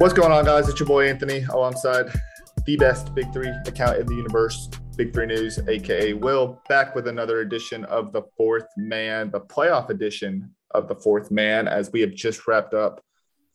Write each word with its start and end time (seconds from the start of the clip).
What's 0.00 0.14
going 0.14 0.32
on, 0.32 0.46
guys? 0.46 0.66
It's 0.66 0.80
your 0.80 0.86
boy 0.86 1.10
Anthony 1.10 1.44
alongside 1.50 2.06
the 2.64 2.74
best 2.78 3.14
Big 3.14 3.30
Three 3.34 3.52
account 3.66 3.98
in 3.98 4.06
the 4.06 4.14
universe, 4.14 4.70
Big 4.96 5.12
Three 5.12 5.26
News, 5.26 5.58
aka 5.68 6.14
Will, 6.14 6.62
back 6.70 6.94
with 6.94 7.06
another 7.06 7.40
edition 7.40 7.84
of 7.84 8.10
the 8.14 8.22
Fourth 8.34 8.64
Man, 8.78 9.30
the 9.30 9.42
playoff 9.42 9.90
edition 9.90 10.54
of 10.70 10.88
the 10.88 10.94
Fourth 10.94 11.30
Man, 11.30 11.68
as 11.68 11.92
we 11.92 12.00
have 12.00 12.14
just 12.14 12.48
wrapped 12.48 12.72
up 12.72 13.04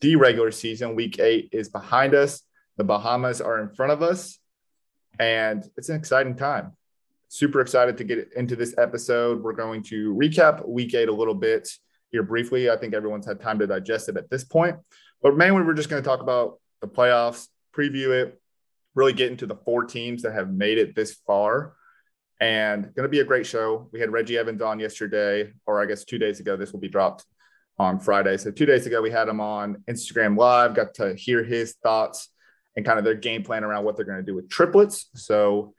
the 0.01 0.17
regular 0.17 0.51
season. 0.51 0.93
Week 0.93 1.17
eight 1.17 1.49
is 1.51 1.69
behind 1.69 2.13
us. 2.13 2.43
The 2.77 2.83
Bahamas 2.83 3.41
are 3.41 3.59
in 3.59 3.73
front 3.73 3.93
of 3.93 4.03
us, 4.03 4.37
and 5.17 5.67
it's 5.77 5.89
an 5.89 5.95
exciting 5.95 6.35
time. 6.35 6.73
Super 7.27 7.59
excited 7.59 7.97
to 7.97 8.03
get 8.03 8.33
into 8.35 8.55
this 8.55 8.75
episode. 8.77 9.41
We're 9.41 9.53
going 9.53 9.81
to 9.85 10.13
recap 10.13 10.63
week 10.67 10.93
eight 10.93 11.09
a 11.09 11.11
little 11.11 11.33
bit 11.33 11.67
here 12.11 12.21
briefly. 12.21 12.69
I 12.69 12.77
think 12.77 12.93
everyone's 12.93 13.25
had 13.25 13.41
time 13.41 13.57
to 13.57 13.65
digest 13.65 14.09
it 14.09 14.17
at 14.17 14.29
this 14.29 14.43
point. 14.43 14.75
But 15.25 15.35
mainly, 15.35 15.63
we're 15.63 15.73
just 15.73 15.89
going 15.89 16.03
to 16.03 16.07
talk 16.07 16.21
about 16.21 16.59
the 16.81 16.87
playoffs, 16.87 17.47
preview 17.75 18.09
it, 18.09 18.39
really 18.93 19.11
get 19.11 19.31
into 19.31 19.47
the 19.47 19.55
four 19.55 19.83
teams 19.83 20.21
that 20.21 20.33
have 20.33 20.53
made 20.53 20.77
it 20.77 20.95
this 20.95 21.15
far. 21.25 21.73
And 22.39 22.83
going 22.93 23.05
to 23.05 23.09
be 23.09 23.21
a 23.21 23.25
great 23.25 23.47
show. 23.47 23.89
We 23.91 23.99
had 23.99 24.11
Reggie 24.11 24.37
Evans 24.37 24.61
on 24.61 24.79
yesterday, 24.79 25.51
or 25.65 25.81
I 25.81 25.87
guess 25.87 26.03
two 26.03 26.19
days 26.19 26.39
ago. 26.39 26.55
This 26.55 26.73
will 26.73 26.79
be 26.79 26.89
dropped 26.89 27.25
on 27.79 27.99
Friday. 27.99 28.37
So 28.37 28.51
two 28.51 28.67
days 28.67 28.85
ago, 28.85 29.01
we 29.01 29.09
had 29.09 29.27
him 29.27 29.41
on 29.41 29.83
Instagram 29.89 30.37
Live, 30.37 30.75
got 30.75 30.93
to 30.93 31.15
hear 31.15 31.43
his 31.43 31.73
thoughts 31.81 32.29
and 32.75 32.85
kind 32.85 32.99
of 32.99 33.03
their 33.03 33.15
game 33.15 33.41
plan 33.41 33.63
around 33.63 33.83
what 33.83 33.95
they're 33.95 34.05
going 34.05 34.23
to 34.23 34.23
do 34.23 34.35
with 34.35 34.47
triplets. 34.47 35.09
So, 35.15 35.73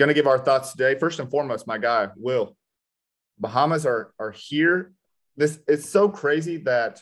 going 0.00 0.08
to 0.08 0.14
give 0.14 0.26
our 0.26 0.40
thoughts 0.40 0.72
today. 0.72 0.98
First 0.98 1.20
and 1.20 1.30
foremost, 1.30 1.64
my 1.64 1.78
guy, 1.78 2.08
Will. 2.16 2.56
Bahamas 3.38 3.86
are, 3.86 4.12
are 4.18 4.32
here. 4.32 4.90
This 5.36 5.60
it's 5.68 5.88
so 5.88 6.08
crazy 6.08 6.56
that 6.64 7.00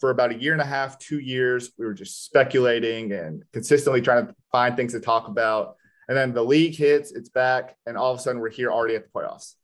for 0.00 0.10
about 0.10 0.32
a 0.32 0.34
year 0.34 0.52
and 0.52 0.62
a 0.62 0.66
half, 0.66 0.98
two 0.98 1.18
years, 1.18 1.70
we 1.78 1.84
were 1.84 1.94
just 1.94 2.24
speculating 2.24 3.12
and 3.12 3.44
consistently 3.52 4.00
trying 4.00 4.26
to 4.26 4.34
find 4.50 4.74
things 4.76 4.92
to 4.92 5.00
talk 5.00 5.28
about. 5.28 5.76
And 6.08 6.16
then 6.16 6.32
the 6.32 6.42
league 6.42 6.74
hits, 6.74 7.12
it's 7.12 7.28
back, 7.28 7.76
and 7.86 7.96
all 7.96 8.12
of 8.12 8.18
a 8.18 8.22
sudden 8.22 8.40
we're 8.40 8.50
here 8.50 8.72
already 8.72 8.96
at 8.96 9.04
the 9.04 9.10
playoffs. 9.10 9.54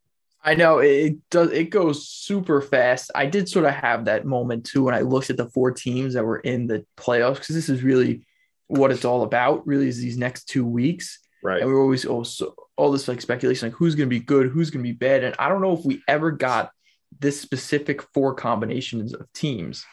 I 0.45 0.55
know 0.55 0.79
it 0.79 1.17
does. 1.31 1.51
It 1.51 1.71
goes 1.71 2.07
super 2.07 2.61
fast. 2.61 3.11
I 3.17 3.27
did 3.27 3.49
sort 3.49 3.65
of 3.65 3.73
have 3.73 4.05
that 4.05 4.25
moment 4.25 4.65
too 4.65 4.85
when 4.85 4.95
I 4.95 5.01
looked 5.01 5.31
at 5.31 5.37
the 5.37 5.49
four 5.49 5.73
teams 5.73 6.15
that 6.15 6.25
were 6.25 6.39
in 6.39 6.69
the 6.69 6.87
playoffs 6.97 7.35
because 7.35 7.57
this 7.57 7.69
is 7.69 7.83
really 7.83 8.25
what 8.69 8.93
it's 8.93 9.05
all 9.05 9.25
about. 9.25 9.67
Really, 9.67 9.89
is 9.89 9.99
these 9.99 10.19
next 10.19 10.45
two 10.45 10.65
weeks, 10.65 11.19
right? 11.43 11.61
And 11.61 11.69
we 11.69 11.75
are 11.75 11.81
always 11.81 12.05
also 12.05 12.55
all 12.77 12.93
this 12.93 13.09
like 13.09 13.21
speculation, 13.21 13.71
like 13.71 13.77
who's 13.77 13.97
going 13.97 14.09
to 14.09 14.15
be 14.15 14.25
good, 14.25 14.51
who's 14.51 14.71
going 14.71 14.85
to 14.85 14.89
be 14.89 14.97
bad, 14.97 15.25
and 15.25 15.35
I 15.37 15.49
don't 15.49 15.63
know 15.63 15.73
if 15.73 15.85
we 15.85 16.01
ever 16.07 16.31
got 16.31 16.71
this 17.19 17.41
specific 17.41 18.03
four 18.15 18.35
combinations 18.35 19.15
of 19.15 19.27
teams 19.33 19.85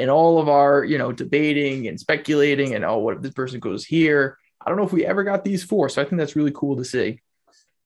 in 0.00 0.08
all 0.08 0.40
of 0.40 0.48
our, 0.48 0.82
you 0.82 0.96
know, 0.96 1.12
debating 1.12 1.86
and 1.86 2.00
speculating 2.00 2.74
and 2.74 2.86
oh, 2.86 2.96
what 2.96 3.16
if 3.16 3.22
this 3.22 3.34
person 3.34 3.60
goes 3.60 3.84
here? 3.84 4.38
I 4.58 4.70
don't 4.70 4.78
know 4.78 4.86
if 4.86 4.92
we 4.92 5.04
ever 5.04 5.22
got 5.22 5.44
these 5.44 5.62
four. 5.62 5.90
So 5.90 6.00
I 6.00 6.06
think 6.06 6.18
that's 6.18 6.34
really 6.34 6.52
cool 6.54 6.76
to 6.78 6.84
see. 6.86 7.20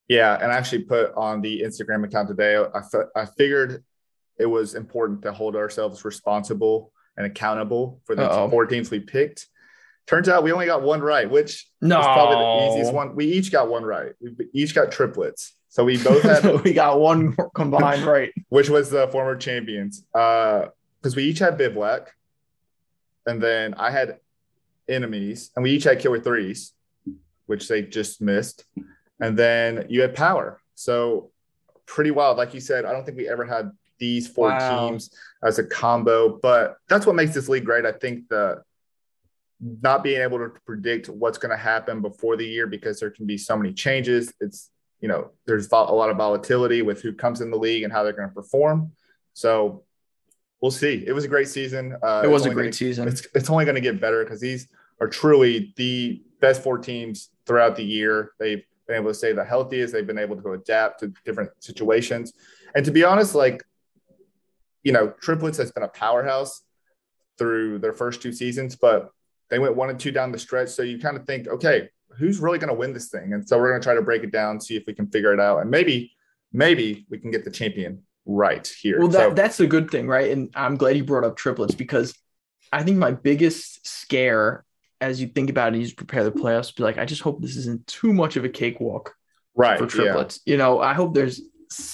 Yeah. 0.07 0.39
And 0.41 0.53
I 0.53 0.55
actually 0.55 0.85
put 0.85 1.13
on 1.17 1.41
the 1.41 1.63
Instagram 1.63 2.05
account 2.05 2.29
today, 2.29 2.55
I, 2.57 2.79
f- 2.79 3.09
I 3.17 3.25
figured 3.25 3.83
it 4.39 4.47
was 4.47 4.77
important 4.77 5.23
to 5.23 5.33
hold 5.33 5.57
ourselves 5.57 6.05
responsible 6.05 6.93
and 7.17 7.27
accountable 7.27 8.01
for 8.05 8.15
the 8.15 8.31
Uh-oh. 8.31 8.49
four 8.49 8.67
teams 8.67 8.93
we 8.93 9.01
picked. 9.01 9.49
Turns 10.07 10.29
out 10.29 10.45
we 10.45 10.53
only 10.53 10.67
got 10.67 10.83
one 10.83 11.01
right, 11.01 11.29
which 11.29 11.67
no. 11.81 11.99
is 11.99 12.07
probably 12.07 12.37
the 12.37 12.73
easiest 12.73 12.95
one. 12.95 13.17
We 13.17 13.25
each 13.25 13.51
got 13.51 13.69
one 13.69 13.83
right. 13.83 14.13
We 14.21 14.37
each 14.53 14.73
got 14.73 14.93
triplets. 14.93 15.55
So 15.69 15.83
we 15.83 15.97
both 15.97 16.23
had 16.45 16.63
we 16.63 16.75
got 16.75 17.01
one 17.01 17.37
combined 17.57 18.03
right, 18.07 18.31
which 18.51 18.69
was 18.69 18.91
the 18.91 19.09
former 19.09 19.35
champions. 19.35 20.05
Uh, 20.15 20.67
because 21.05 21.17
we 21.17 21.25
each 21.25 21.39
had 21.39 21.59
bivouac, 21.59 22.15
and 23.27 23.43
then 23.43 23.75
I 23.75 23.91
had 23.91 24.21
enemies, 24.89 25.51
and 25.55 25.63
we 25.63 25.73
each 25.73 25.85
had 25.85 25.99
killer 25.99 26.19
threes, 26.19 26.73
which 27.45 27.69
they 27.69 27.83
just 27.83 28.23
missed, 28.23 28.65
and 29.21 29.39
then 29.39 29.85
you 29.91 30.01
had 30.01 30.15
power. 30.15 30.63
So 30.75 31.31
pretty 31.85 32.11
wild. 32.11 32.39
Like 32.39 32.55
you 32.55 32.61
said, 32.61 32.87
I 32.87 32.93
don't 32.93 33.05
think 33.05 33.19
we 33.19 33.29
ever 33.29 33.45
had 33.45 33.71
these 33.99 34.27
four 34.27 34.49
wow. 34.49 34.89
teams 34.89 35.15
as 35.43 35.59
a 35.59 35.65
combo, 35.65 36.39
but 36.41 36.77
that's 36.89 37.05
what 37.05 37.17
makes 37.17 37.35
this 37.35 37.51
league 37.51 37.67
great. 37.67 37.85
I 37.85 37.93
think 37.93 38.27
the 38.31 38.63
not 39.61 40.03
being 40.03 40.23
able 40.23 40.39
to 40.39 40.53
predict 40.65 41.11
what's 41.11 41.37
going 41.37 41.51
to 41.51 41.63
happen 41.63 42.01
before 42.01 42.39
the 42.39 42.47
year 42.47 42.67
because 42.67 42.99
there 42.99 43.11
can 43.11 43.27
be 43.27 43.37
so 43.37 43.59
many 43.59 43.75
changes. 43.75 44.33
It's 44.41 44.71
you 45.03 45.09
know 45.09 45.33
there's 45.45 45.71
a 45.71 45.77
lot 45.77 46.09
of 46.09 46.17
volatility 46.17 46.81
with 46.81 47.03
who 47.03 47.13
comes 47.13 47.43
in 47.43 47.51
the 47.51 47.59
league 47.59 47.83
and 47.83 47.93
how 47.93 48.05
they're 48.05 48.15
going 48.15 48.31
to 48.31 48.35
perform. 48.35 48.93
So 49.35 49.85
we'll 50.65 50.71
see. 50.71 51.05
It 51.07 51.13
was 51.13 51.25
a 51.25 51.29
great 51.29 51.49
season. 51.49 51.95
Uh, 52.03 52.23
it 52.25 52.31
was 52.31 52.47
a 52.47 52.51
great 52.51 52.65
gonna, 52.65 52.73
season. 52.73 53.07
It's, 53.07 53.27
it's 53.35 53.51
only 53.51 53.67
going 53.67 53.75
to 53.75 53.83
get 53.83 54.01
better 54.01 54.25
because 54.25 54.41
these 54.41 54.67
are 54.99 55.07
truly 55.07 55.75
the 55.77 56.23
best 56.41 56.63
four 56.63 56.79
teams 56.79 57.29
throughout 57.45 57.77
the 57.77 57.85
year. 57.85 58.33
They've 58.41 58.65
been 58.89 58.97
able 58.97 59.11
to 59.11 59.15
stay 59.15 59.35
the 59.35 59.45
healthiest. 59.45 59.93
They've 59.93 60.07
been 60.07 60.17
able 60.17 60.41
to 60.41 60.53
adapt 60.55 61.01
to 61.01 61.13
different 61.27 61.51
situations. 61.59 62.33
And 62.75 62.83
to 62.87 62.91
be 62.91 63.05
honest, 63.05 63.35
like, 63.35 63.63
you 64.83 64.93
know, 64.93 65.13
triplets 65.21 65.59
has 65.59 65.71
been 65.71 65.83
a 65.83 65.89
powerhouse 65.89 66.63
through 67.37 67.81
their 67.81 67.93
first 67.93 68.23
two 68.23 68.33
seasons, 68.33 68.75
but 68.75 69.11
they 69.51 69.59
went 69.59 69.77
one 69.77 69.91
and 69.91 70.01
two 70.01 70.13
down 70.13 70.33
the 70.33 70.39
stretch. 70.39 70.71
So 70.71 70.81
you 70.81 70.99
kind 70.99 71.19
of 71.19 71.27
think, 71.27 71.47
okay, 71.47 71.91
who's 72.17 72.39
really 72.39 72.59
going 72.59 72.73
to 72.73 72.75
win 72.75 72.95
this 72.95 73.11
thing? 73.11 73.35
And 73.35 73.47
so 73.47 73.59
we're 73.59 73.69
going 73.69 73.83
to 73.83 73.85
try 73.85 73.95
to 73.97 74.01
break 74.01 74.23
it 74.23 74.33
down, 74.33 74.63
see 74.63 74.77
if 74.77 74.85
we 74.87 74.95
can 74.95 75.09
figure 75.09 75.35
it 75.35 75.41
out. 75.41 75.59
And 75.59 75.71
maybe, 75.71 76.13
maybe 76.55 77.05
we 77.11 77.19
can 77.19 77.31
get 77.31 77.45
the 77.45 77.51
champion 77.51 78.03
right 78.27 78.67
here. 78.67 78.99
Well, 78.99 79.09
that, 79.09 79.31
so, 79.31 79.35
that's 79.35 79.61
a 79.61 79.67
good 79.67 79.91
thing, 79.91 80.07
right? 80.07 80.31
And 80.31 80.51
I'm 80.55 80.77
glad 80.77 80.97
you 80.97 81.05
brought 81.05 81.25
up 81.25 81.37
triplets 81.37 81.75
because 81.75 82.15
I 82.73 82.83
think 82.83 82.99
my 82.99 83.13
biggest 83.13 83.87
scare 83.87 84.65
as 85.01 85.21
you 85.21 85.27
think 85.27 85.51
about 85.51 85.67
it, 85.67 85.75
and 85.75 85.77
you 85.77 85.85
just 85.85 85.97
prepare 85.97 86.25
the 86.25 86.33
playoffs, 86.33 86.75
be 86.75 86.83
like, 86.83 86.99
I 86.99 87.05
just 87.05 87.21
hope 87.21 87.41
this 87.41 87.57
isn't 87.57 87.87
too 87.87 88.13
much 88.13 88.37
of 88.37 88.45
a 88.45 88.49
cakewalk 88.49 89.15
right, 89.55 89.79
for 89.79 89.87
triplets. 89.87 90.41
Yeah. 90.45 90.53
You 90.53 90.59
know, 90.59 90.81
I 90.81 90.95
hope 90.95 91.15
there's 91.15 91.43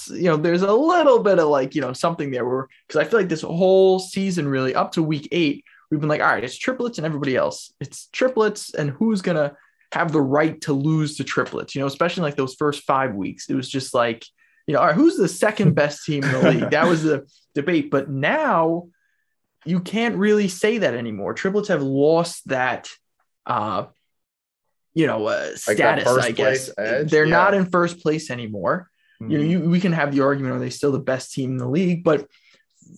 you 0.09 0.23
know, 0.23 0.37
there's 0.37 0.61
a 0.61 0.73
little 0.73 1.19
bit 1.19 1.39
of 1.39 1.47
like, 1.47 1.73
you 1.75 1.81
know, 1.81 1.93
something 1.93 2.31
there 2.31 2.45
where 2.45 2.67
because 2.87 2.99
I 2.99 3.09
feel 3.09 3.19
like 3.19 3.29
this 3.29 3.41
whole 3.41 3.99
season 3.99 4.47
really 4.47 4.75
up 4.75 4.91
to 4.93 5.03
week 5.03 5.27
eight, 5.31 5.63
we've 5.89 5.99
been 5.99 6.09
like, 6.09 6.21
all 6.21 6.27
right, 6.27 6.43
it's 6.43 6.57
triplets 6.57 6.97
and 6.97 7.05
everybody 7.05 7.35
else. 7.35 7.73
It's 7.79 8.07
triplets 8.07 8.73
and 8.73 8.91
who's 8.91 9.21
gonna 9.21 9.55
have 9.91 10.11
the 10.11 10.21
right 10.21 10.59
to 10.61 10.73
lose 10.73 11.17
to 11.17 11.23
triplets, 11.23 11.75
you 11.75 11.81
know, 11.81 11.87
especially 11.87 12.23
like 12.23 12.35
those 12.35 12.55
first 12.55 12.83
five 12.83 13.13
weeks. 13.13 13.49
It 13.49 13.55
was 13.55 13.69
just 13.69 13.93
like 13.93 14.25
you 14.67 14.73
know, 14.73 14.79
all 14.79 14.87
right, 14.87 14.95
who's 14.95 15.17
the 15.17 15.27
second 15.27 15.73
best 15.75 16.05
team 16.05 16.23
in 16.23 16.31
the 16.31 16.51
league? 16.51 16.69
That 16.71 16.87
was 16.87 17.03
the 17.03 17.27
debate. 17.55 17.91
But 17.91 18.09
now 18.09 18.87
you 19.65 19.79
can't 19.79 20.15
really 20.15 20.47
say 20.47 20.79
that 20.79 20.93
anymore. 20.93 21.33
Triplets 21.33 21.69
have 21.69 21.83
lost 21.83 22.47
that, 22.47 22.89
uh, 23.45 23.85
you 24.93 25.07
know, 25.07 25.27
uh, 25.27 25.55
status. 25.55 26.07
I 26.07 26.31
guess 26.31 26.69
edge? 26.77 27.09
they're 27.09 27.25
yeah. 27.25 27.31
not 27.31 27.53
in 27.53 27.65
first 27.65 28.01
place 28.01 28.29
anymore. 28.29 28.89
Mm-hmm. 29.21 29.31
You 29.31 29.37
know, 29.37 29.43
you, 29.43 29.59
we 29.69 29.79
can 29.79 29.93
have 29.93 30.13
the 30.13 30.21
argument: 30.21 30.55
are 30.55 30.59
they 30.59 30.69
still 30.69 30.91
the 30.91 30.99
best 30.99 31.33
team 31.33 31.51
in 31.51 31.57
the 31.57 31.67
league? 31.67 32.03
But 32.03 32.27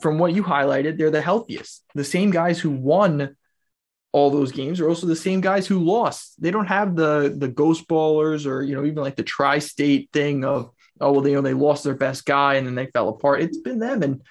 from 0.02 0.18
what 0.18 0.34
you 0.34 0.44
highlighted, 0.44 0.98
they're 0.98 1.12
the 1.12 1.22
healthiest. 1.22 1.84
The 1.96 2.04
same 2.04 2.32
guys 2.32 2.60
who 2.60 2.72
won 2.72 3.36
all 4.12 4.30
those 4.30 4.52
games 4.52 4.80
are 4.80 4.88
also 4.88 5.08
the 5.08 5.16
same 5.16 5.42
guys 5.42 5.68
who 5.68 5.80
lost. 5.80 6.40
They 6.42 6.52
don't 6.52 6.68
have 6.68 6.96
the 6.96 7.36
the 7.36 7.48
ghost 7.48 7.88
ballers 7.88 8.46
or 8.46 8.62
you 8.62 8.76
know 8.76 8.86
even 8.86 9.04
like 9.04 9.16
the 9.16 9.24
tri-state 9.24 10.10
thing 10.14 10.46
of 10.46 10.70
oh 11.02 11.12
well, 11.12 11.28
you 11.28 11.36
know 11.36 11.42
they 11.42 11.54
lost 11.54 11.84
their 11.84 11.96
best 11.96 12.26
guy 12.26 12.56
and 12.56 12.66
then 12.66 12.76
they 12.76 12.88
fell 12.88 13.10
apart. 13.10 13.42
It's 13.42 13.58
been 13.58 13.80
them, 13.80 14.04
and 14.04 14.22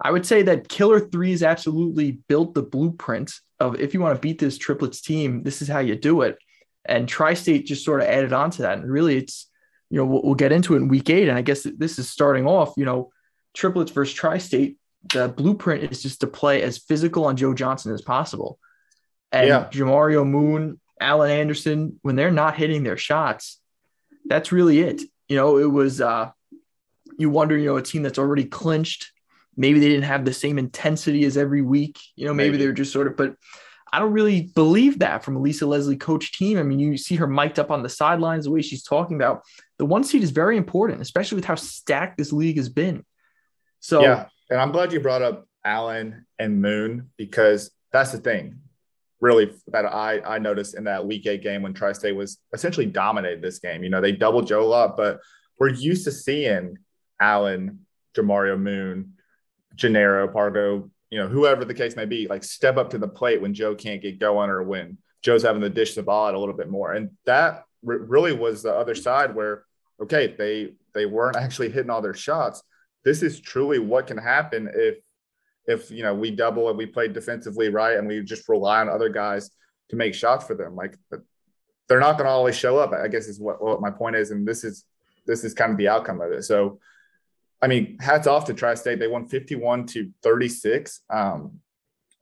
I 0.00 0.10
would 0.10 0.26
say 0.26 0.42
that 0.42 0.68
Killer 0.68 1.00
Three 1.00 1.30
has 1.30 1.42
absolutely 1.42 2.12
built 2.28 2.54
the 2.54 2.62
blueprint 2.62 3.32
of 3.60 3.80
if 3.80 3.94
you 3.94 4.00
want 4.00 4.16
to 4.16 4.20
beat 4.20 4.38
this 4.38 4.58
triplets 4.58 5.00
team, 5.00 5.42
this 5.42 5.62
is 5.62 5.68
how 5.68 5.78
you 5.78 5.96
do 5.96 6.22
it. 6.22 6.38
And 6.86 7.08
Tri-State 7.08 7.66
just 7.66 7.84
sort 7.84 8.02
of 8.02 8.08
added 8.08 8.32
on 8.32 8.50
to 8.52 8.62
that, 8.62 8.78
and 8.78 8.90
really, 8.90 9.16
it's 9.16 9.48
you 9.90 9.98
know 9.98 10.04
we'll, 10.04 10.22
we'll 10.22 10.34
get 10.34 10.52
into 10.52 10.74
it 10.74 10.78
in 10.78 10.88
week 10.88 11.10
eight, 11.10 11.28
and 11.28 11.38
I 11.38 11.42
guess 11.42 11.62
this 11.62 11.98
is 11.98 12.10
starting 12.10 12.46
off. 12.46 12.74
You 12.76 12.84
know, 12.84 13.10
triplets 13.54 13.92
versus 13.92 14.14
Tri-State. 14.14 14.78
The 15.12 15.28
blueprint 15.28 15.90
is 15.92 16.02
just 16.02 16.20
to 16.20 16.26
play 16.26 16.62
as 16.62 16.78
physical 16.78 17.26
on 17.26 17.36
Joe 17.36 17.52
Johnson 17.52 17.92
as 17.92 18.00
possible. 18.00 18.58
And 19.32 19.48
yeah. 19.48 19.68
Jamario 19.70 20.26
Moon, 20.26 20.80
Alan 20.98 21.30
Anderson, 21.30 21.98
when 22.00 22.16
they're 22.16 22.30
not 22.30 22.56
hitting 22.56 22.84
their 22.84 22.96
shots, 22.96 23.60
that's 24.24 24.50
really 24.50 24.80
it 24.80 25.02
you 25.28 25.36
know, 25.36 25.58
it 25.58 25.70
was 25.70 26.00
uh 26.00 26.30
you 27.18 27.30
wonder, 27.30 27.56
you 27.56 27.66
know, 27.66 27.76
a 27.76 27.82
team 27.82 28.02
that's 28.02 28.18
already 28.18 28.44
clinched, 28.44 29.12
maybe 29.56 29.78
they 29.78 29.88
didn't 29.88 30.04
have 30.04 30.24
the 30.24 30.32
same 30.32 30.58
intensity 30.58 31.24
as 31.24 31.36
every 31.36 31.62
week. 31.62 31.98
You 32.16 32.26
know, 32.26 32.34
maybe, 32.34 32.50
maybe. 32.50 32.58
they 32.62 32.66
were 32.66 32.72
just 32.72 32.92
sort 32.92 33.06
of, 33.06 33.16
but 33.16 33.36
I 33.92 34.00
don't 34.00 34.12
really 34.12 34.50
believe 34.56 34.98
that 35.00 35.22
from 35.22 35.36
a 35.36 35.38
Lisa 35.38 35.66
Leslie 35.66 35.96
coach 35.96 36.32
team. 36.32 36.58
I 36.58 36.64
mean, 36.64 36.80
you 36.80 36.96
see 36.96 37.14
her 37.14 37.28
mic'd 37.28 37.60
up 37.60 37.70
on 37.70 37.82
the 37.84 37.88
sidelines, 37.88 38.44
the 38.44 38.50
way 38.50 38.60
she's 38.60 38.82
talking 38.82 39.14
about 39.16 39.44
the 39.78 39.86
one 39.86 40.02
seed 40.02 40.22
is 40.22 40.30
very 40.30 40.56
important, 40.56 41.00
especially 41.00 41.36
with 41.36 41.44
how 41.44 41.54
stacked 41.54 42.18
this 42.18 42.32
league 42.32 42.56
has 42.56 42.68
been. 42.68 43.04
So 43.78 44.02
yeah, 44.02 44.26
and 44.50 44.60
I'm 44.60 44.72
glad 44.72 44.92
you 44.92 44.98
brought 44.98 45.22
up 45.22 45.46
Alan 45.64 46.26
and 46.38 46.60
Moon 46.60 47.10
because 47.16 47.70
that's 47.92 48.10
the 48.10 48.18
thing, 48.18 48.60
really 49.20 49.52
that 49.68 49.86
I 49.86 50.20
I 50.20 50.38
noticed 50.38 50.76
in 50.76 50.84
that 50.84 51.06
Week 51.06 51.26
Eight 51.26 51.42
game 51.42 51.62
when 51.62 51.74
Tri 51.74 51.92
State 51.92 52.16
was 52.16 52.38
essentially 52.52 52.86
dominated 52.86 53.42
this 53.42 53.58
game. 53.58 53.82
You 53.82 53.90
know, 53.90 54.00
they 54.00 54.12
doubled 54.12 54.46
Joe 54.46 54.66
lot, 54.66 54.96
but 54.96 55.20
we're 55.58 55.70
used 55.70 56.04
to 56.04 56.12
seeing 56.12 56.76
Alan, 57.20 57.86
Jamario 58.16 58.60
Moon, 58.60 59.14
Jannero, 59.76 60.32
Pargo, 60.32 60.90
you 61.10 61.18
know, 61.18 61.28
whoever 61.28 61.64
the 61.64 61.74
case 61.74 61.96
may 61.96 62.06
be, 62.06 62.26
like 62.26 62.44
step 62.44 62.76
up 62.76 62.90
to 62.90 62.98
the 62.98 63.08
plate 63.08 63.40
when 63.40 63.54
Joe 63.54 63.74
can't 63.74 64.02
get 64.02 64.18
going 64.18 64.50
or 64.50 64.62
when 64.62 64.98
Joe's 65.22 65.42
having 65.42 65.62
to 65.62 65.70
dish 65.70 65.94
the 65.94 66.02
ball 66.02 66.26
out 66.26 66.34
a 66.34 66.38
little 66.38 66.56
bit 66.56 66.68
more. 66.68 66.92
And 66.92 67.10
that 67.24 67.64
re- 67.82 67.98
really 68.00 68.32
was 68.32 68.62
the 68.62 68.74
other 68.74 68.94
side 68.94 69.34
where, 69.34 69.64
okay, 70.02 70.34
they 70.36 70.72
they 70.92 71.06
weren't 71.06 71.36
actually 71.36 71.70
hitting 71.70 71.90
all 71.90 72.02
their 72.02 72.14
shots. 72.14 72.62
This 73.04 73.22
is 73.22 73.40
truly 73.40 73.78
what 73.78 74.06
can 74.06 74.18
happen 74.18 74.70
if 74.72 74.96
if 75.66 75.90
you 75.90 76.02
know 76.02 76.14
we 76.14 76.30
double 76.30 76.68
and 76.68 76.78
we 76.78 76.86
play 76.86 77.08
defensively 77.08 77.68
right 77.68 77.96
and 77.96 78.06
we 78.06 78.22
just 78.22 78.48
rely 78.48 78.80
on 78.80 78.88
other 78.88 79.08
guys 79.08 79.50
to 79.90 79.96
make 79.96 80.14
shots 80.14 80.46
for 80.46 80.54
them. 80.54 80.76
Like 80.76 80.96
they're 81.88 82.00
not 82.00 82.12
going 82.12 82.26
to 82.26 82.30
always 82.30 82.56
show 82.56 82.78
up. 82.78 82.92
I 82.92 83.08
guess 83.08 83.26
is 83.26 83.40
what, 83.40 83.62
what 83.62 83.80
my 83.80 83.90
point 83.90 84.16
is, 84.16 84.30
and 84.30 84.46
this 84.46 84.64
is 84.64 84.84
this 85.26 85.44
is 85.44 85.54
kind 85.54 85.72
of 85.72 85.78
the 85.78 85.88
outcome 85.88 86.20
of 86.20 86.32
it. 86.32 86.44
So 86.44 86.80
I 87.64 87.66
mean, 87.66 87.96
hats 87.98 88.26
off 88.26 88.44
to 88.46 88.54
Tri 88.54 88.74
State. 88.74 88.98
They 88.98 89.08
won 89.08 89.26
51 89.26 89.86
to 89.86 90.10
36. 90.22 91.00
Um, 91.08 91.60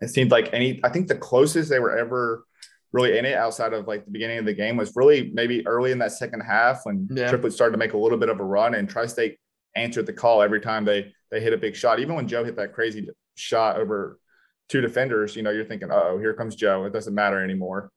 it 0.00 0.08
seemed 0.08 0.30
like 0.30 0.50
any, 0.52 0.80
I 0.84 0.88
think 0.88 1.08
the 1.08 1.16
closest 1.16 1.68
they 1.68 1.80
were 1.80 1.98
ever 1.98 2.44
really 2.92 3.18
in 3.18 3.24
it 3.24 3.34
outside 3.34 3.72
of 3.72 3.88
like 3.88 4.04
the 4.04 4.12
beginning 4.12 4.38
of 4.38 4.44
the 4.44 4.52
game 4.52 4.76
was 4.76 4.92
really 4.94 5.32
maybe 5.34 5.66
early 5.66 5.90
in 5.90 5.98
that 5.98 6.12
second 6.12 6.42
half 6.42 6.82
when 6.84 7.08
yeah. 7.10 7.28
Triplet 7.28 7.52
started 7.52 7.72
to 7.72 7.78
make 7.78 7.94
a 7.94 7.98
little 7.98 8.18
bit 8.18 8.28
of 8.28 8.38
a 8.38 8.44
run 8.44 8.74
and 8.74 8.88
Tri 8.88 9.06
State 9.06 9.38
answered 9.74 10.06
the 10.06 10.12
call 10.12 10.42
every 10.42 10.60
time 10.60 10.84
they 10.84 11.12
they 11.32 11.40
hit 11.40 11.52
a 11.52 11.58
big 11.58 11.75
shot. 11.75 11.99
Even 11.99 12.14
when 12.14 12.29
Joe 12.29 12.44
hit 12.44 12.55
that 12.56 12.73
crazy 12.73 13.08
shot 13.34 13.76
over 13.76 14.20
two 14.69 14.81
defenders, 14.81 15.34
you 15.34 15.43
know, 15.43 15.50
you're 15.50 15.64
thinking, 15.64 15.88
oh, 15.90 16.19
here 16.19 16.34
comes 16.34 16.55
Joe. 16.55 16.84
It 16.84 16.93
doesn't 16.93 17.14
matter 17.14 17.43
anymore. 17.43 17.90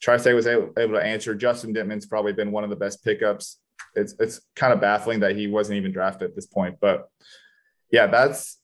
Tri 0.00 0.16
State 0.16 0.34
was 0.34 0.48
able, 0.48 0.72
able 0.76 0.94
to 0.94 1.04
answer. 1.04 1.36
Justin 1.36 1.72
Dentmon's 1.72 2.06
probably 2.06 2.32
been 2.32 2.50
one 2.50 2.64
of 2.64 2.70
the 2.70 2.76
best 2.76 3.04
pickups 3.04 3.58
it's 3.94 4.14
it's 4.18 4.40
kind 4.56 4.72
of 4.72 4.80
baffling 4.80 5.20
that 5.20 5.36
he 5.36 5.46
wasn't 5.46 5.76
even 5.76 5.92
drafted 5.92 6.28
at 6.28 6.34
this 6.34 6.46
point. 6.46 6.78
But 6.80 7.08
yeah, 7.90 8.06
that's 8.06 8.58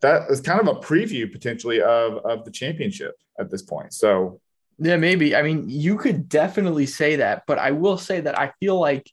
that 0.00 0.30
is 0.30 0.40
kind 0.40 0.60
of 0.60 0.68
a 0.68 0.80
preview 0.80 1.30
potentially 1.30 1.80
of 1.80 2.18
of 2.24 2.44
the 2.44 2.50
championship 2.50 3.14
at 3.38 3.50
this 3.50 3.62
point. 3.62 3.92
So 3.92 4.40
yeah, 4.78 4.96
maybe. 4.96 5.34
I 5.34 5.42
mean, 5.42 5.68
you 5.68 5.96
could 5.96 6.28
definitely 6.28 6.86
say 6.86 7.16
that, 7.16 7.44
but 7.46 7.58
I 7.58 7.72
will 7.72 7.98
say 7.98 8.20
that 8.20 8.38
I 8.38 8.52
feel 8.60 8.78
like 8.78 9.10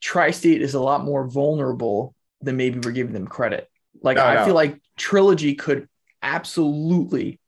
Tri-State 0.00 0.62
is 0.62 0.74
a 0.74 0.80
lot 0.80 1.04
more 1.04 1.28
vulnerable 1.28 2.14
than 2.42 2.56
maybe 2.56 2.78
we're 2.78 2.92
giving 2.92 3.12
them 3.12 3.26
credit. 3.26 3.68
Like 4.02 4.16
no, 4.16 4.24
I 4.24 4.34
no. 4.36 4.44
feel 4.44 4.54
like 4.54 4.80
Trilogy 4.96 5.54
could 5.54 5.88
absolutely 6.22 7.40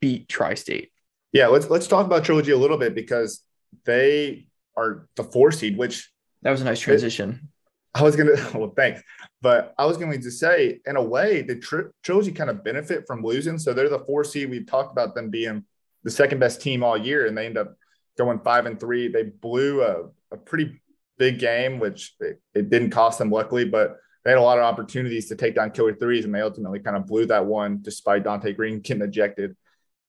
beat 0.00 0.28
Tri-State. 0.28 0.90
Yeah, 1.32 1.48
let's 1.48 1.68
let's 1.68 1.86
talk 1.86 2.06
about 2.06 2.24
Trilogy 2.24 2.52
a 2.52 2.56
little 2.56 2.78
bit 2.78 2.94
because 2.94 3.42
they 3.84 4.46
are 4.76 5.08
the 5.16 5.24
four 5.24 5.52
seed, 5.52 5.76
which 5.76 6.10
that 6.42 6.50
was 6.50 6.60
a 6.60 6.64
nice 6.64 6.80
transition. 6.80 7.48
I 7.94 8.02
was 8.02 8.16
gonna 8.16 8.36
well, 8.54 8.72
thanks, 8.76 9.02
but 9.40 9.74
I 9.78 9.86
was 9.86 9.96
going 9.96 10.20
to 10.20 10.30
say, 10.30 10.80
in 10.86 10.96
a 10.96 11.02
way, 11.02 11.42
the 11.42 11.56
tri- 11.56 11.90
trilogy 12.02 12.32
kind 12.32 12.50
of 12.50 12.64
benefit 12.64 13.06
from 13.06 13.22
losing. 13.22 13.58
So 13.58 13.72
they're 13.72 13.88
the 13.88 14.00
four 14.00 14.24
seed. 14.24 14.50
We've 14.50 14.66
talked 14.66 14.92
about 14.92 15.14
them 15.14 15.30
being 15.30 15.64
the 16.04 16.10
second 16.10 16.38
best 16.38 16.60
team 16.60 16.82
all 16.82 16.96
year, 16.96 17.26
and 17.26 17.36
they 17.36 17.46
end 17.46 17.58
up 17.58 17.76
going 18.16 18.40
five 18.40 18.66
and 18.66 18.78
three. 18.78 19.08
They 19.08 19.24
blew 19.24 19.82
a, 19.82 20.08
a 20.32 20.36
pretty 20.36 20.80
big 21.18 21.38
game, 21.38 21.78
which 21.78 22.14
it, 22.20 22.40
it, 22.54 22.70
didn't 22.70 22.90
cost 22.90 23.18
them, 23.18 23.30
luckily, 23.30 23.64
but 23.64 23.96
they 24.26 24.32
had 24.32 24.38
a 24.38 24.42
lot 24.42 24.58
of 24.58 24.64
opportunities 24.64 25.28
to 25.28 25.36
take 25.36 25.54
down 25.54 25.70
killer 25.70 25.94
threes, 25.94 26.24
and 26.24 26.34
they 26.34 26.40
ultimately 26.40 26.80
kind 26.80 26.96
of 26.96 27.06
blew 27.06 27.26
that 27.26 27.46
one 27.46 27.78
despite 27.80 28.24
Dante 28.24 28.52
Green 28.52 28.80
getting 28.80 29.04
ejected. 29.04 29.56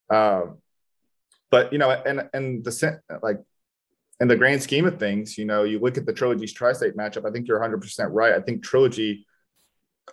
Um, 0.09 0.57
but 1.51 1.71
you 1.71 1.77
know, 1.77 1.91
and 1.91 2.27
and 2.33 2.63
the 2.63 2.99
like 3.21 3.37
in 4.19 4.27
the 4.27 4.35
grand 4.35 4.63
scheme 4.63 4.87
of 4.87 4.97
things, 4.97 5.37
you 5.37 5.45
know, 5.45 5.65
you 5.65 5.77
look 5.77 5.99
at 5.99 6.07
the 6.07 6.13
Trilogy's 6.13 6.51
tri-state 6.51 6.97
matchup. 6.97 7.29
I 7.29 7.31
think 7.31 7.47
you're 7.47 7.59
100% 7.59 8.07
right. 8.09 8.33
I 8.33 8.39
think 8.39 8.63
Trilogy, 8.63 9.27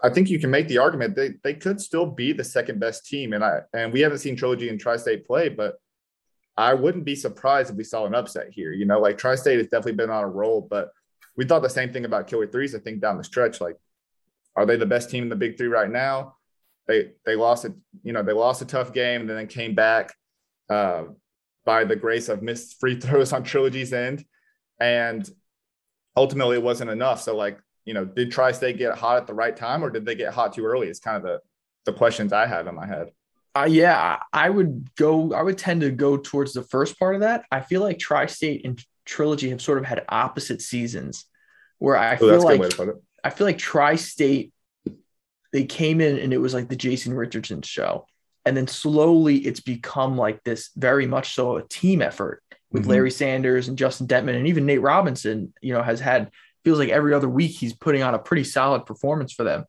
I 0.03 0.11
think 0.11 0.29
you 0.29 0.39
can 0.39 0.51
make 0.51 0.69
the 0.69 0.77
argument 0.77 1.17
they 1.17 1.37
they 1.43 1.55
could 1.55 1.81
still 1.81 2.05
be 2.05 2.35
the 2.35 2.45
second 2.45 2.81
best 2.81 3.07
team, 3.07 3.33
and 3.33 3.43
I 3.43 3.61
and 3.73 3.91
we 3.91 4.01
haven't 4.01 4.19
seen 4.19 4.37
Trilogy 4.37 4.69
and 4.69 4.79
tri-state 4.79 5.27
play, 5.27 5.49
but 5.49 5.77
I 6.59 6.75
wouldn't 6.75 7.07
be 7.07 7.17
surprised 7.17 7.71
if 7.71 7.77
we 7.77 7.85
saw 7.85 8.05
an 8.05 8.15
upset 8.15 8.49
here. 8.51 8.71
You 8.75 8.85
know, 8.85 9.01
like 9.01 9.17
tri-state 9.17 9.57
has 9.57 9.69
definitely 9.69 9.93
been 9.93 10.11
on 10.11 10.25
a 10.25 10.29
roll, 10.29 10.61
but 10.61 10.91
we 11.37 11.47
thought 11.47 11.63
the 11.63 11.71
same 11.71 11.91
thing 11.91 12.05
about 12.05 12.27
Killer 12.27 12.47
Threes. 12.47 12.75
I 12.75 12.81
think 12.81 13.01
down 13.01 13.17
the 13.17 13.25
stretch, 13.25 13.63
like, 13.63 13.77
are 14.57 14.67
they 14.67 14.77
the 14.77 14.87
best 14.87 15.11
team 15.11 15.23
in 15.25 15.29
the 15.29 15.37
Big 15.37 15.57
Three 15.57 15.69
right 15.69 15.91
now? 15.91 16.37
They 16.87 17.13
they 17.25 17.37
lost 17.37 17.65
it. 17.65 17.73
You 18.03 18.13
know, 18.13 18.23
they 18.23 18.33
lost 18.33 18.63
a 18.63 18.67
tough 18.67 18.93
game 18.93 19.23
and 19.23 19.31
then 19.31 19.47
came 19.47 19.75
back. 19.75 20.15
Uh, 20.69 21.05
by 21.65 21.85
the 21.85 21.97
grace 21.97 22.29
of 22.29 22.43
missed 22.43 22.79
free 22.79 22.99
throws 23.01 23.33
on 23.33 23.43
Trilogy's 23.43 23.93
end. 23.93 24.25
And 24.81 25.29
ultimately, 26.17 26.57
it 26.57 26.63
wasn't 26.63 26.91
enough. 26.91 27.23
So, 27.23 27.37
like, 27.37 27.59
you 27.85 27.95
know, 27.95 28.05
did 28.05 28.31
Tri 28.31 28.53
State 28.53 28.79
get 28.79 28.97
hot 28.97 29.19
at 29.19 29.27
the 29.27 29.35
right 29.35 29.57
time 29.57 29.85
or 29.85 29.91
did 29.91 30.05
they 30.05 30.15
get 30.15 30.33
hot 30.33 30.55
too 30.55 30.65
early? 30.65 30.89
It's 30.89 31.01
kind 31.01 31.17
of 31.17 31.23
the, 31.23 31.41
the 31.85 31.93
questions 31.93 32.33
I 32.33 32.47
have 32.47 32.67
in 32.67 32.75
my 32.75 32.87
head. 32.87 33.11
Uh, 33.57 33.69
yeah, 33.69 34.19
I 34.33 34.51
would 34.51 34.91
go, 34.97 35.33
I 35.33 35.43
would 35.43 35.59
tend 35.59 35.83
to 35.83 35.91
go 35.91 36.17
towards 36.17 36.55
the 36.55 36.63
first 36.63 36.99
part 36.99 37.15
of 37.15 37.21
that. 37.21 37.45
I 37.53 37.61
feel 37.61 37.83
like 37.83 37.99
Tri 37.99 38.27
State 38.27 38.65
and 38.65 38.83
Trilogy 39.05 39.51
have 39.51 39.63
sort 39.63 39.79
of 39.79 39.85
had 39.85 40.05
opposite 40.09 40.61
seasons 40.61 41.27
where 41.79 41.97
I 41.97 42.17
feel 42.17 42.43
like, 42.43 42.61
I 43.25 43.31
feel 43.31 43.47
like 43.47 43.59
Tri 43.59 43.97
State, 43.97 44.53
they 45.53 45.65
came 45.65 46.01
in 46.01 46.19
and 46.19 46.33
it 46.33 46.39
was 46.39 46.55
like 46.55 46.69
the 46.69 46.77
Jason 46.77 47.15
Richardson 47.15 47.63
show 47.63 48.07
and 48.45 48.57
then 48.57 48.67
slowly 48.67 49.37
it's 49.39 49.61
become 49.61 50.17
like 50.17 50.43
this 50.45 50.71
very 50.77 51.07
much 51.07 51.35
so 51.35 51.57
a 51.57 51.67
team 51.69 52.03
effort 52.03 52.43
with 52.71 52.83
mm-hmm. 52.83 52.91
Larry 52.91 53.11
Sanders 53.11 53.69
and 53.69 53.79
Justin 53.79 54.07
Dentmon 54.07 54.37
and 54.37 54.49
even 54.49 54.67
Nate 54.67 54.83
Robinson, 54.83 55.53
you 55.63 55.73
know, 55.73 55.83
has 55.83 56.01
had 56.01 56.31
feels 56.65 56.79
like 56.79 56.89
every 56.89 57.15
other 57.15 57.29
week 57.29 57.53
he's 57.53 57.73
putting 57.73 58.03
on 58.03 58.15
a 58.15 58.19
pretty 58.19 58.45
solid 58.45 58.87
performance 58.87 59.33
for 59.33 59.45
them. 59.45 59.65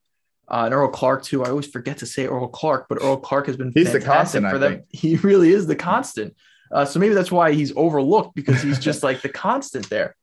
Uh, 0.47 0.63
and 0.65 0.73
Earl 0.73 0.89
Clark 0.89 1.23
too. 1.23 1.43
I 1.43 1.49
always 1.49 1.67
forget 1.67 1.99
to 1.99 2.05
say 2.05 2.27
Earl 2.27 2.47
Clark, 2.47 2.87
but 2.87 2.99
Earl 3.01 3.17
Clark 3.17 3.47
has 3.47 3.57
been 3.57 3.71
he's 3.73 3.89
fantastic 3.89 4.41
the 4.41 4.49
constant, 4.49 4.49
for 4.49 4.59
them. 4.59 4.83
He 4.89 5.15
really 5.17 5.51
is 5.51 5.67
the 5.67 5.75
constant. 5.75 6.35
Uh, 6.71 6.85
so 6.85 6.99
maybe 6.99 7.13
that's 7.13 7.31
why 7.31 7.53
he's 7.53 7.73
overlooked 7.75 8.35
because 8.35 8.61
he's 8.61 8.79
just 8.79 9.03
like 9.03 9.21
the 9.21 9.29
constant 9.29 9.89
there. 9.89 10.15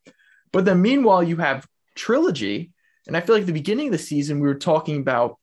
But 0.53 0.65
then 0.65 0.83
meanwhile, 0.83 1.23
you 1.23 1.37
have 1.37 1.67
trilogy, 1.95 2.72
and 3.07 3.17
I 3.17 3.21
feel 3.21 3.35
like 3.35 3.47
the 3.47 3.53
beginning 3.53 3.89
of 3.89 3.93
the 3.93 3.99
season 3.99 4.41
we 4.41 4.49
were 4.49 4.55
talking 4.55 4.99
about 4.99 5.39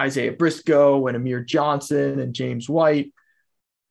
Isaiah 0.00 0.32
Briscoe 0.32 1.06
and 1.06 1.16
Amir 1.16 1.40
Johnson 1.40 2.20
and 2.20 2.34
James 2.34 2.68
White. 2.68 3.12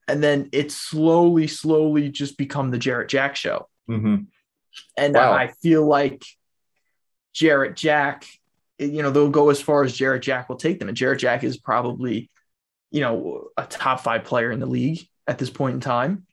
And 0.06 0.22
then 0.22 0.50
it 0.52 0.70
slowly, 0.70 1.46
slowly 1.46 2.10
just 2.10 2.36
become 2.36 2.70
the 2.70 2.78
Jarrett 2.78 3.08
Jack 3.08 3.36
show. 3.36 3.68
Mm-hmm. 3.88 4.24
And 4.96 5.14
wow. 5.14 5.32
I 5.32 5.48
feel 5.62 5.86
like 5.86 6.24
Jarrett 7.32 7.76
Jack, 7.76 8.26
you 8.78 9.02
know, 9.02 9.10
they'll 9.10 9.30
go 9.30 9.50
as 9.50 9.62
far 9.62 9.82
as 9.82 9.96
Jarrett 9.96 10.22
Jack 10.22 10.48
will 10.48 10.56
take 10.56 10.78
them. 10.78 10.88
And 10.88 10.96
Jarrett 10.96 11.20
Jack 11.20 11.42
is 11.42 11.56
probably, 11.56 12.30
you 12.90 13.00
know, 13.00 13.48
a 13.56 13.64
top 13.64 14.00
five 14.00 14.24
player 14.24 14.50
in 14.50 14.60
the 14.60 14.66
league 14.66 15.06
at 15.26 15.38
this 15.38 15.50
point 15.50 15.74
in 15.74 15.80
time. 15.80 16.26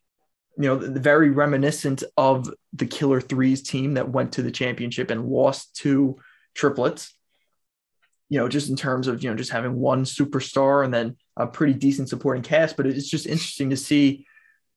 You 0.57 0.63
know, 0.63 0.75
very 0.77 1.29
reminiscent 1.29 2.03
of 2.17 2.53
the 2.73 2.85
Killer 2.85 3.21
Threes 3.21 3.63
team 3.63 3.93
that 3.93 4.09
went 4.09 4.33
to 4.33 4.41
the 4.41 4.51
championship 4.51 5.09
and 5.09 5.25
lost 5.25 5.77
to 5.77 6.17
triplets 6.53 7.13
you 8.31 8.38
know, 8.38 8.48
just 8.48 8.70
in 8.70 8.77
terms 8.77 9.10
of, 9.10 9.22
you 9.22 9.29
know, 9.29 9.36
just 9.36 9.51
having 9.51 9.75
one 9.75 10.05
superstar 10.05 10.86
and 10.86 10.93
then 10.93 11.17
a 11.36 11.46
pretty 11.46 11.74
decent 11.74 12.08
supporting 12.08 12.41
cast. 12.41 12.77
But 12.77 12.88
it's 12.88 13.10
just 13.10 13.27
interesting 13.27 13.72
to 13.72 13.77
see, 13.77 14.25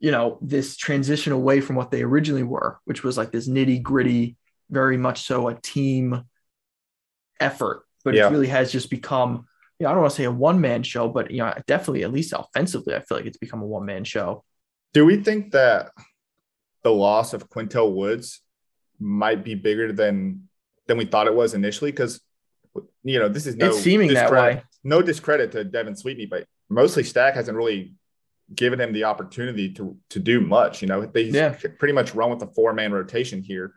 you 0.00 0.10
know, 0.10 0.38
this 0.42 0.76
transition 0.76 1.32
away 1.32 1.60
from 1.60 1.76
what 1.76 1.92
they 1.92 2.02
originally 2.02 2.42
were, 2.42 2.80
which 2.84 3.04
was 3.04 3.16
like 3.16 3.30
this 3.30 3.48
nitty 3.48 3.80
gritty, 3.80 4.36
very 4.70 4.96
much 4.96 5.22
so 5.22 5.46
a 5.46 5.54
team 5.54 6.24
effort. 7.38 7.84
But 8.04 8.14
yeah. 8.14 8.26
it 8.26 8.32
really 8.32 8.48
has 8.48 8.72
just 8.72 8.90
become, 8.90 9.46
you 9.78 9.84
know, 9.84 9.90
I 9.90 9.92
don't 9.92 10.02
want 10.02 10.10
to 10.10 10.16
say 10.16 10.24
a 10.24 10.32
one 10.32 10.60
man 10.60 10.82
show, 10.82 11.08
but, 11.08 11.30
you 11.30 11.38
know, 11.38 11.54
definitely 11.68 12.02
at 12.02 12.12
least 12.12 12.34
offensively, 12.36 12.96
I 12.96 13.02
feel 13.02 13.18
like 13.18 13.26
it's 13.26 13.38
become 13.38 13.62
a 13.62 13.66
one 13.66 13.86
man 13.86 14.02
show. 14.02 14.42
Do 14.94 15.06
we 15.06 15.18
think 15.18 15.52
that 15.52 15.92
the 16.82 16.92
loss 16.92 17.34
of 17.34 17.48
Qyntel 17.50 17.94
Woods 17.94 18.40
might 18.98 19.44
be 19.44 19.54
bigger 19.54 19.92
than 19.92 20.48
than 20.86 20.96
we 20.96 21.04
thought 21.04 21.26
it 21.26 21.34
was 21.34 21.54
initially? 21.54 21.90
Because 21.90 22.20
you 23.02 23.18
know, 23.18 23.28
this 23.28 23.46
is 23.46 23.56
no 23.56 23.68
it's 23.68 23.80
seeming 23.80 24.12
that 24.14 24.30
way. 24.30 24.62
No 24.82 25.00
discredit 25.02 25.52
to 25.52 25.64
Devin 25.64 25.94
Sweetney, 25.94 26.26
but 26.26 26.46
mostly 26.68 27.04
Stack 27.04 27.34
hasn't 27.34 27.56
really 27.56 27.94
given 28.54 28.80
him 28.80 28.92
the 28.92 29.04
opportunity 29.04 29.72
to 29.74 29.96
to 30.10 30.18
do 30.18 30.40
much. 30.40 30.82
You 30.82 30.88
know, 30.88 31.06
they 31.06 31.22
yeah. 31.22 31.56
pretty 31.78 31.94
much 31.94 32.14
run 32.14 32.30
with 32.30 32.42
a 32.42 32.46
four 32.48 32.72
man 32.72 32.92
rotation 32.92 33.42
here, 33.42 33.74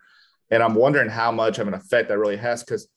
and 0.50 0.64
I'm 0.64 0.76
wondering 0.76 1.10
how 1.10 1.32
much 1.32 1.60
of 1.60 1.68
an 1.68 1.74
effect 1.74 2.10
that 2.10 2.18
really 2.18 2.38
has 2.38 2.64
because 2.64 2.88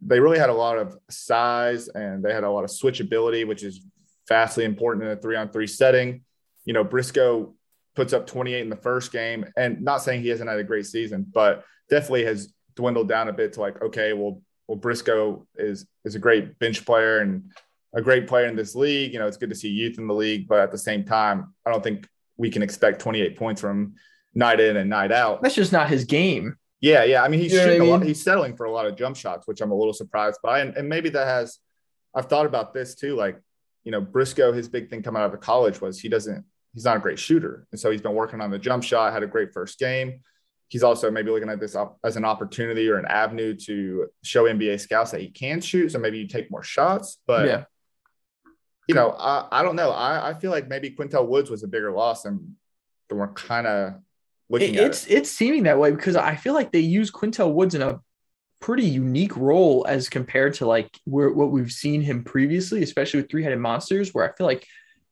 they 0.00 0.20
really 0.20 0.38
had 0.38 0.50
a 0.50 0.54
lot 0.54 0.78
of 0.78 0.96
size 1.08 1.88
and 1.88 2.22
they 2.22 2.32
had 2.32 2.44
a 2.44 2.50
lot 2.50 2.64
of 2.64 2.70
switchability, 2.70 3.46
which 3.46 3.62
is 3.62 3.80
vastly 4.28 4.64
important 4.64 5.04
in 5.04 5.10
a 5.10 5.16
three 5.16 5.36
on 5.36 5.48
three 5.48 5.66
setting. 5.66 6.22
you 6.64 6.72
know, 6.72 6.84
Briscoe 6.84 7.54
puts 7.94 8.12
up 8.12 8.26
28 8.26 8.60
in 8.60 8.68
the 8.68 8.76
first 8.76 9.10
game, 9.10 9.46
and 9.56 9.82
not 9.82 10.02
saying 10.02 10.22
he 10.22 10.28
hasn't 10.28 10.50
had 10.50 10.58
a 10.58 10.64
great 10.64 10.86
season, 10.86 11.26
but 11.32 11.64
definitely 11.88 12.24
has 12.24 12.52
dwindled 12.76 13.08
down 13.08 13.28
a 13.28 13.32
bit 13.32 13.54
to 13.54 13.60
like, 13.60 13.82
okay, 13.82 14.12
well, 14.12 14.40
well, 14.68 14.76
Briscoe 14.76 15.46
is 15.56 15.86
is 16.04 16.14
a 16.14 16.18
great 16.18 16.58
bench 16.58 16.84
player 16.84 17.18
and 17.18 17.52
a 17.94 18.02
great 18.02 18.26
player 18.26 18.46
in 18.46 18.56
this 18.56 18.74
league. 18.74 19.12
You 19.12 19.18
know, 19.18 19.26
it's 19.26 19.36
good 19.36 19.50
to 19.50 19.56
see 19.56 19.68
youth 19.68 19.98
in 19.98 20.06
the 20.06 20.14
league, 20.14 20.48
but 20.48 20.60
at 20.60 20.70
the 20.70 20.78
same 20.78 21.04
time, 21.04 21.54
I 21.64 21.70
don't 21.70 21.82
think 21.82 22.08
we 22.36 22.50
can 22.50 22.62
expect 22.62 23.00
28 23.00 23.36
points 23.36 23.60
from 23.60 23.94
night 24.34 24.60
in 24.60 24.76
and 24.76 24.90
night 24.90 25.12
out. 25.12 25.42
That's 25.42 25.54
just 25.54 25.72
not 25.72 25.88
his 25.88 26.04
game. 26.04 26.56
Yeah, 26.80 27.04
yeah. 27.04 27.22
I 27.22 27.28
mean, 27.28 27.40
he's 27.40 27.52
You 27.52 27.58
know 27.58 27.64
I 27.64 27.66
shooting 27.66 27.88
a 27.88 27.90
lot, 27.90 28.02
he's 28.02 28.22
settling 28.22 28.56
for 28.56 28.66
a 28.66 28.72
lot 28.72 28.86
of 28.86 28.96
jump 28.96 29.16
shots, 29.16 29.46
which 29.46 29.60
I'm 29.60 29.70
a 29.70 29.74
little 29.74 29.94
surprised 29.94 30.40
by. 30.42 30.60
And, 30.60 30.76
and 30.76 30.88
maybe 30.88 31.08
that 31.10 31.26
has 31.26 31.58
I've 32.14 32.26
thought 32.26 32.46
about 32.46 32.74
this 32.74 32.94
too. 32.94 33.14
Like, 33.14 33.40
you 33.84 33.92
know, 33.92 34.00
Briscoe, 34.00 34.52
his 34.52 34.68
big 34.68 34.90
thing 34.90 35.02
coming 35.02 35.22
out 35.22 35.32
of 35.32 35.40
college 35.40 35.80
was 35.80 35.98
he 35.98 36.08
doesn't 36.08 36.44
he's 36.74 36.84
not 36.84 36.98
a 36.98 37.00
great 37.00 37.18
shooter. 37.18 37.66
And 37.72 37.80
so 37.80 37.90
he's 37.90 38.02
been 38.02 38.14
working 38.14 38.40
on 38.40 38.50
the 38.50 38.58
jump 38.58 38.82
shot, 38.82 39.12
had 39.12 39.22
a 39.22 39.26
great 39.26 39.52
first 39.52 39.78
game. 39.78 40.20
He's 40.68 40.82
also 40.82 41.10
maybe 41.10 41.30
looking 41.30 41.48
at 41.48 41.60
this 41.60 41.76
op- 41.76 41.98
as 42.02 42.16
an 42.16 42.24
opportunity 42.24 42.88
or 42.88 42.98
an 42.98 43.06
avenue 43.06 43.54
to 43.66 44.08
show 44.24 44.44
NBA 44.44 44.80
scouts 44.80 45.12
that 45.12 45.20
he 45.20 45.28
can 45.30 45.60
shoot. 45.60 45.90
So 45.92 45.98
maybe 45.98 46.18
you 46.18 46.26
take 46.26 46.50
more 46.50 46.64
shots. 46.64 47.18
But 47.26 47.46
yeah. 47.46 47.64
you 48.88 48.94
know, 48.94 49.10
I, 49.10 49.46
I 49.52 49.62
don't 49.62 49.76
know. 49.76 49.90
I, 49.90 50.30
I 50.30 50.34
feel 50.34 50.50
like 50.50 50.68
maybe 50.68 50.90
Qyntel 50.90 51.28
Woods 51.28 51.50
was 51.50 51.62
a 51.62 51.68
bigger 51.68 51.92
loss 51.92 52.22
than, 52.22 52.56
than 53.08 53.18
we're 53.18 53.32
kind 53.32 53.66
of 53.66 53.94
looking 54.48 54.74
It- 54.74 54.80
at. 54.80 54.86
it's 54.86 55.06
it's 55.06 55.30
seeming 55.30 55.64
that 55.64 55.78
way 55.78 55.90
because 55.92 56.16
I 56.16 56.34
feel 56.36 56.54
like 56.54 56.72
they 56.72 56.80
use 56.80 57.10
Qyntel 57.10 57.52
Woods 57.52 57.74
in 57.74 57.82
a 57.82 58.00
pretty 58.60 58.84
unique 58.84 59.36
role 59.36 59.84
as 59.88 60.08
compared 60.08 60.54
to 60.54 60.66
like 60.66 60.90
where 61.04 61.30
what 61.30 61.50
we've 61.52 61.70
seen 61.70 62.00
him 62.00 62.24
previously, 62.24 62.82
especially 62.82 63.20
with 63.20 63.30
three 63.30 63.42
headed 63.44 63.60
monsters, 63.60 64.12
where 64.12 64.28
I 64.28 64.34
feel 64.36 64.46
like 64.46 64.66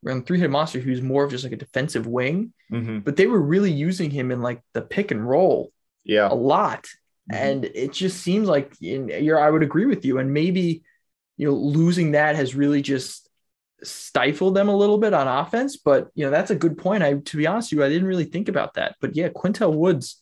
around 0.04 0.26
three 0.26 0.38
headed 0.38 0.50
monster, 0.50 0.78
who's 0.80 1.00
more 1.02 1.24
of 1.24 1.30
just 1.30 1.44
like 1.44 1.52
a 1.52 1.56
defensive 1.56 2.06
wing, 2.06 2.52
Mhm. 2.72 3.04
but 3.04 3.16
they 3.16 3.26
were 3.26 3.40
really 3.40 3.70
using 3.72 4.10
him 4.10 4.30
in 4.30 4.42
like 4.42 4.60
the 4.72 4.82
pick 4.82 5.10
and 5.10 5.26
roll 5.28 5.72
Yeah. 6.04 6.28
a 6.30 6.34
lot. 6.34 6.84
Mhm. 7.32 7.36
And 7.36 7.64
it 7.64 7.92
just 7.92 8.20
seems 8.22 8.48
like 8.48 8.74
in, 8.82 9.08
you're, 9.08 9.40
I 9.40 9.50
would 9.50 9.62
agree 9.62 9.86
with 9.86 10.04
you. 10.04 10.18
And 10.18 10.32
maybe, 10.34 10.82
you 11.36 11.46
know, 11.48 11.54
losing 11.54 12.12
that 12.12 12.36
has 12.36 12.54
really 12.54 12.82
just 12.82 13.28
stifled 13.82 14.54
them 14.54 14.68
a 14.68 14.76
little 14.76 14.98
bit 14.98 15.14
on 15.14 15.26
offense. 15.28 15.76
But, 15.76 16.10
you 16.14 16.24
know, 16.24 16.30
that's 16.30 16.50
a 16.50 16.54
good 16.56 16.76
point. 16.78 17.02
I, 17.02 17.14
to 17.14 17.36
be 17.36 17.46
honest 17.46 17.70
with 17.72 17.78
you, 17.78 17.84
I 17.84 17.88
didn't 17.88 18.08
really 18.08 18.24
think 18.24 18.48
about 18.48 18.74
that. 18.74 18.96
But 19.00 19.16
yeah, 19.16 19.28
Qyntel 19.30 19.74
Woods, 19.74 20.20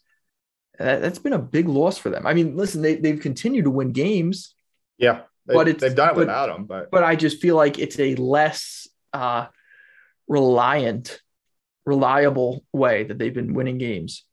that, 0.78 1.00
that's 1.02 1.18
been 1.18 1.32
a 1.32 1.38
big 1.38 1.68
loss 1.68 1.98
for 1.98 2.10
them. 2.10 2.26
I 2.26 2.34
mean, 2.34 2.56
listen, 2.56 2.82
they, 2.82 2.96
they've 2.96 3.20
continued 3.20 3.64
to 3.64 3.70
win 3.70 3.92
games, 3.92 4.54
Yeah. 4.98 5.22
They, 5.44 5.54
But 5.54 5.66
it's- 5.66 5.80
they've 5.80 5.96
done 5.96 6.10
it 6.10 6.14
but- 6.14 6.18
without 6.20 6.50
him, 6.56 6.66
but 6.66 6.88
but 6.92 7.02
I 7.02 7.16
just 7.16 7.42
feel 7.42 7.56
like 7.56 7.76
it's 7.80 7.98
a 7.98 8.14
less 8.14 8.86
uh, 9.12 9.46
reliant, 10.28 11.20
reliable 11.84 12.64
way 12.72 13.04
that 13.04 13.18
they've 13.18 13.34
been 13.34 13.54
winning 13.54 13.78
games. 13.78 14.24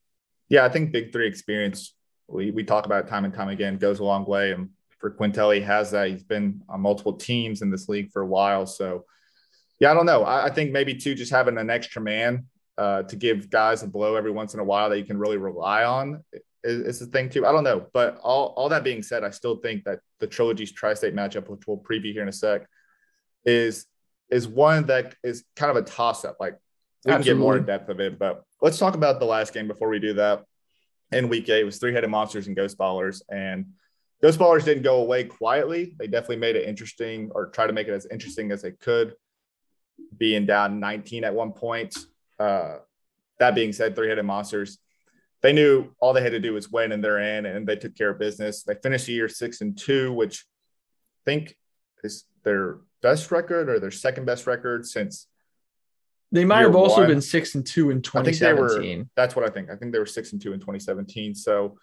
yeah, 0.50 0.64
I 0.64 0.68
think 0.68 0.92
big 0.92 1.12
three 1.12 1.26
experience, 1.26 1.94
we, 2.28 2.50
we 2.50 2.64
talk 2.64 2.84
about 2.84 3.08
time 3.08 3.24
and 3.24 3.32
time 3.32 3.48
again, 3.48 3.78
goes 3.78 4.00
a 4.00 4.04
long 4.04 4.26
way. 4.26 4.52
And 4.52 4.70
for 4.98 5.10
Quintelli 5.10 5.64
has 5.64 5.92
that. 5.92 6.08
He's 6.08 6.24
been 6.24 6.62
on 6.68 6.80
multiple 6.80 7.14
teams 7.14 7.62
in 7.62 7.70
this 7.70 7.88
league 7.88 8.10
for 8.12 8.22
a 8.22 8.26
while. 8.26 8.66
So, 8.66 9.04
yeah, 9.78 9.90
I 9.90 9.94
don't 9.94 10.06
know. 10.06 10.24
I, 10.24 10.46
I 10.46 10.50
think 10.50 10.72
maybe 10.72 10.94
too, 10.94 11.14
just 11.14 11.32
having 11.32 11.56
an 11.56 11.70
extra 11.70 12.02
man 12.02 12.46
uh, 12.76 13.02
to 13.04 13.16
give 13.16 13.48
guys 13.48 13.82
a 13.82 13.86
blow 13.86 14.16
every 14.16 14.30
once 14.30 14.54
in 14.54 14.60
a 14.60 14.64
while 14.64 14.90
that 14.90 14.98
you 14.98 15.04
can 15.04 15.18
really 15.18 15.38
rely 15.38 15.84
on 15.84 16.22
is, 16.62 16.80
is 16.82 16.98
the 17.00 17.06
thing 17.06 17.30
too. 17.30 17.46
I 17.46 17.52
don't 17.52 17.64
know. 17.64 17.86
But 17.92 18.18
all, 18.22 18.54
all 18.56 18.68
that 18.68 18.84
being 18.84 19.02
said, 19.02 19.24
I 19.24 19.30
still 19.30 19.56
think 19.56 19.84
that 19.84 20.00
the 20.18 20.26
Trilogy's 20.26 20.72
tri 20.72 20.94
state 20.94 21.14
matchup, 21.14 21.48
which 21.48 21.66
we'll 21.66 21.78
preview 21.78 22.12
here 22.12 22.22
in 22.22 22.28
a 22.28 22.32
sec, 22.32 22.66
is 23.44 23.86
is 24.30 24.46
one 24.46 24.86
that 24.86 25.14
is 25.22 25.44
kind 25.56 25.70
of 25.70 25.76
a 25.76 25.82
toss 25.82 26.24
up. 26.24 26.36
Like, 26.40 26.56
we 27.04 27.12
can 27.12 27.22
get 27.22 27.36
more 27.36 27.56
in 27.56 27.64
depth 27.64 27.88
of 27.88 28.00
it, 28.00 28.18
but 28.18 28.44
let's 28.60 28.78
talk 28.78 28.94
about 28.94 29.20
the 29.20 29.26
last 29.26 29.54
game 29.54 29.66
before 29.66 29.88
we 29.88 29.98
do 29.98 30.14
that. 30.14 30.44
In 31.12 31.28
week 31.28 31.48
eight, 31.48 31.62
it 31.62 31.64
was 31.64 31.78
three 31.78 31.92
headed 31.92 32.10
monsters 32.10 32.46
and 32.46 32.54
ghost 32.54 32.78
ballers. 32.78 33.22
And 33.28 33.72
ghost 34.22 34.38
ballers 34.38 34.64
didn't 34.64 34.84
go 34.84 35.00
away 35.00 35.24
quietly. 35.24 35.96
They 35.98 36.06
definitely 36.06 36.36
made 36.36 36.56
it 36.56 36.68
interesting 36.68 37.30
or 37.34 37.46
try 37.46 37.66
to 37.66 37.72
make 37.72 37.88
it 37.88 37.92
as 37.92 38.06
interesting 38.06 38.52
as 38.52 38.62
they 38.62 38.72
could, 38.72 39.14
being 40.16 40.46
down 40.46 40.78
19 40.78 41.24
at 41.24 41.34
one 41.34 41.52
point. 41.52 41.96
Uh, 42.38 42.76
that 43.38 43.54
being 43.54 43.72
said, 43.72 43.96
three 43.96 44.08
headed 44.08 44.24
monsters, 44.24 44.78
they 45.42 45.52
knew 45.52 45.90
all 45.98 46.12
they 46.12 46.22
had 46.22 46.32
to 46.32 46.40
do 46.40 46.52
was 46.52 46.70
win 46.70 46.92
and 46.92 47.02
they're 47.02 47.18
in, 47.18 47.46
and 47.46 47.66
they 47.66 47.76
took 47.76 47.96
care 47.96 48.10
of 48.10 48.18
business. 48.18 48.62
They 48.62 48.74
finished 48.74 49.06
the 49.06 49.14
year 49.14 49.28
six 49.28 49.62
and 49.62 49.76
two, 49.76 50.12
which 50.12 50.44
I 51.16 51.30
think 51.30 51.56
is 52.04 52.24
their 52.44 52.78
best 53.02 53.30
record 53.30 53.68
or 53.68 53.80
their 53.80 53.90
second 53.90 54.24
best 54.24 54.46
record 54.46 54.86
since 54.86 55.26
They 56.32 56.44
might 56.44 56.60
have 56.60 56.76
also 56.76 57.00
one. 57.00 57.08
been 57.08 57.20
six 57.20 57.54
and 57.54 57.66
two 57.66 57.90
in 57.90 58.02
I 58.14 58.22
think 58.22 58.38
they 58.38 58.52
were. 58.52 58.68
2017. 58.68 59.10
That's 59.16 59.34
what 59.34 59.44
I 59.44 59.52
think. 59.52 59.70
I 59.70 59.76
think 59.76 59.92
they 59.92 59.98
were 59.98 60.06
six 60.06 60.32
and 60.32 60.40
two 60.40 60.52
in 60.52 60.60
2017. 60.60 61.34
So, 61.34 61.78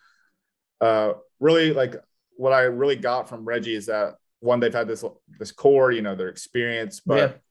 uh, 0.79 1.13
really, 1.39 1.73
like 1.73 1.95
what 2.35 2.53
I 2.53 2.61
really 2.61 2.95
got 2.95 3.27
from 3.27 3.45
Reggie 3.45 3.75
is 3.75 3.87
that 3.87 4.15
one, 4.39 4.59
they've 4.59 4.73
had 4.73 4.87
this 4.87 5.03
this 5.39 5.51
core, 5.51 5.91
you 5.91 6.01
know, 6.01 6.15
their 6.15 6.29
experience, 6.29 7.01
yeah. 7.05 7.15
but 7.15 7.41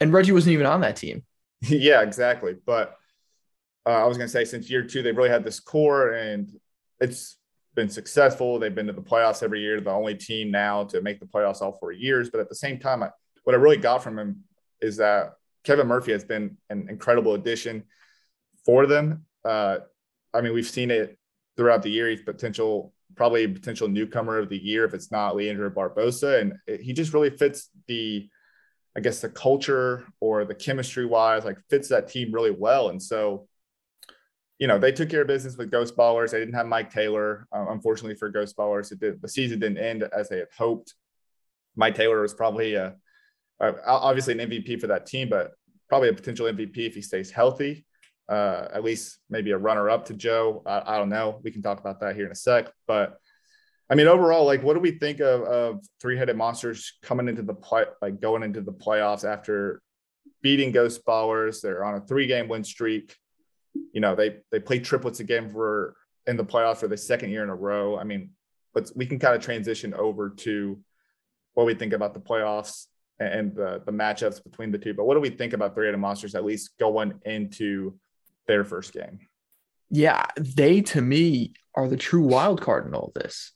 And 0.00 0.12
Reggie 0.12 0.32
wasn't 0.32 0.54
even 0.54 0.66
on 0.66 0.80
that 0.80 0.96
team. 0.96 1.24
yeah, 1.60 2.02
exactly. 2.02 2.56
But 2.64 2.96
uh, 3.86 3.90
I 3.90 4.06
was 4.06 4.16
gonna 4.16 4.28
say 4.28 4.44
since 4.44 4.70
year 4.70 4.82
two, 4.82 5.02
they've 5.02 5.16
really 5.16 5.30
had 5.30 5.44
this 5.44 5.60
core, 5.60 6.12
and 6.12 6.50
it's 7.00 7.36
been 7.74 7.88
successful. 7.88 8.58
They've 8.58 8.74
been 8.74 8.86
to 8.86 8.92
the 8.92 9.02
playoffs 9.02 9.42
every 9.42 9.60
year. 9.60 9.80
The 9.80 9.90
only 9.90 10.14
team 10.14 10.50
now 10.50 10.84
to 10.84 11.00
make 11.00 11.20
the 11.20 11.26
playoffs 11.26 11.60
all 11.60 11.78
four 11.78 11.92
years. 11.92 12.30
But 12.30 12.40
at 12.40 12.48
the 12.48 12.54
same 12.54 12.78
time, 12.78 13.02
I, 13.02 13.10
what 13.44 13.54
I 13.54 13.58
really 13.58 13.76
got 13.76 14.02
from 14.02 14.18
him 14.18 14.44
is 14.80 14.96
that 14.96 15.34
Kevin 15.64 15.86
Murphy 15.86 16.12
has 16.12 16.24
been 16.24 16.56
an 16.68 16.88
incredible 16.88 17.34
addition 17.34 17.84
for 18.64 18.86
them. 18.86 19.24
Uh, 19.44 19.78
I 20.32 20.40
mean, 20.40 20.52
we've 20.52 20.66
seen 20.66 20.90
it 20.90 21.18
throughout 21.56 21.82
the 21.82 21.90
year. 21.90 22.08
He's 22.08 22.22
potential, 22.22 22.92
probably 23.14 23.46
potential 23.46 23.88
newcomer 23.88 24.38
of 24.38 24.48
the 24.48 24.58
year 24.58 24.84
if 24.84 24.94
it's 24.94 25.10
not 25.10 25.36
Leandro 25.36 25.70
Barbosa, 25.70 26.40
and 26.40 26.54
it, 26.66 26.80
he 26.80 26.92
just 26.92 27.12
really 27.12 27.30
fits 27.30 27.68
the, 27.86 28.28
I 28.96 29.00
guess, 29.00 29.20
the 29.20 29.28
culture 29.28 30.06
or 30.20 30.44
the 30.44 30.54
chemistry 30.54 31.06
wise, 31.06 31.44
like 31.44 31.58
fits 31.68 31.88
that 31.88 32.08
team 32.08 32.32
really 32.32 32.50
well. 32.50 32.88
And 32.88 33.02
so, 33.02 33.48
you 34.60 34.66
know, 34.66 34.78
they 34.78 34.92
took 34.92 35.08
care 35.08 35.22
of 35.22 35.26
business 35.26 35.56
with 35.56 35.70
Ghost 35.70 35.96
Ballers. 35.96 36.30
They 36.30 36.38
didn't 36.38 36.54
have 36.54 36.66
Mike 36.66 36.92
Taylor, 36.92 37.48
uh, 37.50 37.66
unfortunately 37.70 38.14
for 38.14 38.28
Ghost 38.28 38.56
Ballers. 38.56 38.92
It 38.92 39.00
did, 39.00 39.22
the 39.22 39.28
season 39.28 39.58
didn't 39.58 39.78
end 39.78 40.02
as 40.02 40.28
they 40.28 40.36
had 40.36 40.48
hoped. 40.56 40.94
Mike 41.76 41.94
Taylor 41.94 42.20
was 42.20 42.34
probably 42.34 42.74
a, 42.74 42.94
uh, 43.58 43.72
obviously 43.86 44.38
an 44.38 44.50
MVP 44.50 44.78
for 44.78 44.86
that 44.88 45.06
team, 45.06 45.30
but 45.30 45.52
probably 45.88 46.10
a 46.10 46.12
potential 46.12 46.46
MVP 46.46 46.76
if 46.76 46.94
he 46.94 47.00
stays 47.00 47.30
healthy. 47.30 47.86
Uh, 48.28 48.68
at 48.72 48.84
least 48.84 49.18
maybe 49.30 49.50
a 49.50 49.58
runner 49.58 49.88
up 49.88 50.04
to 50.04 50.14
Joe. 50.14 50.62
I, 50.66 50.82
I 50.94 50.98
don't 50.98 51.08
know. 51.08 51.40
We 51.42 51.50
can 51.50 51.62
talk 51.62 51.80
about 51.80 51.98
that 52.00 52.14
here 52.14 52.26
in 52.26 52.30
a 52.30 52.36
sec. 52.36 52.70
But 52.86 53.18
I 53.88 53.94
mean, 53.94 54.06
overall, 54.08 54.44
like, 54.44 54.62
what 54.62 54.74
do 54.74 54.80
we 54.80 54.92
think 54.92 55.20
of, 55.20 55.42
of 55.42 55.80
three 56.00 56.16
headed 56.18 56.36
monsters 56.36 56.98
coming 57.02 57.28
into 57.28 57.42
the 57.42 57.54
play, 57.54 57.86
like 58.02 58.20
going 58.20 58.42
into 58.42 58.60
the 58.60 58.72
playoffs 58.72 59.24
after 59.24 59.80
beating 60.42 60.70
Ghost 60.70 61.04
Ballers? 61.06 61.62
They're 61.62 61.82
on 61.82 61.94
a 61.94 62.00
three 62.02 62.26
game 62.26 62.46
win 62.46 62.62
streak. 62.62 63.16
You 63.92 64.00
know, 64.00 64.14
they 64.14 64.38
they 64.50 64.60
play 64.60 64.78
triplets 64.78 65.20
again 65.20 65.50
for 65.50 65.96
in 66.26 66.36
the 66.36 66.44
playoffs 66.44 66.78
for 66.78 66.88
the 66.88 66.96
second 66.96 67.30
year 67.30 67.42
in 67.42 67.50
a 67.50 67.54
row. 67.54 67.98
I 67.98 68.04
mean, 68.04 68.30
but 68.72 68.90
we 68.94 69.06
can 69.06 69.18
kind 69.18 69.34
of 69.34 69.42
transition 69.42 69.94
over 69.94 70.30
to 70.30 70.78
what 71.54 71.66
we 71.66 71.74
think 71.74 71.92
about 71.92 72.14
the 72.14 72.20
playoffs 72.20 72.86
and 73.18 73.54
the 73.54 73.82
the 73.84 73.92
matchups 73.92 74.42
between 74.42 74.70
the 74.70 74.78
two. 74.78 74.94
But 74.94 75.04
what 75.04 75.14
do 75.14 75.20
we 75.20 75.30
think 75.30 75.52
about 75.52 75.74
three 75.74 75.86
headed 75.86 76.00
monsters 76.00 76.34
at 76.34 76.44
least 76.44 76.78
going 76.78 77.14
into 77.24 77.98
their 78.46 78.64
first 78.64 78.92
game? 78.92 79.20
Yeah, 79.90 80.26
they 80.36 80.82
to 80.82 81.00
me 81.00 81.54
are 81.74 81.88
the 81.88 81.96
true 81.96 82.22
wild 82.22 82.60
card 82.60 82.86
in 82.86 82.94
all 82.94 83.12
this 83.14 83.52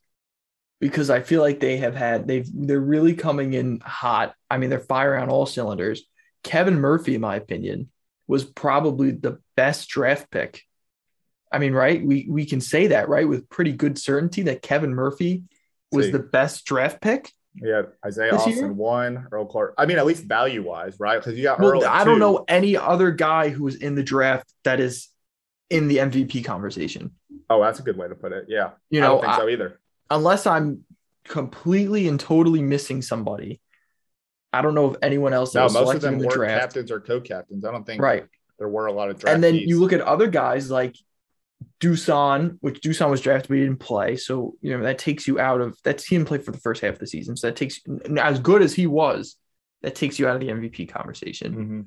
because 0.81 1.09
I 1.09 1.21
feel 1.21 1.41
like 1.41 1.61
they 1.61 1.79
have 1.79 1.95
had 1.95 2.27
they've 2.27 2.49
they're 2.53 2.81
really 2.81 3.15
coming 3.15 3.55
in 3.55 3.81
hot. 3.81 4.35
I 4.51 4.59
mean, 4.59 4.71
they're 4.71 4.81
firing 4.81 5.23
on 5.23 5.31
all 5.31 5.47
cylinders. 5.47 6.03
Kevin 6.43 6.79
Murphy, 6.79 7.15
in 7.15 7.21
my 7.21 7.37
opinion, 7.37 7.89
was 8.27 8.45
probably 8.45 9.11
the 9.11 9.39
best 9.57 9.89
draft 9.89 10.31
pick. 10.31 10.63
I 11.53 11.59
mean, 11.59 11.73
right? 11.73 12.05
We 12.05 12.27
we 12.29 12.47
can 12.47 12.61
say 12.61 12.89
that, 12.89 13.09
right, 13.09 13.29
with 13.29 13.49
pretty 13.49 13.73
good 13.73 13.99
certainty 13.99 14.43
that 14.43 14.63
Kevin 14.63 14.95
Murphy 14.95 15.45
was 15.93 16.07
See. 16.07 16.13
the 16.13 16.19
best 16.19 16.65
draft 16.65 17.01
pick. 17.01 17.31
Yeah, 17.55 17.83
Isaiah 18.05 18.35
Austin 18.35 18.53
year? 18.53 18.73
one, 18.73 19.29
Earl 19.31 19.45
Clark. 19.47 19.75
I 19.79 19.87
mean, 19.87 19.97
at 19.99 20.07
least 20.07 20.25
value 20.25 20.65
wise, 20.65 20.99
right? 20.99 21.19
Because 21.21 21.37
you 21.37 21.45
got 21.45 21.61
Well, 21.61 21.71
Earl. 21.71 21.85
I 21.85 22.03
don't 22.03 22.15
two. 22.17 22.19
know 22.21 22.45
any 22.49 22.77
other 22.77 23.13
guy 23.13 23.51
who 23.51 23.63
was 23.63 23.77
in 23.77 23.95
the 23.95 24.03
draft 24.03 24.53
that 24.65 24.81
is 24.81 25.09
in 25.71 25.87
the 25.87 25.99
MVP 25.99 26.45
conversation. 26.45 27.13
Oh, 27.49 27.63
that's 27.63 27.79
a 27.79 27.83
good 27.83 27.97
way 27.97 28.09
to 28.09 28.17
put 28.17 28.33
it. 28.33 28.47
Yeah, 28.49 28.71
You 28.91 29.01
I 29.01 29.03
know, 29.05 29.09
don't 29.13 29.21
think 29.21 29.33
I- 29.35 29.39
so 29.39 29.49
either. 29.49 29.81
unless 30.11 30.47
I'm 30.49 30.85
completely 31.25 32.09
and 32.09 32.19
totally 32.19 32.61
missing 32.63 33.01
somebody, 33.03 33.61
I 34.55 34.63
don't 34.63 34.75
know 34.75 34.91
if 34.93 34.97
anyone 35.03 35.33
else 35.33 35.55
No, 35.55 35.65
was 35.65 35.75
most 35.75 35.95
of 35.95 36.01
them 36.01 36.19
the 36.19 36.27
were 36.27 36.35
draft. 36.35 36.61
captains 36.61 36.91
or 36.91 37.01
co-captains. 37.01 37.65
I 37.65 37.73
don't 37.73 37.85
think 37.85 38.01
Right. 38.01 38.25
there 38.59 38.69
were 38.69 38.87
a 38.87 38.93
lot 38.93 39.11
of 39.11 39.19
draft. 39.19 39.35
And 39.35 39.43
then 39.43 39.55
you 39.57 39.81
look 39.81 39.93
at 39.93 40.01
other 40.01 40.29
guys 40.29 40.71
like 40.71 40.97
Dusan, 41.81 42.57
which 42.61 42.81
Dusan 42.81 43.11
was 43.11 43.21
drafted, 43.21 43.49
but 43.49 43.55
he 43.57 43.63
didn't 43.63 43.81
play. 43.81 44.17
So, 44.17 44.55
you 44.61 44.77
know, 44.77 44.83
that 44.85 44.99
takes 44.99 45.27
you 45.27 45.39
out 45.39 45.61
of 45.61 45.77
that. 45.85 46.01
He 46.03 46.17
didn't 46.17 46.29
play 46.29 46.39
for 46.39 46.51
the 46.51 46.59
first 46.59 46.81
half 46.83 46.95
of 46.95 46.99
the 47.01 47.07
season. 47.07 47.37
So 47.37 47.49
that 47.49 47.57
takes, 47.57 47.81
as 48.19 48.39
good 48.39 48.63
as 48.63 48.75
he 48.75 48.87
was, 48.87 49.37
that 49.83 49.95
takes 49.95 50.19
you 50.19 50.27
out 50.29 50.35
of 50.37 50.41
the 50.41 50.49
MVP 50.49 50.89
conversation. 50.89 51.53
hmm 51.53 51.81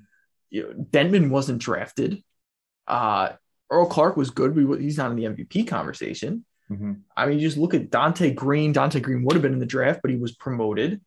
you 0.49 0.63
know, 0.63 0.69
Dentmon 0.91 1.29
wasn't 1.29 1.59
drafted. 1.59 2.23
Uh, 2.87 3.33
Earl 3.69 3.87
Clark 3.87 4.15
was 4.15 4.29
good. 4.29 4.55
We, 4.55 4.81
he's 4.81 4.97
not 4.97 5.11
in 5.11 5.17
the 5.17 5.25
MVP 5.25 5.67
conversation. 5.67 6.45
Mm-hmm. 6.71 6.93
I 7.17 7.25
mean, 7.25 7.39
you 7.39 7.45
just 7.45 7.57
look 7.57 7.73
at 7.73 7.89
Dante 7.89 8.31
Green. 8.33 8.71
Dante 8.71 9.01
Green 9.01 9.23
would 9.25 9.33
have 9.33 9.41
been 9.41 9.51
in 9.51 9.59
the 9.59 9.65
draft, 9.65 9.99
but 10.01 10.09
he 10.09 10.15
was 10.15 10.31
promoted. 10.37 11.01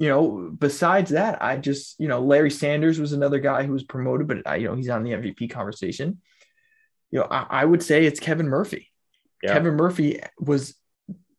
You 0.00 0.08
know, 0.08 0.50
besides 0.58 1.10
that, 1.10 1.42
I 1.42 1.58
just, 1.58 2.00
you 2.00 2.08
know, 2.08 2.20
Larry 2.20 2.50
Sanders 2.50 2.98
was 2.98 3.12
another 3.12 3.38
guy 3.38 3.64
who 3.64 3.72
was 3.72 3.84
promoted, 3.84 4.26
but, 4.26 4.38
I, 4.46 4.56
you 4.56 4.66
know, 4.66 4.74
he's 4.74 4.88
on 4.88 5.04
the 5.04 5.10
MVP 5.10 5.50
conversation. 5.50 6.20
You 7.10 7.20
know, 7.20 7.26
I, 7.30 7.46
I 7.50 7.64
would 7.64 7.82
say 7.82 8.06
it's 8.06 8.18
Kevin 8.18 8.48
Murphy. 8.48 8.90
Yeah. 9.42 9.52
Kevin 9.52 9.74
Murphy 9.74 10.20
was 10.38 10.74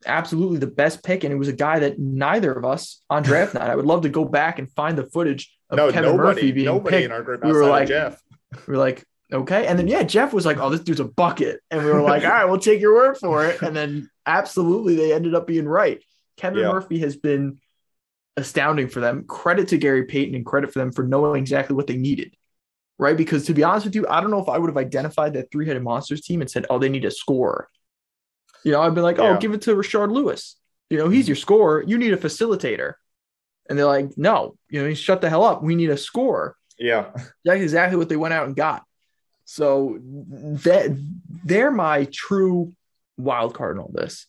absolutely 0.06 0.58
the 0.58 0.68
best 0.68 1.04
pick, 1.04 1.24
and 1.24 1.34
it 1.34 1.38
was 1.38 1.48
a 1.48 1.54
guy 1.54 1.80
that 1.80 2.00
neither 2.00 2.52
of 2.52 2.66
us 2.66 3.02
on 3.10 3.24
draft 3.24 3.54
night. 3.54 3.70
I 3.70 3.76
would 3.76 3.86
love 3.86 4.04
to 4.04 4.10
go 4.10 4.26
back 4.26 4.60
and 4.60 4.72
find 4.72 4.98
the 4.98 5.06
footage 5.06 5.56
of 5.70 5.78
no, 5.78 5.92
Kevin 5.92 6.12
nobody, 6.12 6.42
Murphy 6.42 6.52
being 6.52 6.66
nobody 6.66 6.98
picked. 6.98 7.06
in 7.06 7.12
our 7.12 7.24
group 7.24 7.44
we 7.44 7.52
were 7.52 7.66
like, 7.66 7.88
Jeff. 7.88 8.22
We 8.68 8.74
were 8.74 8.80
like, 8.80 9.04
okay, 9.32 9.68
and 9.68 9.78
then 9.78 9.88
yeah, 9.88 10.04
Jeff 10.04 10.34
was 10.34 10.46
like, 10.46 10.58
oh, 10.58 10.70
this 10.70 10.82
dude's 10.82 11.00
a 11.00 11.06
bucket, 11.06 11.62
and 11.70 11.84
we 11.84 11.92
were 11.92 12.02
like, 12.02 12.24
all 12.24 12.30
right, 12.30 12.46
we'll 12.46 12.60
take 12.60 12.82
your 12.82 12.94
word 12.94 13.18
for 13.18 13.46
it. 13.46 13.62
And 13.62 13.76
then 13.76 14.10
absolutely, 14.26 14.96
they 14.96 15.14
ended 15.14 15.36
up 15.36 15.48
being 15.48 15.68
right. 15.68 16.04
Kevin 16.38 16.60
yeah. 16.60 16.72
Murphy 16.72 17.00
has 17.00 17.16
been 17.16 17.60
astounding 18.38 18.88
for 18.88 19.00
them. 19.00 19.26
Credit 19.26 19.68
to 19.70 19.78
Gary 19.78 20.06
Payton 20.06 20.36
and 20.36 20.46
credit 20.46 20.72
for 20.72 20.80
them 20.80 20.92
for 20.92 21.04
knowing 21.04 21.42
exactly 21.42 21.76
what 21.76 21.88
they 21.88 21.98
needed. 21.98 22.36
Right. 22.98 23.18
Because 23.18 23.46
to 23.46 23.54
be 23.54 23.64
honest 23.64 23.86
with 23.86 23.96
you, 23.96 24.08
I 24.08 24.22
don't 24.22 24.30
know 24.32 24.42
if 24.42 24.50
I 24.50 24.58
would 24.58 24.70
have 24.70 24.78
identified 24.78 25.34
that 25.34 25.52
three 25.52 25.68
headed 25.68 25.82
monsters 25.82 26.22
team 26.22 26.42
and 26.42 26.50
said, 26.50 26.66
oh, 26.70 26.78
they 26.78 26.90
need 26.90 27.06
a 27.06 27.12
score. 27.12 27.68
You 28.64 28.72
know, 28.72 28.82
I'd 28.82 28.94
be 28.94 29.02
like, 29.02 29.18
oh, 29.18 29.38
give 29.38 29.54
it 29.54 29.62
to 29.64 29.76
Rashard 29.76 30.12
Lewis. 30.12 30.56
You 30.90 30.98
know, 30.98 31.10
he's 31.10 31.24
mm-hmm. 31.24 31.30
your 31.30 31.36
scorer. 31.36 31.84
You 31.84 31.98
need 31.98 32.14
a 32.14 32.18
facilitator. 32.18 32.94
And 33.70 33.80
they're 33.80 33.86
like, 33.86 34.18
no, 34.18 34.56
you 34.70 34.84
know, 34.84 34.94
shut 34.94 35.22
the 35.22 35.30
hell 35.30 35.44
up. 35.44 35.64
We 35.64 35.76
need 35.76 35.90
a 35.90 35.98
score. 35.98 36.56
Yeah. 36.78 37.12
That's 37.44 37.62
exactly 37.62 37.98
what 37.98 38.10
they 38.10 38.18
went 38.18 38.34
out 38.34 38.46
and 38.46 38.56
got. 38.56 38.84
So 39.46 39.98
that 40.02 40.96
they're 41.44 41.72
my 41.72 42.08
true 42.12 42.74
wild 43.18 43.54
card 43.54 43.78
in 43.78 43.82
all 43.82 43.92
this 43.94 44.28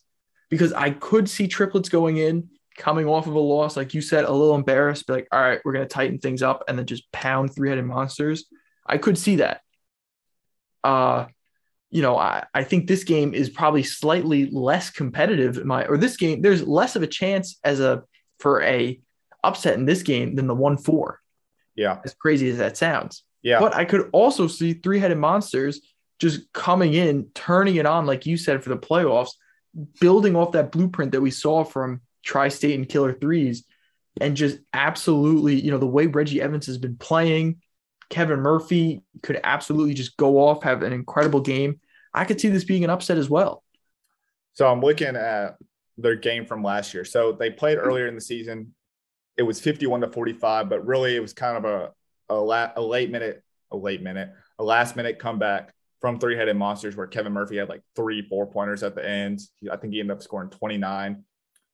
because 0.49 0.73
I 0.73 0.91
could 0.91 1.29
see 1.29 1.47
triplets 1.47 1.89
going 1.89 2.17
in, 2.17 2.49
coming 2.77 3.07
off 3.07 3.27
of 3.27 3.35
a 3.35 3.39
loss, 3.39 3.77
like 3.77 3.93
you 3.93 4.01
said, 4.01 4.25
a 4.25 4.31
little 4.31 4.55
embarrassed, 4.55 5.07
be 5.07 5.13
like, 5.13 5.27
all 5.31 5.41
right, 5.41 5.59
we're 5.63 5.73
going 5.73 5.87
to 5.87 5.93
tighten 5.93 6.19
things 6.19 6.41
up 6.41 6.63
and 6.67 6.77
then 6.77 6.85
just 6.85 7.11
pound 7.11 7.53
three 7.53 7.69
headed 7.69 7.85
monsters. 7.85 8.45
I 8.85 8.97
could 8.97 9.17
see 9.17 9.37
that. 9.37 9.61
Uh, 10.83 11.27
you 11.89 12.01
know, 12.01 12.17
I, 12.17 12.45
I 12.53 12.63
think 12.63 12.87
this 12.87 13.03
game 13.03 13.33
is 13.33 13.49
probably 13.49 13.83
slightly 13.83 14.49
less 14.49 14.89
competitive 14.89 15.57
in 15.57 15.67
my 15.67 15.85
or 15.85 15.97
this 15.97 16.17
game, 16.17 16.41
there's 16.41 16.67
less 16.67 16.95
of 16.95 17.03
a 17.03 17.07
chance 17.07 17.59
as 17.63 17.79
a 17.79 18.03
for 18.39 18.61
a 18.63 18.99
upset 19.43 19.75
in 19.75 19.85
this 19.85 20.01
game 20.01 20.35
than 20.35 20.47
the 20.47 20.55
one 20.55 20.77
four. 20.77 21.19
Yeah. 21.75 21.99
As 22.03 22.13
crazy 22.13 22.49
as 22.49 22.57
that 22.57 22.77
sounds. 22.77 23.23
Yeah. 23.41 23.59
But 23.59 23.75
I 23.75 23.85
could 23.85 24.09
also 24.11 24.47
see 24.47 24.73
three-headed 24.73 25.17
monsters 25.17 25.81
just 26.19 26.51
coming 26.53 26.93
in, 26.93 27.27
turning 27.33 27.75
it 27.75 27.85
on, 27.85 28.05
like 28.05 28.25
you 28.25 28.37
said, 28.37 28.63
for 28.63 28.69
the 28.69 28.77
playoffs, 28.77 29.31
building 29.99 30.35
off 30.35 30.53
that 30.53 30.71
blueprint 30.71 31.11
that 31.11 31.21
we 31.21 31.31
saw 31.31 31.63
from 31.63 32.01
Tri-State 32.23 32.75
and 32.75 32.87
Killer 32.87 33.13
Threes, 33.13 33.65
and 34.19 34.35
just 34.35 34.59
absolutely, 34.73 35.59
you 35.59 35.71
know, 35.71 35.77
the 35.77 35.87
way 35.87 36.07
Reggie 36.07 36.41
Evans 36.41 36.67
has 36.67 36.77
been 36.77 36.97
playing, 36.97 37.61
Kevin 38.09 38.39
Murphy 38.39 39.01
could 39.21 39.39
absolutely 39.43 39.93
just 39.93 40.17
go 40.17 40.39
off, 40.39 40.63
have 40.63 40.83
an 40.83 40.93
incredible 40.93 41.41
game. 41.41 41.79
I 42.13 42.25
could 42.25 42.39
see 42.39 42.49
this 42.49 42.63
being 42.63 42.83
an 42.83 42.89
upset 42.89 43.17
as 43.17 43.29
well. 43.29 43.63
So 44.53 44.67
I'm 44.71 44.81
looking 44.81 45.15
at 45.15 45.55
their 45.97 46.15
game 46.15 46.45
from 46.45 46.63
last 46.63 46.93
year. 46.93 47.05
So 47.05 47.31
they 47.31 47.49
played 47.49 47.77
hmm. 47.77 47.85
earlier 47.85 48.07
in 48.07 48.15
the 48.15 48.21
season. 48.21 48.73
It 49.35 49.43
was 49.43 49.59
51 49.59 50.01
to 50.01 50.11
45, 50.11 50.69
but 50.69 50.85
really 50.85 51.15
it 51.15 51.21
was 51.21 51.33
kind 51.33 51.57
of 51.57 51.65
a 51.65 51.91
a, 52.29 52.35
la- 52.35 52.71
a 52.75 52.81
late 52.81 53.11
minute, 53.11 53.43
a 53.71 53.77
late 53.77 54.01
minute, 54.01 54.31
a 54.59 54.63
last 54.63 54.95
minute 54.95 55.19
comeback 55.19 55.73
from 56.01 56.19
three 56.19 56.35
headed 56.35 56.55
monsters 56.55 56.95
where 56.95 57.07
Kevin 57.07 57.33
Murphy 57.33 57.57
had 57.57 57.69
like 57.69 57.81
three 57.95 58.21
four 58.27 58.45
pointers 58.45 58.83
at 58.83 58.95
the 58.95 59.07
end. 59.07 59.39
I 59.71 59.77
think 59.77 59.93
he 59.93 59.99
ended 59.99 60.17
up 60.17 60.23
scoring 60.23 60.49
29. 60.49 61.23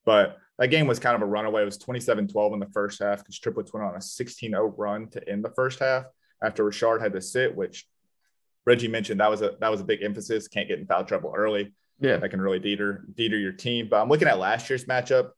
But 0.09 0.39
that 0.57 0.69
game 0.69 0.87
was 0.87 0.97
kind 0.97 1.15
of 1.15 1.21
a 1.21 1.27
runaway. 1.27 1.61
It 1.61 1.65
was 1.65 1.77
27 1.77 2.29
12 2.29 2.53
in 2.53 2.59
the 2.59 2.65
first 2.73 2.99
half 2.99 3.19
because 3.19 3.37
Triplets 3.37 3.71
went 3.71 3.85
on 3.85 3.95
a 3.95 4.01
16 4.01 4.49
0 4.49 4.73
run 4.75 5.07
to 5.09 5.29
end 5.29 5.45
the 5.45 5.51
first 5.51 5.77
half 5.77 6.05
after 6.43 6.63
Rashard 6.63 6.99
had 6.99 7.13
to 7.13 7.21
sit, 7.21 7.55
which 7.55 7.87
Reggie 8.65 8.87
mentioned 8.87 9.19
that 9.19 9.29
was 9.29 9.43
a 9.43 9.55
that 9.59 9.69
was 9.69 9.81
a 9.81 9.83
big 9.83 10.01
emphasis. 10.01 10.47
Can't 10.47 10.67
get 10.67 10.79
in 10.79 10.87
foul 10.87 11.05
trouble 11.05 11.31
early. 11.37 11.75
Yeah, 11.99 12.17
that 12.17 12.29
can 12.29 12.41
really 12.41 12.57
deter 12.57 13.03
deter 13.13 13.35
your 13.35 13.51
team. 13.51 13.87
But 13.87 14.01
I'm 14.01 14.09
looking 14.09 14.27
at 14.27 14.39
last 14.39 14.67
year's 14.67 14.85
matchup, 14.85 15.29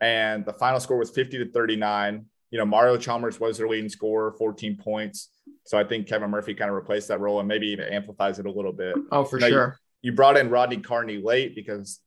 and 0.00 0.44
the 0.44 0.52
final 0.52 0.80
score 0.80 0.98
was 0.98 1.10
50 1.10 1.38
to 1.38 1.52
39. 1.52 2.26
You 2.50 2.58
know, 2.58 2.66
Mario 2.66 2.96
Chalmers 2.96 3.38
was 3.38 3.58
their 3.58 3.68
leading 3.68 3.88
scorer, 3.88 4.32
14 4.32 4.78
points. 4.78 5.28
So 5.64 5.78
I 5.78 5.84
think 5.84 6.08
Kevin 6.08 6.28
Murphy 6.28 6.54
kind 6.54 6.70
of 6.70 6.74
replaced 6.74 7.06
that 7.06 7.20
role 7.20 7.38
and 7.38 7.46
maybe 7.46 7.68
even 7.68 7.86
amplifies 7.86 8.40
it 8.40 8.46
a 8.46 8.50
little 8.50 8.72
bit. 8.72 8.96
Oh, 9.12 9.22
for 9.22 9.38
now, 9.38 9.46
sure. 9.46 9.78
You, 10.02 10.10
you, 10.10 10.16
brought 10.16 10.36
in 10.36 10.50
Rodney 10.50 10.78
Carney 10.78 11.18
late 11.18 11.54
because 11.54 12.00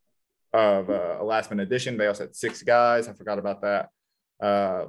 of 0.54 0.90
uh, 0.90 1.18
a 1.20 1.24
last 1.24 1.50
minute 1.50 1.64
addition. 1.64 1.98
They 1.98 2.08
also 2.08 2.26
had 2.26 2.36
six 2.36 2.64
guys. 2.64 3.08
I 3.08 3.14
forgot 3.14 3.40
about 3.40 3.62
that. 3.62 3.90
Uh, 4.42 4.86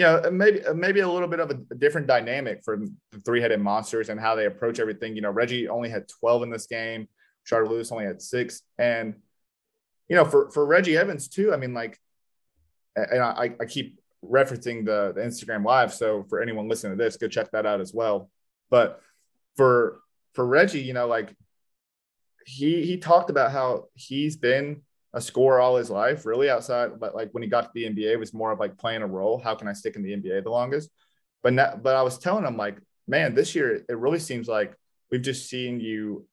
know, 0.00 0.30
maybe 0.30 0.60
maybe 0.74 1.00
a 1.00 1.08
little 1.08 1.28
bit 1.28 1.40
of 1.40 1.50
a, 1.50 1.54
different 1.74 2.06
dynamic 2.06 2.62
for 2.64 2.76
the 2.76 3.20
three 3.24 3.40
headed 3.40 3.60
monsters 3.60 4.08
and 4.08 4.18
how 4.20 4.34
they 4.34 4.46
approach 4.46 4.80
everything. 4.80 5.14
You 5.14 5.22
know, 5.22 5.30
Reggie 5.30 5.68
only 5.68 5.88
had 5.88 6.08
12 6.08 6.44
in 6.44 6.50
this 6.50 6.66
game. 6.66 7.08
Charlie 7.44 7.68
Lewis 7.68 7.92
only 7.92 8.04
had 8.04 8.20
six. 8.20 8.62
And, 8.78 9.14
you 10.08 10.16
know, 10.16 10.24
for, 10.24 10.50
for 10.50 10.66
Reggie 10.66 10.96
Evans 10.96 11.28
too, 11.28 11.52
I 11.52 11.56
mean, 11.56 11.74
like, 11.74 11.98
and 12.96 13.22
I, 13.22 13.54
I 13.60 13.64
keep 13.64 14.00
referencing 14.24 14.84
the, 14.84 15.12
the 15.14 15.20
Instagram 15.20 15.64
live. 15.64 15.94
So 15.94 16.24
for 16.28 16.42
anyone 16.42 16.68
listening 16.68 16.96
to 16.96 17.02
this, 17.02 17.16
go 17.16 17.28
check 17.28 17.50
that 17.52 17.66
out 17.66 17.80
as 17.80 17.94
well. 17.94 18.30
But 18.70 19.00
for 19.56 20.00
for 20.34 20.46
Reggie, 20.46 20.80
you 20.80 20.92
know, 20.92 21.06
like 21.06 21.34
he 22.46 22.84
he 22.84 22.98
talked 22.98 23.30
about 23.30 23.52
how 23.52 23.86
he's 23.94 24.36
been 24.36 24.82
a 25.12 25.20
scorer 25.20 25.60
all 25.60 25.76
his 25.76 25.90
life, 25.90 26.24
really 26.24 26.48
outside, 26.48 27.00
but 27.00 27.14
like 27.14 27.30
when 27.32 27.42
he 27.42 27.48
got 27.48 27.62
to 27.62 27.70
the 27.74 27.84
NBA, 27.84 28.12
it 28.12 28.18
was 28.18 28.32
more 28.32 28.52
of 28.52 28.60
like 28.60 28.78
playing 28.78 29.02
a 29.02 29.06
role. 29.06 29.40
How 29.42 29.54
can 29.54 29.68
I 29.68 29.72
stick 29.72 29.96
in 29.96 30.02
the 30.02 30.16
NBA 30.16 30.44
the 30.44 30.50
longest? 30.50 30.90
But 31.42 31.54
not, 31.54 31.82
but 31.82 31.96
I 31.96 32.02
was 32.02 32.18
telling 32.18 32.44
him 32.44 32.56
like, 32.56 32.78
man, 33.08 33.34
this 33.34 33.54
year 33.54 33.82
it 33.88 33.98
really 33.98 34.20
seems 34.20 34.46
like 34.46 34.74
we've 35.10 35.22
just 35.22 35.48
seen 35.48 35.80
you 35.80 36.26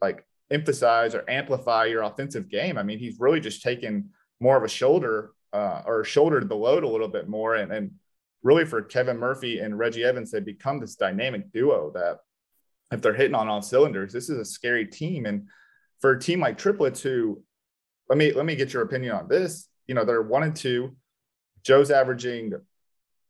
like 0.00 0.26
emphasize 0.50 1.14
or 1.14 1.24
amplify 1.28 1.84
your 1.84 2.02
offensive 2.02 2.48
game. 2.48 2.78
I 2.78 2.82
mean, 2.82 2.98
he's 2.98 3.20
really 3.20 3.40
just 3.40 3.62
taken 3.62 4.10
more 4.40 4.56
of 4.56 4.64
a 4.64 4.68
shoulder 4.68 5.32
uh, 5.52 5.82
or 5.86 6.04
shouldered 6.04 6.48
the 6.48 6.56
load 6.56 6.82
a 6.82 6.88
little 6.88 7.08
bit 7.08 7.28
more. 7.28 7.54
And, 7.54 7.72
and 7.72 7.92
really 8.42 8.64
for 8.64 8.82
Kevin 8.82 9.18
Murphy 9.18 9.60
and 9.60 9.78
Reggie 9.78 10.04
Evans, 10.04 10.30
they 10.30 10.40
become 10.40 10.80
this 10.80 10.96
dynamic 10.96 11.52
duo 11.52 11.92
that 11.94 12.18
if 12.90 13.00
they're 13.00 13.14
hitting 13.14 13.34
on 13.34 13.48
all 13.48 13.62
cylinders, 13.62 14.12
this 14.12 14.28
is 14.28 14.38
a 14.38 14.44
scary 14.44 14.86
team. 14.86 15.26
And 15.26 15.48
for 16.00 16.12
a 16.12 16.20
team 16.20 16.40
like 16.40 16.58
triplets 16.58 17.00
who 17.00 17.42
let 18.10 18.18
me 18.18 18.32
let 18.32 18.44
me 18.44 18.56
get 18.56 18.72
your 18.72 18.82
opinion 18.82 19.14
on 19.14 19.28
this. 19.28 19.68
You 19.86 19.94
know, 19.94 20.04
they're 20.04 20.20
one 20.20 20.42
and 20.42 20.54
two. 20.54 20.96
Joe's 21.62 21.92
averaging 21.92 22.52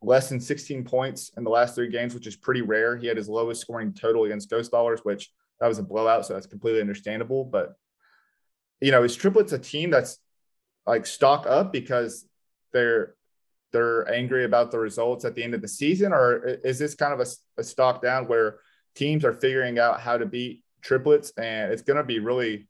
less 0.03 0.31
than 0.31 0.41
16 0.41 0.85
points 0.85 1.31
in 1.37 1.45
the 1.45 1.51
last 1.51 1.75
three 1.75 1.91
games, 1.91 2.15
which 2.15 2.27
is 2.27 2.35
pretty 2.35 2.63
rare. 2.63 2.97
He 2.97 3.07
had 3.07 3.19
his 3.19 3.29
lowest 3.29 3.61
scoring 3.61 3.93
total 3.93 4.25
against 4.25 4.49
Ghost 4.49 4.73
Ballers, 4.73 5.01
which 5.01 5.31
that 5.61 5.67
was 5.67 5.79
a 5.79 5.83
blowout, 5.83 6.25
so 6.25 6.33
that's 6.33 6.47
completely 6.47 6.81
understandable. 6.81 7.45
But 7.45 7.75
you 8.81 8.91
know, 8.91 9.05
is 9.05 9.15
triplets 9.15 9.53
a 9.53 9.59
team 9.59 9.91
that's 9.91 10.19
like 10.87 11.05
stock 11.05 11.47
up 11.47 11.73
because 11.73 12.27
they're 12.73 13.15
they're 13.73 14.11
angry 14.11 14.45
about 14.45 14.71
the 14.71 14.79
results 14.79 15.27
at 15.27 15.35
the 15.35 15.45
end 15.45 15.55
of 15.55 15.61
the 15.61 15.69
season, 15.69 16.15
or 16.15 16.43
is 16.65 16.79
this 16.79 16.95
kind 16.95 17.13
of 17.13 17.21
a, 17.21 17.61
a 17.61 17.63
stock 17.65 18.01
down 18.01 18.27
where 18.29 18.61
teams 18.95 19.27
are 19.27 19.35
figuring 19.35 19.79
out 19.79 20.01
how 20.01 20.17
to 20.17 20.25
beat 20.25 20.65
triplets, 20.81 21.33
and 21.37 21.71
it's 21.71 21.83
going 21.83 21.99
to 21.99 22.03
be 22.03 22.19
really 22.19 22.67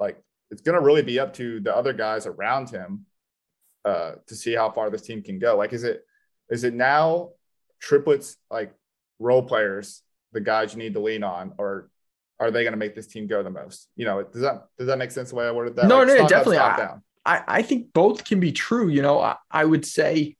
like 0.00 0.20
it's 0.50 0.62
going 0.62 0.78
to 0.78 0.84
really 0.84 1.02
be 1.02 1.18
up 1.18 1.34
to 1.34 1.60
the 1.60 1.74
other 1.74 1.92
guys 1.92 2.26
around 2.26 2.70
him 2.70 3.06
uh, 3.84 4.12
to 4.26 4.34
see 4.34 4.54
how 4.54 4.70
far 4.70 4.90
this 4.90 5.02
team 5.02 5.22
can 5.22 5.38
go. 5.38 5.56
Like, 5.56 5.72
is 5.72 5.84
it 5.84 6.04
is 6.50 6.64
it 6.64 6.74
now 6.74 7.30
triplets 7.80 8.36
like 8.50 8.72
role 9.18 9.42
players, 9.42 10.02
the 10.32 10.40
guys 10.40 10.72
you 10.72 10.78
need 10.78 10.94
to 10.94 11.00
lean 11.00 11.22
on, 11.22 11.52
or 11.58 11.90
are 12.40 12.50
they 12.50 12.62
going 12.62 12.72
to 12.72 12.78
make 12.78 12.94
this 12.94 13.06
team 13.06 13.26
go 13.26 13.42
the 13.42 13.50
most? 13.50 13.88
You 13.96 14.06
know, 14.06 14.22
does 14.22 14.42
that 14.42 14.68
does 14.78 14.86
that 14.86 14.98
make 14.98 15.10
sense 15.10 15.30
the 15.30 15.36
way 15.36 15.46
I 15.46 15.50
worded 15.50 15.76
that? 15.76 15.86
No, 15.86 15.98
like, 15.98 16.08
no, 16.08 16.28
definitely. 16.28 16.58
I, 16.58 16.96
I, 17.24 17.42
I 17.46 17.62
think 17.62 17.92
both 17.92 18.24
can 18.24 18.40
be 18.40 18.52
true. 18.52 18.88
You 18.88 19.02
know, 19.02 19.20
I, 19.20 19.36
I 19.50 19.64
would 19.64 19.84
say 19.84 20.36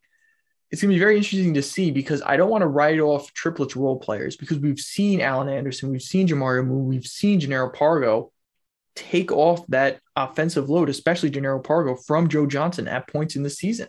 it's 0.71 0.83
going 0.83 0.91
to 0.91 0.95
be 0.95 1.01
very 1.01 1.17
interesting 1.17 1.55
to 1.55 1.63
see 1.63 1.91
because 1.91 2.23
I 2.25 2.37
don't 2.37 2.51
want 2.51 2.63
to 2.63 2.69
write 2.69 3.01
off 3.01 3.33
triplets 3.33 3.77
role 3.77 3.99
players 3.99 4.37
because 4.37 4.59
we've 4.59 4.81
seen 4.81 5.21
Alan 5.21 5.49
Anderson, 5.49 5.91
we've 5.91 6.03
seen 6.03 6.29
Jamario 6.29 6.67
Moon, 6.67 6.87
we've 6.87 7.07
seen 7.07 7.41
Jannero 7.41 7.75
Pargo 7.75 8.31
take 8.99 9.31
off 9.31 9.65
that 9.69 10.01
offensive 10.17 10.69
load, 10.69 10.89
especially 10.89 11.31
Jannero 11.31 11.63
Pargo 11.63 11.97
from 12.05 12.29
Joe 12.29 12.47
Johnson 12.47 12.89
at 12.89 13.07
points 13.07 13.37
in 13.37 13.45
the 13.45 13.51
season. 13.51 13.87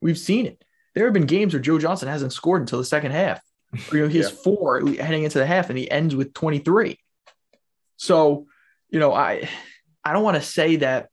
We've 0.00 0.18
seen 0.18 0.46
it. 0.46 0.62
There 0.94 1.04
have 1.04 1.14
been 1.14 1.26
games 1.26 1.54
where 1.54 1.62
Joe 1.62 1.78
Johnson 1.78 2.08
hasn't 2.08 2.32
scored 2.32 2.62
until 2.62 2.78
the 2.78 2.84
second 2.84 3.12
half. 3.12 3.40
You 3.92 4.00
know, 4.00 4.08
he 4.08 4.16
has 4.16 4.30
yeah. 4.30 4.36
four 4.42 4.80
heading 4.80 5.24
into 5.24 5.38
the 5.38 5.44
half 5.44 5.68
and 5.68 5.78
he 5.78 5.90
ends 5.90 6.16
with 6.16 6.32
23. 6.32 6.98
So, 7.98 8.46
you 8.88 8.98
know, 8.98 9.12
I 9.12 9.46
I 10.02 10.14
don't 10.14 10.22
want 10.22 10.36
to 10.36 10.42
say 10.42 10.76
that 10.76 11.10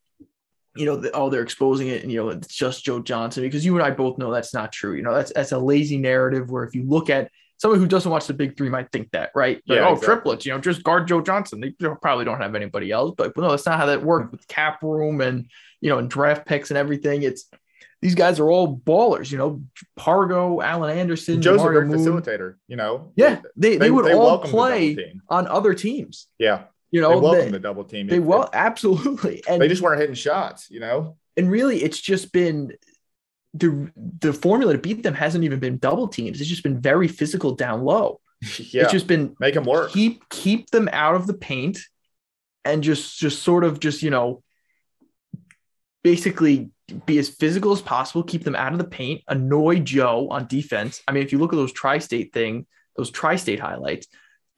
you 0.73 0.85
know, 0.85 0.95
the, 0.95 1.11
oh, 1.11 1.29
they're 1.29 1.41
exposing 1.41 1.87
it 1.87 2.03
and, 2.03 2.11
you 2.11 2.17
know, 2.21 2.29
it's 2.29 2.53
just 2.53 2.83
Joe 2.83 3.01
Johnson 3.01 3.43
because 3.43 3.65
you 3.65 3.75
and 3.75 3.83
I 3.83 3.91
both 3.91 4.17
know 4.17 4.31
that's 4.31 4.53
not 4.53 4.71
true. 4.71 4.93
You 4.93 5.03
know, 5.03 5.13
that's, 5.13 5.31
that's 5.33 5.53
a 5.53 5.57
lazy 5.57 5.97
narrative 5.97 6.49
where 6.49 6.63
if 6.63 6.75
you 6.75 6.83
look 6.83 7.09
at 7.09 7.29
someone 7.57 7.79
who 7.79 7.87
doesn't 7.87 8.11
watch 8.11 8.27
the 8.27 8.33
big 8.33 8.57
three 8.57 8.69
might 8.69 8.91
think 8.91 9.11
that, 9.11 9.31
right? 9.35 9.61
Like, 9.67 9.77
Yeah, 9.77 9.87
oh, 9.87 9.93
exactly. 9.93 10.05
triplets, 10.05 10.45
you 10.45 10.51
know, 10.51 10.59
just 10.59 10.83
guard 10.83 11.07
Joe 11.07 11.21
Johnson. 11.21 11.59
They 11.61 11.71
probably 12.01 12.25
don't 12.25 12.41
have 12.41 12.55
anybody 12.55 12.91
else, 12.91 13.13
but 13.17 13.35
no, 13.37 13.51
that's 13.51 13.65
not 13.65 13.79
how 13.79 13.85
that 13.87 14.03
works 14.03 14.31
with 14.31 14.47
cap 14.47 14.83
room 14.83 15.21
and 15.21 15.49
you 15.81 15.89
know, 15.89 15.99
and 15.99 16.09
draft 16.09 16.45
picks 16.45 16.71
and 16.71 16.77
everything. 16.77 17.21
It's 17.23 17.45
these 18.01 18.15
guys 18.15 18.39
are 18.39 18.49
all 18.49 18.77
ballers, 18.77 19.31
you 19.31 19.37
know, 19.37 19.61
Pargo, 19.97 20.63
Alan 20.63 20.95
Anderson, 20.97 21.41
Joe's 21.41 21.61
a 21.61 21.63
Mario 21.63 21.81
great 21.81 21.97
Moon. 21.97 21.99
facilitator. 22.21 22.55
You 22.67 22.75
know. 22.75 23.11
Yeah, 23.15 23.41
they, 23.55 23.77
they, 23.77 23.89
would 23.91 24.11
all 24.11 24.25
welcome 24.25 24.51
the 24.51 24.57
double 24.57 24.67
play 24.69 25.13
on 25.29 25.47
other 25.47 25.73
teams. 25.73 26.27
Yeah, 26.37 26.63
You 26.91 27.01
they 27.01 27.07
know, 27.07 27.19
welcome 27.19 27.45
they, 27.45 27.51
the 27.51 27.59
double 27.59 27.83
team. 27.83 28.07
they 28.07 28.19
well 28.19 28.49
absolutely. 28.53 29.43
And 29.47 29.61
They 29.61 29.67
just 29.67 29.81
weren't 29.81 29.99
hitting 29.99 30.15
shots. 30.15 30.69
You 30.69 30.79
know. 30.81 31.17
and 31.37 31.49
really 31.49 31.81
it's 31.83 31.99
just 31.99 32.31
been 32.31 32.73
the 33.57 33.91
the 34.19 34.33
formula 34.33 34.73
to 34.73 34.79
beat 34.79 35.01
them 35.03 35.13
hasn't 35.13 35.43
even 35.43 35.59
been 35.59 35.77
double 35.77 36.07
teams. 36.07 36.39
It's 36.41 36.49
just 36.49 36.63
been 36.63 36.81
very 36.81 37.07
physical 37.07 37.55
down 37.55 37.83
low. 37.83 38.19
yeah. 38.59 38.83
It's 38.83 38.91
just 38.91 39.07
been 39.07 39.35
Make 39.39 39.53
them 39.53 39.63
work. 39.63 39.91
keep 39.91 40.27
keep 40.29 40.69
them 40.71 40.89
out 40.91 41.15
of 41.15 41.25
the 41.25 41.33
paint 41.33 41.79
and 42.65 42.83
just 42.83 43.17
just 43.17 43.41
sort 43.43 43.63
of 43.63 43.79
just 43.79 44.01
you 44.03 44.09
know 44.09 44.43
basically 46.03 46.69
be 47.05 47.17
as 47.17 47.29
physical 47.29 47.71
as 47.71 47.81
possible 47.81 48.23
keep 48.23 48.43
them 48.43 48.55
out 48.55 48.71
of 48.71 48.77
the 48.77 48.83
paint 48.83 49.21
annoy 49.27 49.79
joe 49.79 50.27
on 50.29 50.45
defense 50.47 51.01
i 51.07 51.11
mean 51.11 51.23
if 51.23 51.31
you 51.31 51.39
look 51.39 51.51
at 51.51 51.55
those 51.55 51.71
tri-state 51.73 52.31
thing 52.31 52.65
those 52.95 53.09
tri-state 53.09 53.59
highlights 53.59 54.05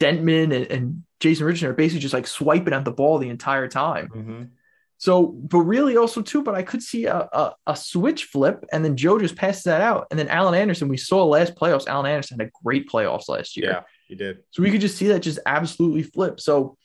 dentmon 0.02 0.54
and, 0.54 0.66
and 0.70 1.04
jason 1.22 1.46
richardson 1.46 1.70
are 1.70 1.74
basically 1.74 2.02
just 2.02 2.14
like 2.14 2.28
swiping 2.28 2.74
at 2.74 2.84
the 2.84 2.92
ball 2.92 3.18
the 3.18 3.30
entire 3.30 3.68
time 3.70 4.10
Mhm. 4.10 4.50
So 4.98 5.28
but 5.28 5.60
really 5.60 5.96
also 5.98 6.22
too 6.22 6.42
but 6.42 6.56
i 6.56 6.62
could 6.64 6.82
see 6.82 7.06
a, 7.06 7.18
a, 7.32 7.54
a 7.68 7.76
switch 7.76 8.26
flip 8.26 8.66
and 8.72 8.84
then 8.84 8.98
joe 8.98 9.20
just 9.20 9.36
passes 9.36 9.64
that 9.64 9.82
out 9.82 10.08
and 10.10 10.20
then 10.20 10.28
alan 10.28 10.56
anderson 10.56 10.88
we 10.88 10.98
saw 10.98 11.24
last 11.26 11.56
playoffs 11.56 11.88
alan 11.88 12.10
anderson 12.12 12.40
had 12.40 12.48
a 12.48 12.52
great 12.64 12.90
playoffs 12.90 13.30
last 13.30 13.56
year 13.58 13.70
Yeah, 13.72 13.82
you 14.10 14.16
did. 14.16 14.40
so 14.52 14.64
we 14.64 14.72
could 14.72 14.82
just 14.82 14.98
see 14.98 15.08
that 15.10 15.20
just 15.20 15.40
absolutely 15.46 16.04
flip. 16.04 16.40
So, 16.40 16.78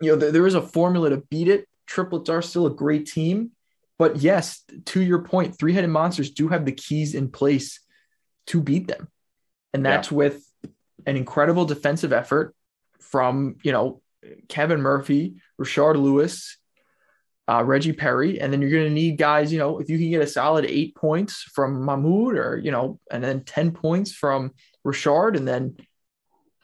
you 0.00 0.10
know, 0.12 0.16
there, 0.16 0.32
there 0.32 0.46
is 0.46 0.54
a 0.54 0.62
formula 0.62 1.10
to 1.10 1.18
beat 1.30 1.48
it. 1.48 1.68
Triplets 1.86 2.30
are 2.30 2.42
still 2.42 2.66
a 2.66 2.70
great 2.74 3.06
team. 3.06 3.50
But 3.98 4.16
yes, 4.16 4.62
to 4.86 5.00
your 5.00 5.22
point, 5.22 5.58
three 5.58 5.74
headed 5.74 5.90
monsters 5.90 6.30
do 6.30 6.48
have 6.48 6.64
the 6.64 6.72
keys 6.72 7.14
in 7.14 7.30
place 7.30 7.80
to 8.48 8.60
beat 8.60 8.88
them. 8.88 9.08
And 9.74 9.84
that's 9.84 10.10
with 10.10 10.44
an 11.06 11.16
incredible 11.16 11.64
defensive 11.66 12.12
effort 12.12 12.54
from, 13.00 13.56
you 13.62 13.70
know, 13.72 14.00
Kevin 14.48 14.80
Murphy, 14.80 15.36
Rashard 15.60 15.96
Lewis, 15.96 16.56
uh, 17.52 17.62
Reggie 17.62 17.92
Perry. 17.92 18.40
And 18.40 18.52
then 18.52 18.60
you're 18.60 18.70
going 18.70 18.84
to 18.84 18.90
need 18.90 19.18
guys, 19.18 19.52
you 19.52 19.58
know, 19.58 19.78
if 19.78 19.90
you 19.90 19.98
can 19.98 20.10
get 20.10 20.22
a 20.22 20.26
solid 20.26 20.64
eight 20.64 20.94
points 20.94 21.42
from 21.42 21.84
Mahmoud 21.84 22.36
or, 22.36 22.58
you 22.58 22.70
know, 22.70 22.98
and 23.10 23.22
then 23.22 23.44
10 23.44 23.72
points 23.72 24.12
from 24.12 24.52
Rashard 24.86 25.36
and 25.36 25.46
then 25.46 25.76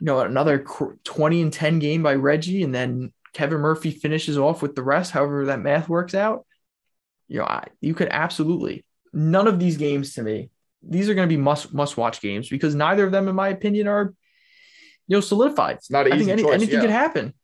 you 0.00 0.04
know, 0.04 0.20
another 0.20 0.64
20 1.04 1.42
and 1.42 1.52
10 1.52 1.80
game 1.80 2.02
by 2.04 2.14
Reggie, 2.14 2.62
and 2.62 2.72
then 2.72 3.12
Kevin 3.32 3.58
Murphy 3.58 3.90
finishes 3.90 4.38
off 4.38 4.62
with 4.62 4.76
the 4.76 4.82
rest, 4.82 5.10
however 5.10 5.46
that 5.46 5.60
math 5.60 5.88
works 5.88 6.14
out. 6.14 6.46
You 7.26 7.40
know, 7.40 7.46
I, 7.46 7.66
you 7.80 7.94
could 7.94 8.08
absolutely 8.10 8.84
none 9.12 9.48
of 9.48 9.58
these 9.58 9.76
games 9.76 10.14
to 10.14 10.22
me, 10.22 10.50
these 10.82 11.08
are 11.08 11.14
going 11.14 11.28
to 11.28 11.34
be 11.34 11.40
must 11.40 11.74
must 11.74 11.96
watch 11.96 12.20
games 12.20 12.48
because 12.48 12.74
neither 12.74 13.04
of 13.04 13.12
them, 13.12 13.28
in 13.28 13.34
my 13.34 13.48
opinion, 13.48 13.88
are 13.88 14.14
you 15.08 15.16
know 15.16 15.20
solidified. 15.20 15.76
It's 15.76 15.90
not 15.90 16.06
an 16.06 16.12
I 16.12 16.16
think 16.16 16.22
easy 16.22 16.32
any, 16.32 16.42
choice. 16.42 16.54
anything 16.54 16.74
yeah. 16.76 16.80
could 16.80 16.90
happen. 16.90 17.34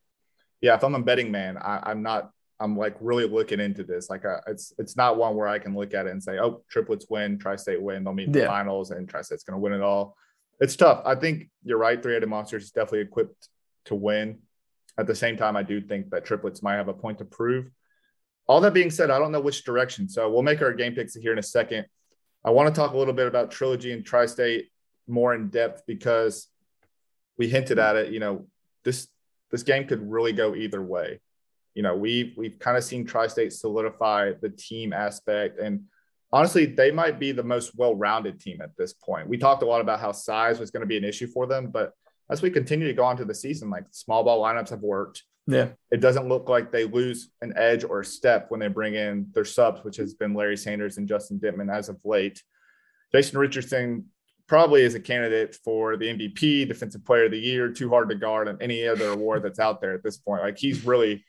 yeah, 0.60 0.74
if 0.74 0.84
I'm 0.84 0.94
a 0.94 1.02
betting 1.02 1.30
man, 1.30 1.58
I, 1.58 1.80
I'm 1.84 2.02
not. 2.02 2.30
I'm 2.60 2.76
like 2.76 2.96
really 3.00 3.26
looking 3.26 3.60
into 3.60 3.82
this. 3.82 4.08
Like, 4.08 4.24
uh, 4.24 4.40
it's 4.46 4.72
it's 4.78 4.96
not 4.96 5.16
one 5.16 5.34
where 5.34 5.48
I 5.48 5.58
can 5.58 5.74
look 5.74 5.92
at 5.94 6.06
it 6.06 6.12
and 6.12 6.22
say, 6.22 6.38
"Oh, 6.38 6.62
triplets 6.70 7.06
win, 7.10 7.38
tri-state 7.38 7.82
win, 7.82 8.04
they'll 8.04 8.14
meet 8.14 8.28
in 8.28 8.32
the 8.32 8.46
finals, 8.46 8.90
and 8.90 9.08
tri-state's 9.08 9.44
going 9.44 9.56
to 9.56 9.60
win 9.60 9.72
it 9.72 9.82
all." 9.82 10.16
It's 10.60 10.76
tough. 10.76 11.02
I 11.04 11.16
think 11.16 11.50
you're 11.64 11.78
right. 11.78 12.00
Three-headed 12.00 12.28
monsters 12.28 12.64
is 12.64 12.70
definitely 12.70 13.00
equipped 13.00 13.48
to 13.86 13.94
win. 13.94 14.38
At 14.96 15.08
the 15.08 15.14
same 15.14 15.36
time, 15.36 15.56
I 15.56 15.64
do 15.64 15.80
think 15.80 16.10
that 16.10 16.24
triplets 16.24 16.62
might 16.62 16.76
have 16.76 16.88
a 16.88 16.94
point 16.94 17.18
to 17.18 17.24
prove. 17.24 17.70
All 18.46 18.60
that 18.60 18.72
being 18.72 18.90
said, 18.90 19.10
I 19.10 19.18
don't 19.18 19.32
know 19.32 19.40
which 19.40 19.64
direction. 19.64 20.08
So 20.08 20.30
we'll 20.30 20.42
make 20.42 20.62
our 20.62 20.72
game 20.72 20.94
picks 20.94 21.14
here 21.14 21.32
in 21.32 21.38
a 21.38 21.42
second. 21.42 21.86
I 22.44 22.50
want 22.50 22.72
to 22.72 22.78
talk 22.78 22.92
a 22.92 22.96
little 22.96 23.14
bit 23.14 23.26
about 23.26 23.50
trilogy 23.50 23.92
and 23.92 24.04
tri-state 24.04 24.68
more 25.08 25.34
in 25.34 25.48
depth 25.48 25.82
because 25.86 26.48
we 27.36 27.48
hinted 27.48 27.78
at 27.78 27.96
it. 27.96 28.12
You 28.12 28.20
know, 28.20 28.46
this 28.84 29.08
this 29.50 29.62
game 29.62 29.86
could 29.86 30.08
really 30.08 30.32
go 30.32 30.54
either 30.54 30.82
way. 30.82 31.20
You 31.74 31.82
know, 31.82 31.96
we've 31.96 32.34
we've 32.36 32.58
kind 32.58 32.76
of 32.76 32.84
seen 32.84 33.04
tri-state 33.04 33.52
solidify 33.52 34.32
the 34.40 34.50
team 34.50 34.92
aspect, 34.92 35.58
and 35.58 35.84
honestly, 36.32 36.66
they 36.66 36.90
might 36.90 37.18
be 37.18 37.32
the 37.32 37.42
most 37.42 37.76
well-rounded 37.76 38.40
team 38.40 38.60
at 38.60 38.76
this 38.76 38.92
point. 38.92 39.28
We 39.28 39.38
talked 39.38 39.62
a 39.62 39.66
lot 39.66 39.80
about 39.80 40.00
how 40.00 40.12
size 40.12 40.58
was 40.58 40.70
going 40.70 40.82
to 40.82 40.86
be 40.86 40.96
an 40.96 41.04
issue 41.04 41.26
for 41.26 41.46
them, 41.46 41.70
but 41.70 41.92
as 42.30 42.42
we 42.42 42.50
continue 42.50 42.86
to 42.86 42.92
go 42.92 43.04
on 43.04 43.16
to 43.18 43.24
the 43.24 43.34
season, 43.34 43.70
like 43.70 43.84
small 43.90 44.24
ball 44.24 44.42
lineups 44.42 44.70
have 44.70 44.80
worked. 44.80 45.22
Yeah. 45.46 45.68
It 45.90 46.00
doesn't 46.00 46.28
look 46.28 46.48
like 46.48 46.72
they 46.72 46.84
lose 46.84 47.30
an 47.42 47.52
edge 47.56 47.84
or 47.84 48.00
a 48.00 48.04
step 48.04 48.46
when 48.48 48.60
they 48.60 48.68
bring 48.68 48.94
in 48.94 49.26
their 49.34 49.44
subs, 49.44 49.84
which 49.84 49.96
has 49.98 50.14
been 50.14 50.34
Larry 50.34 50.56
Sanders 50.56 50.96
and 50.96 51.06
Justin 51.06 51.38
Dentmon 51.38 51.72
as 51.72 51.88
of 51.88 51.98
late. 52.02 52.42
Jason 53.12 53.38
Richardson 53.38 54.06
probably 54.46 54.82
is 54.82 54.94
a 54.94 55.00
candidate 55.00 55.56
for 55.64 55.96
the 55.96 56.06
MVP, 56.06 56.66
Defensive 56.66 57.04
Player 57.04 57.26
of 57.26 57.30
the 57.30 57.38
Year, 57.38 57.70
too 57.70 57.90
hard 57.90 58.08
to 58.08 58.14
guard, 58.14 58.48
and 58.48 58.60
any 58.62 58.86
other 58.88 59.08
award 59.08 59.42
that's 59.42 59.58
out 59.58 59.80
there 59.80 59.92
at 59.92 60.02
this 60.02 60.16
point. 60.16 60.42
Like 60.42 60.58
he's 60.58 60.84
really, 60.84 61.24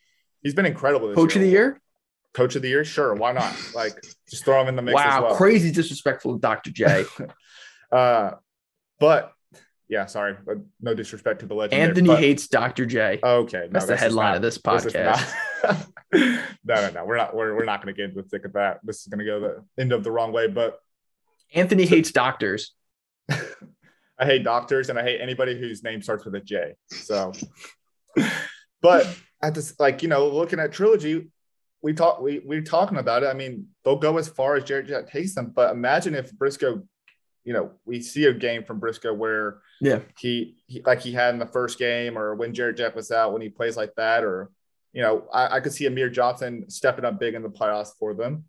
he's 0.46 0.54
been 0.54 0.66
incredible. 0.68 1.08
This 1.10 1.16
Coach 1.16 1.36
of 1.36 1.42
the 1.42 1.50
year? 1.50 1.82
Coach 2.34 2.56
of 2.56 2.62
the 2.62 2.70
year, 2.70 2.86
sure, 2.86 3.14
why 3.16 3.32
not? 3.32 3.54
Like 3.74 3.94
just 4.30 4.46
throw 4.46 4.62
him 4.62 4.68
in 4.68 4.76
the 4.76 4.82
mix 4.84 5.00
as 5.02 5.06
Wow, 5.06 5.24
well. 5.24 5.36
crazy 5.36 5.72
disrespectful 5.72 6.34
to 6.36 6.40
Dr. 6.40 6.72
J. 6.72 7.04
Uh, 7.92 8.32
but 9.00 9.32
yeah, 9.88 10.06
sorry, 10.08 10.36
but 10.46 10.58
no 10.82 10.94
disrespect 10.96 11.42
to 11.42 11.46
the 11.46 11.54
legend. 11.54 11.80
there, 11.80 11.88
Anthony 11.88 12.08
but- 12.08 12.20
hates 12.20 12.48
Dr. 12.48 12.86
J. 12.86 13.20
Okay, 13.24 13.60
no, 13.60 13.68
That's 13.72 13.86
the 13.86 13.96
headline 13.96 14.30
not- 14.30 14.36
of 14.38 14.42
this 14.42 14.56
this 14.56 14.62
podcast. 14.64 15.34
not- 15.64 15.88
no, 16.14 16.42
no, 16.76 16.90
no. 16.92 17.06
We're 17.06 17.16
not. 17.18 17.36
We're, 17.36 17.56
we're 17.56 17.64
not 17.64 17.82
going 17.84 17.94
to 17.94 17.98
get 17.98 18.10
into 18.10 18.22
the 18.24 18.28
thick 18.28 18.44
of 18.46 18.54
that. 18.54 18.80
This 18.84 19.02
is 19.02 19.08
going 19.08 19.20
to 19.20 19.26
go 19.26 19.40
the 19.40 19.82
end 19.82 19.92
of 19.94 20.04
the 20.04 20.12
wrong 20.12 20.32
way. 20.34 20.48
But 20.48 20.80
Anthony 21.54 21.86
hates 21.86 22.12
doctors. 22.12 22.74
I 23.32 24.26
hate 24.26 24.44
doctors 24.44 24.90
and 24.90 24.98
I 24.98 25.04
hate 25.04 25.22
anybody 25.22 25.58
whose 25.58 25.84
name 25.84 26.02
starts 26.02 26.26
with 26.26 26.36
a 26.36 26.42
J. 26.42 26.74
So, 26.90 27.32
but 28.82 29.08
at 29.42 29.54
this, 29.56 29.80
like 29.80 30.02
you 30.02 30.08
know, 30.10 30.28
looking 30.28 30.60
at 30.60 30.72
trilogy, 30.72 31.30
we 31.82 31.94
talk. 31.94 32.22
We 32.22 32.42
we're 32.46 32.62
talking 32.64 32.98
about 32.98 33.24
it. 33.24 33.28
I 33.28 33.34
mean, 33.34 33.68
they'll 33.84 33.96
go 33.98 34.18
as 34.18 34.28
far 34.28 34.56
as 34.56 34.64
Jarrett 34.64 34.88
Jack 34.88 35.10
takes 35.12 35.36
them. 35.36 35.52
But 35.56 35.72
imagine 35.72 36.16
if 36.16 36.32
Briscoe, 36.34 36.84
you 37.44 37.54
know, 37.54 37.72
we 37.86 38.02
see 38.02 38.26
a 38.26 38.34
game 38.34 38.64
from 38.64 38.80
Briscoe 38.80 39.14
where 39.14 39.60
Yeah. 39.82 40.00
he, 40.18 40.58
he 40.68 40.82
like 40.86 41.02
he 41.02 41.12
had 41.12 41.34
in 41.34 41.40
the 41.40 41.46
first 41.46 41.78
game, 41.78 42.18
or 42.18 42.34
when 42.36 42.54
Jarrett 42.54 42.78
Jack 42.78 42.96
was 42.96 43.12
out, 43.12 43.34
when 43.34 43.42
he 43.42 43.50
plays 43.50 43.78
like 43.78 43.94
that, 43.98 44.24
or 44.24 44.50
you 44.94 45.02
know, 45.02 45.28
I, 45.32 45.58
I 45.58 45.60
could 45.60 45.74
see 45.74 45.86
Amir 45.86 46.10
Johnson 46.10 46.70
stepping 46.70 47.06
up 47.06 47.20
big 47.20 47.34
in 47.36 47.44
the 47.44 47.50
playoffs 47.50 47.92
for 48.00 48.14
them. 48.14 48.46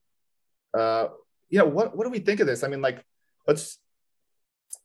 Uh, 0.73 1.09
you 1.51 1.59
know, 1.59 1.67
what 1.67 1.97
what 1.97 2.05
do 2.05 2.11
we 2.11 2.21
think 2.21 2.41
of 2.41 2.47
this? 2.47 2.63
I 2.65 2.69
mean, 2.69 2.81
like, 2.83 3.05
let's. 3.47 3.79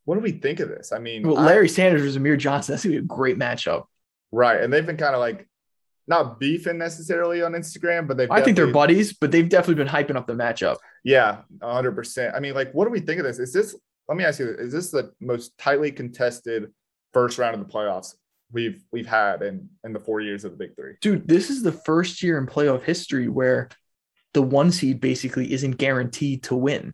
What 0.05 0.15
do 0.15 0.21
we 0.21 0.31
think 0.31 0.59
of 0.59 0.67
this? 0.69 0.91
I 0.91 0.97
mean, 0.99 1.27
Well, 1.27 1.37
I- 1.37 1.45
Larry 1.45 1.69
Sanders 1.69 2.01
versus 2.01 2.15
Amir 2.15 2.35
Johnson. 2.35 2.73
That's 2.73 2.83
gonna 2.83 2.93
be 2.93 2.99
a 2.99 3.01
great 3.03 3.37
matchup. 3.37 3.85
right? 4.31 4.61
And 4.61 4.71
they've 4.73 4.85
been 4.85 4.97
kind 4.97 5.13
of 5.13 5.19
like 5.19 5.47
not 6.11 6.39
beefing 6.39 6.77
necessarily 6.77 7.41
on 7.41 7.53
Instagram, 7.53 8.07
but 8.07 8.17
they've. 8.17 8.29
I 8.29 8.41
think 8.41 8.55
they're 8.55 8.67
buddies, 8.67 9.13
but 9.13 9.31
they've 9.31 9.47
definitely 9.47 9.83
been 9.83 9.87
hyping 9.87 10.15
up 10.15 10.27
the 10.27 10.33
matchup. 10.33 10.75
Yeah, 11.03 11.37
hundred 11.63 11.93
percent. 11.93 12.35
I 12.35 12.39
mean, 12.39 12.53
like, 12.53 12.71
what 12.73 12.85
do 12.85 12.91
we 12.91 12.99
think 12.99 13.19
of 13.19 13.25
this? 13.25 13.39
Is 13.39 13.53
this? 13.53 13.75
Let 14.07 14.17
me 14.17 14.25
ask 14.25 14.39
you: 14.39 14.49
Is 14.49 14.71
this 14.71 14.91
the 14.91 15.13
most 15.19 15.57
tightly 15.57 15.91
contested 15.91 16.71
first 17.13 17.39
round 17.39 17.55
of 17.55 17.65
the 17.65 17.73
playoffs 17.73 18.13
we've 18.51 18.83
we've 18.91 19.07
had 19.07 19.41
in 19.41 19.69
in 19.83 19.93
the 19.93 19.99
four 19.99 20.19
years 20.19 20.45
of 20.45 20.51
the 20.51 20.57
Big 20.57 20.75
Three? 20.75 20.95
Dude, 21.01 21.27
this 21.27 21.49
is 21.49 21.63
the 21.63 21.71
first 21.71 22.21
year 22.21 22.37
in 22.37 22.45
playoff 22.45 22.83
history 22.83 23.29
where 23.29 23.69
the 24.33 24.41
one 24.41 24.71
seed 24.71 24.99
basically 25.01 25.51
isn't 25.51 25.77
guaranteed 25.77 26.43
to 26.43 26.55
win. 26.55 26.93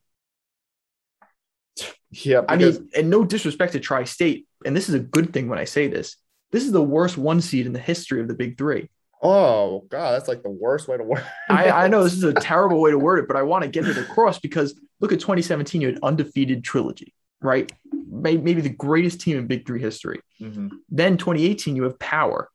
Yeah, 2.12 2.43
I 2.47 2.56
mean, 2.56 2.89
and 2.95 3.10
no 3.10 3.25
disrespect 3.25 3.73
to 3.73 3.80
Tri 3.80 4.06
State, 4.06 4.47
and 4.63 4.75
this 4.75 4.88
is 4.88 4.95
a 4.95 4.99
good 4.99 5.34
thing 5.34 5.49
when 5.49 5.60
I 5.60 5.65
say 5.65 5.88
this. 5.88 6.15
This 6.51 6.63
is 6.63 6.71
the 6.71 6.82
worst 6.82 7.17
one 7.17 7.41
seed 7.41 7.65
in 7.65 7.73
the 7.73 7.80
history 7.80 8.21
of 8.21 8.27
the 8.27 8.34
Big 8.34 8.58
Three. 8.58 8.89
Oh 9.21 9.86
god, 9.89 10.12
that's 10.13 10.27
like 10.27 10.43
the 10.43 10.49
worst 10.49 10.88
way 10.88 10.97
to 10.97 11.03
word. 11.03 11.23
I, 11.49 11.69
I 11.69 11.88
know 11.88 12.03
this 12.03 12.13
is 12.13 12.23
a 12.23 12.34
terrible 12.34 12.82
way 12.82 12.91
to 12.91 12.99
word 12.99 13.19
it, 13.19 13.27
but 13.27 13.38
I 13.38 13.41
want 13.43 13.63
to 13.63 13.69
get 13.69 13.88
it 13.88 13.97
across 13.97 14.39
because 14.39 14.80
look 14.99 15.12
at 15.12 15.19
2017, 15.19 15.82
you 15.82 15.88
had 15.88 15.99
undefeated 16.03 16.63
trilogy, 16.63 17.13
right? 17.41 17.71
Maybe 18.10 18.62
the 18.62 18.69
greatest 18.69 19.21
team 19.21 19.38
in 19.38 19.47
Big 19.47 19.65
Three 19.65 19.82
history. 19.82 20.19
Mhm. 20.41 20.69
Then 20.89 21.17
2018, 21.17 21.75
you 21.75 21.84
have 21.84 21.97
Power, 21.99 22.49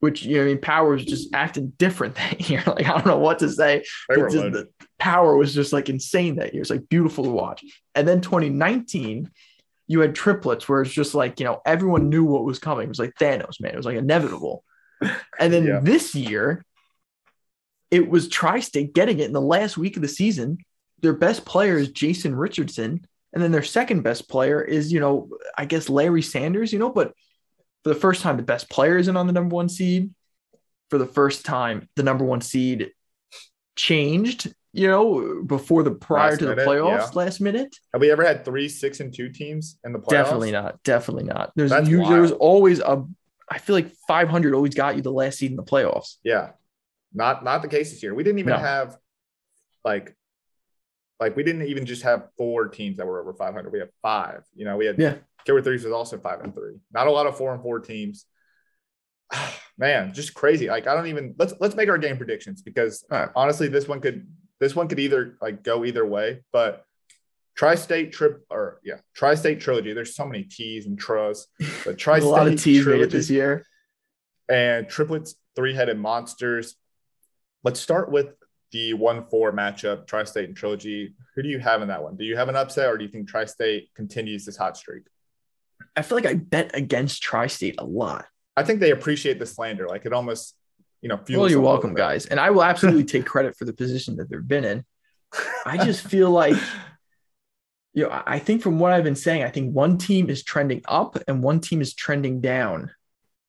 which 0.00 0.24
you 0.24 0.36
know, 0.36 0.42
I 0.42 0.46
mean, 0.46 0.60
Power 0.60 0.94
is 0.96 1.04
just 1.04 1.34
acting 1.34 1.72
different 1.78 2.14
that 2.16 2.48
year. 2.48 2.62
Like 2.66 2.86
I 2.86 2.92
don't 2.92 3.06
know 3.06 3.18
what 3.18 3.38
to 3.40 3.50
say. 3.50 3.84
They 4.08 4.16
were 4.16 4.26
It's 4.26 4.34
just- 4.34 4.44
loaded. 4.44 4.66
the 4.80 4.86
power 4.98 5.36
was 5.36 5.52
just 5.52 5.72
like 5.72 5.88
insane 5.88 6.36
that 6.36 6.54
year. 6.54 6.60
It's 6.60 6.70
like 6.70 6.88
beautiful 6.88 7.24
to 7.24 7.30
watch. 7.30 7.64
And 7.96 8.06
then 8.06 8.20
2019, 8.20 9.28
you 9.88 9.98
had 10.00 10.14
triplets 10.14 10.68
where 10.68 10.80
it's 10.82 10.92
just 10.92 11.12
like, 11.14 11.40
you 11.40 11.44
know, 11.44 11.60
everyone 11.66 12.08
knew 12.08 12.24
what 12.24 12.44
was 12.44 12.60
coming. 12.60 12.84
It 12.84 12.88
was 12.88 13.00
like 13.00 13.14
Thanos, 13.20 13.60
man. 13.60 13.72
It 13.72 13.76
was 13.76 13.84
like 13.84 13.96
inevitable. 13.98 14.64
And 15.38 15.52
then 15.52 15.64
Yeah. 15.64 15.80
this 15.82 16.14
year, 16.14 16.64
it 17.90 18.08
was 18.08 18.28
Tri 18.28 18.60
State 18.60 18.94
getting 18.94 19.18
it 19.18 19.26
in 19.26 19.32
the 19.32 19.40
last 19.40 19.76
week 19.76 19.96
of 19.96 20.02
the 20.02 20.08
season. 20.08 20.58
Their 21.00 21.12
best 21.12 21.44
player 21.44 21.76
is 21.76 21.90
Jason 21.90 22.34
Richardson. 22.34 23.04
And 23.32 23.42
then 23.42 23.52
their 23.52 23.62
second 23.62 24.02
best 24.02 24.28
player 24.28 24.62
is, 24.62 24.92
you 24.92 25.00
know, 25.00 25.30
I 25.56 25.64
guess 25.64 25.88
Larry 25.88 26.22
Sanders, 26.22 26.72
you 26.72 26.78
know, 26.78 26.90
but 26.90 27.14
for 27.82 27.88
the 27.88 27.98
first 27.98 28.22
time, 28.22 28.36
the 28.36 28.42
best 28.42 28.70
player 28.70 28.96
isn't 28.98 29.16
on 29.16 29.26
the 29.26 29.32
number 29.32 29.54
one 29.54 29.68
seed. 29.68 30.10
For 30.90 30.98
the 30.98 31.06
first 31.06 31.44
time, 31.46 31.88
the 31.96 32.02
number 32.02 32.24
one 32.24 32.42
seed 32.42 32.90
changed, 33.76 34.54
you 34.74 34.88
know, 34.88 35.42
before 35.44 35.82
the 35.82 35.90
prior 35.90 36.30
Last 36.30 36.38
to 36.40 36.44
the 36.46 36.56
minute, 36.56 36.68
playoffs 36.68 36.98
yeah. 36.98 37.10
last 37.14 37.40
minute. 37.40 37.74
Have 37.92 38.02
we 38.02 38.10
ever 38.10 38.24
had 38.24 38.44
three, 38.44 38.68
six, 38.68 39.00
and 39.00 39.12
two 39.12 39.30
teams 39.30 39.78
in 39.84 39.92
the 39.92 39.98
playoffs? 39.98 40.10
Definitely 40.10 40.52
not. 40.52 40.82
Definitely 40.82 41.24
not. 41.24 41.52
There's 41.56 41.70
there's 41.70 42.32
always 42.32 42.80
a 42.80 43.04
I 43.52 43.58
feel 43.58 43.74
like 43.76 43.92
500 44.08 44.54
always 44.54 44.74
got 44.74 44.96
you 44.96 45.02
the 45.02 45.12
last 45.12 45.38
seed 45.38 45.50
in 45.50 45.56
the 45.56 45.62
playoffs. 45.62 46.16
Yeah, 46.24 46.50
not 47.12 47.44
not 47.44 47.60
the 47.62 47.68
case 47.68 47.90
this 47.90 48.02
year. 48.02 48.14
We 48.14 48.24
didn't 48.24 48.38
even 48.38 48.54
No. 48.54 48.58
have 48.58 48.96
like 49.84 50.16
like 51.20 51.36
we 51.36 51.42
didn't 51.42 51.66
even 51.66 51.84
just 51.84 52.02
have 52.02 52.28
four 52.38 52.68
teams 52.68 52.96
that 52.96 53.06
were 53.06 53.20
over 53.20 53.34
500. 53.34 53.70
We 53.70 53.78
have 53.80 53.90
five. 54.00 54.42
You 54.54 54.64
know, 54.64 54.76
we 54.76 54.86
had 54.86 54.98
Yeah. 54.98 55.16
Killer 55.44 55.60
Threes 55.60 55.84
was 55.84 55.92
also 55.92 56.18
five 56.18 56.40
and 56.40 56.54
three. 56.54 56.76
Not 56.92 57.06
a 57.08 57.10
lot 57.10 57.26
of 57.26 57.36
four 57.36 57.52
and 57.52 57.62
four 57.62 57.80
teams. 57.80 58.24
Man, 59.78 60.14
just 60.14 60.34
crazy. 60.34 60.68
Like 60.68 60.86
I 60.86 60.94
don't 60.94 61.08
even 61.08 61.34
let's 61.38 61.54
let's 61.60 61.74
make 61.74 61.88
our 61.88 61.98
game 61.98 62.16
predictions 62.16 62.62
because 62.62 63.04
right. 63.10 63.28
honestly, 63.36 63.68
this 63.68 63.86
one 63.86 64.00
could 64.00 64.26
this 64.60 64.74
one 64.74 64.88
could 64.88 64.98
either 65.00 65.36
like 65.42 65.62
go 65.62 65.84
either 65.84 66.06
way. 66.06 66.40
But 66.52 66.84
tri-state 67.56 68.12
trip 68.12 68.44
or 68.50 68.80
yeah, 68.84 68.96
tri-state 69.14 69.60
trilogy. 69.60 69.92
There's 69.92 70.14
so 70.14 70.26
many 70.26 70.44
T's 70.44 70.86
and 70.86 70.98
tras, 70.98 71.46
but 71.84 71.98
tri-state 71.98 72.26
a 72.26 72.30
lot 72.30 72.48
of 72.48 72.60
T's 72.60 72.84
made 72.86 72.92
it 72.92 72.96
trilogy 72.96 73.16
this 73.18 73.30
year. 73.30 73.64
and 74.48 74.88
triplets 74.88 75.34
three-headed 75.56 75.98
monsters. 75.98 76.76
Let's 77.64 77.80
start 77.80 78.10
with 78.10 78.34
the 78.72 78.94
one-four 78.94 79.52
matchup, 79.52 80.06
tri-state 80.06 80.46
and 80.46 80.56
trilogy. 80.56 81.14
Who 81.34 81.42
do 81.42 81.48
you 81.48 81.58
have 81.58 81.82
in 81.82 81.88
that 81.88 82.02
one? 82.02 82.16
Do 82.16 82.24
you 82.24 82.36
have 82.36 82.48
an 82.48 82.56
upset, 82.56 82.88
or 82.88 82.96
do 82.96 83.04
you 83.04 83.10
think 83.10 83.28
tri-state 83.28 83.90
continues 83.94 84.46
this 84.46 84.56
hot 84.56 84.76
streak? 84.76 85.02
I 85.94 86.02
feel 86.02 86.16
like 86.16 86.26
I 86.26 86.34
bet 86.34 86.70
against 86.74 87.22
Tri-State 87.22 87.74
a 87.78 87.84
lot. 87.84 88.24
I 88.56 88.62
think 88.62 88.80
they 88.80 88.92
appreciate 88.92 89.38
the 89.38 89.46
slander. 89.46 89.88
Like 89.88 90.06
it 90.06 90.12
almost, 90.12 90.54
you 91.02 91.08
know, 91.08 91.18
fuels 91.18 91.40
Well, 91.42 91.50
you're 91.50 91.58
them 91.58 91.64
a 91.64 91.68
little 91.68 91.72
welcome, 91.72 91.94
guys. 91.94 92.26
And 92.26 92.40
I 92.40 92.50
will 92.50 92.62
absolutely 92.62 93.04
take 93.04 93.26
credit 93.32 93.56
for 93.56 93.64
the 93.64 93.72
position 93.72 94.16
that 94.16 94.30
they've 94.30 94.46
been 94.46 94.64
in. 94.64 94.84
I 95.66 95.84
just 95.84 96.06
feel 96.06 96.30
like, 96.30 96.56
you 97.94 98.04
know, 98.04 98.22
I 98.26 98.38
think 98.38 98.62
from 98.62 98.78
what 98.78 98.92
I've 98.92 99.04
been 99.04 99.14
saying, 99.14 99.42
I 99.42 99.50
think 99.50 99.74
one 99.74 99.98
team 99.98 100.30
is 100.30 100.42
trending 100.42 100.82
up 100.86 101.18
and 101.28 101.42
one 101.42 101.60
team 101.60 101.80
is 101.80 101.94
trending 101.94 102.40
down. 102.40 102.90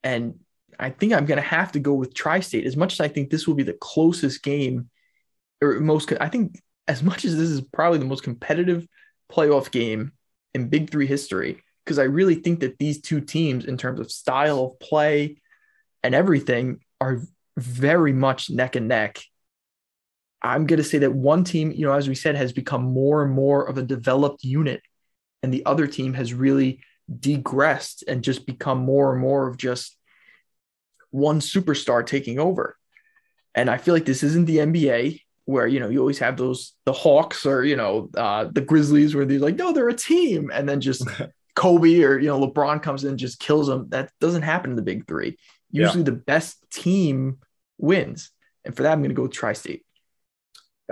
And 0.03 0.39
I 0.77 0.89
think 0.89 1.13
I'm 1.13 1.25
going 1.25 1.41
to 1.41 1.47
have 1.47 1.71
to 1.73 1.79
go 1.79 1.93
with 1.93 2.13
Tri 2.13 2.41
State 2.41 2.65
as 2.65 2.75
much 2.75 2.93
as 2.93 2.99
I 2.99 3.07
think 3.07 3.29
this 3.29 3.47
will 3.47 3.55
be 3.55 3.63
the 3.63 3.77
closest 3.79 4.43
game 4.43 4.89
or 5.61 5.79
most, 5.79 6.11
I 6.19 6.27
think 6.27 6.59
as 6.87 7.01
much 7.01 7.23
as 7.23 7.37
this 7.37 7.49
is 7.49 7.61
probably 7.61 7.99
the 7.99 8.05
most 8.05 8.23
competitive 8.23 8.85
playoff 9.31 9.71
game 9.71 10.11
in 10.53 10.67
Big 10.67 10.89
Three 10.89 11.07
history, 11.07 11.63
because 11.85 11.97
I 11.97 12.03
really 12.03 12.35
think 12.35 12.59
that 12.59 12.77
these 12.77 13.01
two 13.01 13.21
teams, 13.21 13.65
in 13.65 13.77
terms 13.77 14.01
of 14.01 14.11
style 14.11 14.65
of 14.65 14.79
play 14.79 15.37
and 16.03 16.13
everything, 16.13 16.81
are 16.99 17.21
very 17.55 18.11
much 18.11 18.49
neck 18.49 18.75
and 18.75 18.89
neck. 18.89 19.23
I'm 20.43 20.65
going 20.65 20.77
to 20.77 20.83
say 20.83 20.97
that 20.99 21.13
one 21.13 21.43
team, 21.43 21.71
you 21.71 21.85
know, 21.85 21.93
as 21.93 22.09
we 22.09 22.15
said, 22.15 22.35
has 22.35 22.51
become 22.51 22.83
more 22.83 23.23
and 23.23 23.31
more 23.31 23.67
of 23.67 23.77
a 23.77 23.83
developed 23.83 24.43
unit, 24.43 24.81
and 25.41 25.53
the 25.53 25.65
other 25.65 25.87
team 25.87 26.13
has 26.13 26.33
really 26.33 26.81
degressed 27.19 28.03
and 28.07 28.23
just 28.23 28.45
become 28.45 28.79
more 28.79 29.11
and 29.11 29.21
more 29.21 29.47
of 29.47 29.57
just 29.57 29.97
one 31.11 31.39
superstar 31.39 32.05
taking 32.05 32.39
over. 32.39 32.77
And 33.55 33.69
I 33.69 33.77
feel 33.77 33.93
like 33.93 34.05
this 34.05 34.23
isn't 34.23 34.45
the 34.45 34.57
NBA 34.57 35.21
where 35.45 35.67
you 35.67 35.79
know 35.79 35.89
you 35.89 35.99
always 35.99 36.19
have 36.19 36.37
those 36.37 36.73
the 36.85 36.93
Hawks 36.93 37.45
or 37.45 37.63
you 37.63 37.75
know 37.75 38.09
uh, 38.15 38.45
the 38.51 38.61
Grizzlies 38.61 39.13
where 39.13 39.25
they're 39.25 39.39
like 39.39 39.57
no 39.57 39.73
they're 39.73 39.89
a 39.89 39.93
team 39.93 40.49
and 40.53 40.67
then 40.67 40.81
just 40.81 41.05
Kobe 41.55 42.01
or 42.01 42.17
you 42.17 42.27
know 42.27 42.39
LeBron 42.39 42.81
comes 42.81 43.03
in 43.03 43.11
and 43.11 43.19
just 43.19 43.39
kills 43.39 43.67
them. 43.67 43.89
That 43.89 44.11
doesn't 44.19 44.41
happen 44.41 44.71
in 44.71 44.75
the 44.75 44.81
Big 44.81 45.07
Three. 45.07 45.37
Yeah. 45.71 45.85
Usually 45.85 46.03
the 46.03 46.11
best 46.11 46.63
team 46.71 47.39
wins, 47.77 48.31
and 48.65 48.75
for 48.75 48.83
that 48.83 48.93
I'm 48.93 48.99
going 48.99 49.09
to 49.09 49.15
go 49.15 49.27
Tri-State. 49.27 49.85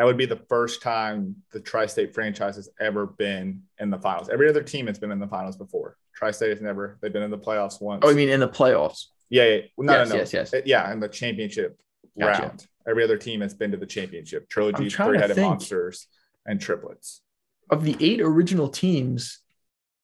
That 0.02 0.06
would 0.08 0.18
be 0.18 0.26
the 0.26 0.42
first 0.50 0.82
time 0.82 1.36
the 1.52 1.60
tri-state 1.60 2.16
franchise 2.16 2.56
has 2.56 2.68
ever 2.80 3.06
been 3.06 3.62
in 3.78 3.92
the 3.92 4.00
finals. 4.00 4.30
Every 4.30 4.50
other 4.50 4.64
team 4.64 4.88
has 4.88 4.98
been 4.98 5.12
in 5.12 5.20
the 5.20 5.28
finals 5.28 5.58
before. 5.58 5.96
Tri-state 6.16 6.50
has 6.50 6.60
never. 6.60 6.98
They've 7.04 7.14
been 7.14 7.22
in 7.22 7.30
the 7.30 7.38
playoffs 7.38 7.80
once. 7.80 8.02
Oh, 8.04 8.10
I 8.10 8.14
mean 8.16 8.28
in 8.30 8.40
the 8.40 8.50
playoffs. 8.50 9.06
yeah, 9.30 9.44
yeah. 9.44 9.62
No, 9.78 9.94
yes, 9.94 10.10
no, 10.10 10.16
no. 10.16 10.20
yes, 10.22 10.34
yes. 10.34 10.54
Uh, 10.56 10.62
Yeah, 10.66 10.92
in 10.92 11.00
the 11.00 11.08
championship 11.08 11.80
Gotcha. 12.20 12.42
round. 12.42 12.66
Every 12.88 13.04
other 13.04 13.16
team 13.16 13.42
has 13.42 13.54
been 13.54 13.70
to 13.70 13.78
the 13.78 13.86
championship. 13.86 14.50
Trilogy, 14.50 14.86
I'm 14.86 14.90
trying 14.90 15.10
to 15.14 15.20
three-headed 15.20 15.38
monsters, 15.38 16.08
and 16.48 16.60
triplets. 16.60 17.22
Of 17.70 17.84
the 17.84 17.96
eight 18.00 18.22
original 18.22 18.70
teams, 18.70 19.38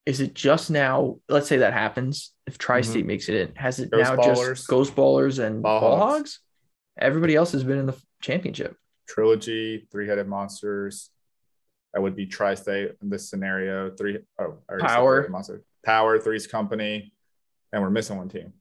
is 0.05 0.19
it 0.21 0.36
just 0.36 0.69
now? 0.69 1.17
Let's 1.27 1.47
say 1.47 1.57
that 1.57 1.73
happens. 1.73 2.33
If 2.45 2.60
Tri-State 2.60 3.07
makes 3.07 3.29
it 3.29 3.49
in, 3.49 3.55
has 3.55 3.79
it 3.79 3.89
Mm-hmm. 3.89 3.97
Ghost 3.97 4.12
now 4.12 4.23
Ballers. 4.36 4.49
just 4.57 4.67
Ghost 4.67 4.95
Ballers 4.95 5.43
and 5.43 5.63
Ball. 5.63 5.97
Hogs? 5.97 6.39
Everybody 6.99 7.36
else 7.36 7.51
has 7.53 7.63
been 7.63 7.79
in 7.79 7.88
the 7.88 7.97
championship. 8.21 8.77
Trilogy, 9.07 9.87
three-headed 9.91 10.27
monsters. 10.27 11.09
That 11.93 12.01
would 12.01 12.15
be 12.15 12.25
tri-state 12.25 12.91
in 13.01 13.09
this 13.09 13.29
scenario. 13.29 13.89
Three 13.91 14.19
oh, 14.39 14.57
I 14.69 14.71
already 14.71 14.87
said 14.87 14.95
Power. 14.95 15.27
monster. 15.29 15.63
Power, 15.85 16.19
Three's 16.19 16.47
Company, 16.47 17.13
and 17.71 17.81
we're 17.81 17.89
missing 17.89 18.17
one 18.17 18.29
team. 18.29 18.53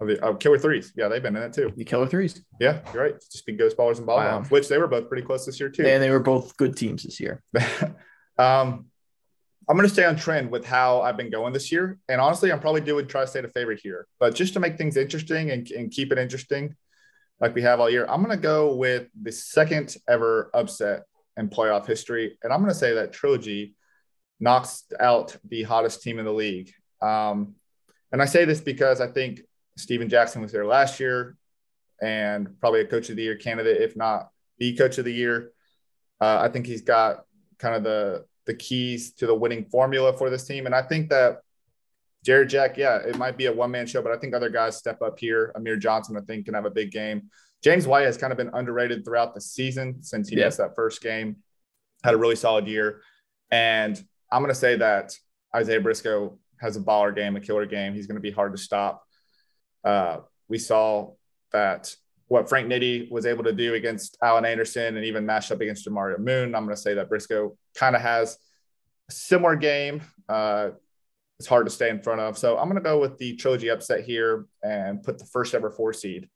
Oh, 0.00 0.06
the, 0.06 0.20
oh, 0.22 0.34
Killer 0.34 0.58
Threes. 0.58 0.92
Yeah, 0.96 1.08
they've 1.08 1.22
been 1.22 1.36
in 1.36 1.42
it 1.42 1.52
too. 1.52 1.72
The 1.76 1.84
Killer 1.84 2.06
Threes, 2.06 2.42
Yeah, 2.60 2.80
you're 2.92 3.02
right. 3.02 3.14
It's 3.14 3.28
just 3.28 3.46
be 3.46 3.52
Ghost 3.52 3.76
Ballers 3.76 3.96
and 3.98 4.06
Ball 4.06 4.18
Wow. 4.18 4.30
Hogs, 4.30 4.50
which 4.50 4.68
they 4.68 4.78
were 4.78 4.88
both 4.88 5.08
pretty 5.08 5.22
close 5.22 5.46
this 5.46 5.58
year 5.58 5.70
too. 5.70 5.86
and 5.86 6.02
they 6.02 6.10
were 6.10 6.20
both 6.20 6.56
good 6.56 6.76
teams 6.76 7.02
this 7.04 7.18
year. 7.18 7.42
um, 8.38 8.86
I'm 9.68 9.76
going 9.76 9.88
to 9.88 9.92
stay 9.92 10.04
on 10.04 10.16
trend 10.16 10.50
with 10.50 10.64
how 10.64 11.00
I've 11.00 11.16
been 11.16 11.30
going 11.30 11.52
this 11.52 11.72
year. 11.72 11.98
And 12.08 12.20
honestly, 12.20 12.52
I'm 12.52 12.60
probably 12.60 12.82
doing 12.82 13.06
Tri-State 13.06 13.44
a 13.44 13.48
favor 13.48 13.74
here. 13.74 14.06
But 14.20 14.34
just 14.34 14.52
to 14.54 14.60
make 14.60 14.78
things 14.78 14.96
interesting 14.96 15.50
and, 15.50 15.68
and 15.70 15.90
keep 15.90 16.12
it 16.12 16.18
interesting, 16.18 16.76
like 17.40 17.54
we 17.54 17.62
have 17.62 17.80
all 17.80 17.90
year, 17.90 18.06
I'm 18.08 18.22
going 18.22 18.36
to 18.36 18.42
go 18.42 18.74
with 18.74 19.08
the 19.20 19.32
second 19.32 19.94
ever 20.08 20.50
upset 20.54 21.04
in 21.36 21.48
playoff 21.48 21.86
history. 21.86 22.38
And 22.42 22.52
I'm 22.52 22.60
going 22.60 22.72
to 22.72 22.78
say 22.78 22.94
that 22.94 23.12
Trilogy 23.12 23.74
knocks 24.40 24.84
out 24.98 25.36
the 25.48 25.62
hottest 25.62 26.02
team 26.02 26.18
in 26.18 26.24
the 26.24 26.32
league. 26.32 26.72
Um, 27.02 27.54
and 28.12 28.22
I 28.22 28.24
say 28.24 28.44
this 28.44 28.60
because 28.60 29.00
I 29.00 29.08
think 29.08 29.40
Stephen 29.76 30.08
Jackson 30.08 30.40
was 30.40 30.52
there 30.52 30.66
last 30.66 31.00
year 31.00 31.36
and 32.00 32.58
probably 32.60 32.80
a 32.80 32.86
coach 32.86 33.10
of 33.10 33.16
the 33.16 33.22
year 33.22 33.36
candidate, 33.36 33.80
if 33.80 33.96
not 33.96 34.30
the 34.58 34.74
coach 34.76 34.98
of 34.98 35.04
the 35.04 35.12
year. 35.12 35.52
Uh, 36.20 36.38
I 36.40 36.48
think 36.48 36.66
he's 36.66 36.82
got 36.82 37.24
kind 37.58 37.74
of 37.74 37.82
the 37.82 38.24
the 38.46 38.54
keys 38.54 39.12
to 39.14 39.26
the 39.26 39.34
winning 39.34 39.64
formula 39.64 40.12
for 40.16 40.30
this 40.30 40.46
team. 40.46 40.66
And 40.66 40.74
I 40.74 40.80
think 40.80 41.10
that 41.10 41.40
Jarrett 42.26 42.48
Jack, 42.48 42.76
yeah, 42.76 42.96
it 42.96 43.16
might 43.16 43.36
be 43.38 43.46
a 43.46 43.52
one 43.52 43.70
man 43.70 43.86
show, 43.86 44.02
but 44.02 44.10
I 44.10 44.16
think 44.18 44.34
other 44.34 44.50
guys 44.50 44.76
step 44.76 45.00
up 45.00 45.16
here. 45.16 45.52
Amir 45.54 45.76
Johnson, 45.76 46.16
I 46.16 46.20
think, 46.22 46.44
can 46.46 46.54
have 46.54 46.64
a 46.64 46.70
big 46.70 46.90
game. 46.90 47.30
James 47.62 47.86
White 47.86 48.04
has 48.04 48.16
kind 48.16 48.32
of 48.32 48.36
been 48.36 48.50
underrated 48.52 49.04
throughout 49.04 49.32
the 49.32 49.40
season 49.40 50.02
since 50.02 50.28
he 50.28 50.36
Yeah. 50.36 50.46
missed 50.46 50.58
that 50.58 50.74
first 50.74 51.00
game, 51.00 51.36
had 52.02 52.14
a 52.14 52.16
really 52.18 52.34
solid 52.34 52.66
year. 52.66 53.00
And 53.52 53.96
I'm 54.32 54.42
going 54.42 54.50
to 54.52 54.58
say 54.58 54.74
that 54.74 55.16
Isaiah 55.54 55.80
Briscoe 55.80 56.36
has 56.60 56.76
a 56.76 56.80
baller 56.80 57.14
game, 57.14 57.36
a 57.36 57.40
killer 57.40 57.64
game. 57.64 57.94
He's 57.94 58.08
going 58.08 58.16
to 58.16 58.20
be 58.20 58.32
hard 58.32 58.50
to 58.56 58.58
stop. 58.58 59.04
Uh, 59.84 60.18
we 60.48 60.58
saw 60.58 61.12
that 61.52 61.94
what 62.26 62.48
Frank 62.48 62.66
Nitti 62.66 63.08
was 63.08 63.24
able 63.24 63.44
to 63.44 63.52
do 63.52 63.74
against 63.74 64.18
Alan 64.20 64.44
Anderson 64.44 64.96
and 64.96 65.06
even 65.06 65.24
matched 65.24 65.52
up 65.52 65.60
against 65.60 65.86
Jamario 65.86 66.18
Moon. 66.18 66.56
I'm 66.56 66.64
going 66.64 66.74
to 66.74 66.82
say 66.82 66.94
that 66.94 67.08
Briscoe 67.08 67.56
kind 67.76 67.94
of 67.94 68.02
has 68.02 68.36
a 69.08 69.12
similar 69.12 69.54
game. 69.54 70.02
Uh, 70.28 70.70
it's 71.38 71.48
hard 71.48 71.66
to 71.66 71.70
stay 71.70 71.90
in 71.90 72.00
front 72.02 72.20
of. 72.20 72.38
So 72.38 72.56
I'm 72.58 72.64
going 72.68 72.76
to 72.82 72.88
go 72.88 72.98
with 72.98 73.18
the 73.18 73.36
trilogy 73.36 73.68
upset 73.68 74.04
here 74.04 74.46
and 74.62 75.02
put 75.02 75.18
the 75.18 75.26
first 75.26 75.54
ever 75.54 75.70
four 75.70 75.92
seed 75.92 76.28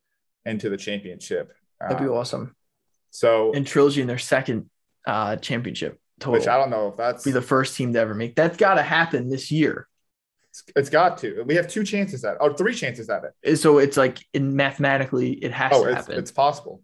into 0.45 0.69
the 0.69 0.77
championship. 0.77 1.51
That'd 1.79 1.97
be 1.97 2.05
Um, 2.05 2.11
awesome. 2.11 2.55
So, 3.09 3.51
And 3.53 3.65
Trilogy 3.65 4.01
in 4.01 4.07
their 4.07 4.17
second 4.19 4.69
uh, 5.05 5.35
championship 5.37 5.99
total. 6.19 6.33
which 6.39 6.47
I 6.47 6.57
don't 6.57 6.69
know 6.69 6.89
if 6.89 6.97
that's 6.97 7.23
be 7.23 7.31
the 7.31 7.41
first 7.41 7.75
team 7.75 7.93
to 7.93 7.99
ever 7.99 8.13
make. 8.13 8.35
That's 8.35 8.57
got 8.57 8.75
to 8.75 8.83
happen 8.83 9.29
this 9.29 9.51
year. 9.51 9.87
it's 10.75 10.89
got 10.89 11.17
to. 11.19 11.43
We 11.45 11.55
have 11.55 11.67
two 11.67 11.83
chances 11.83 12.23
at, 12.23 12.37
or 12.39 12.53
three 12.55 12.75
chances 12.75 13.09
at 13.09 13.23
it. 13.43 13.57
So 13.57 13.79
it's 13.79 13.97
like 13.97 14.19
in 14.33 14.55
mathematically, 14.55 15.31
it 15.33 15.51
has 15.51 15.71
Oh, 15.73 15.83
to 15.85 15.89
it's, 15.89 15.95
happen. 16.01 16.19
it's 16.19 16.31
possible. 16.31 16.81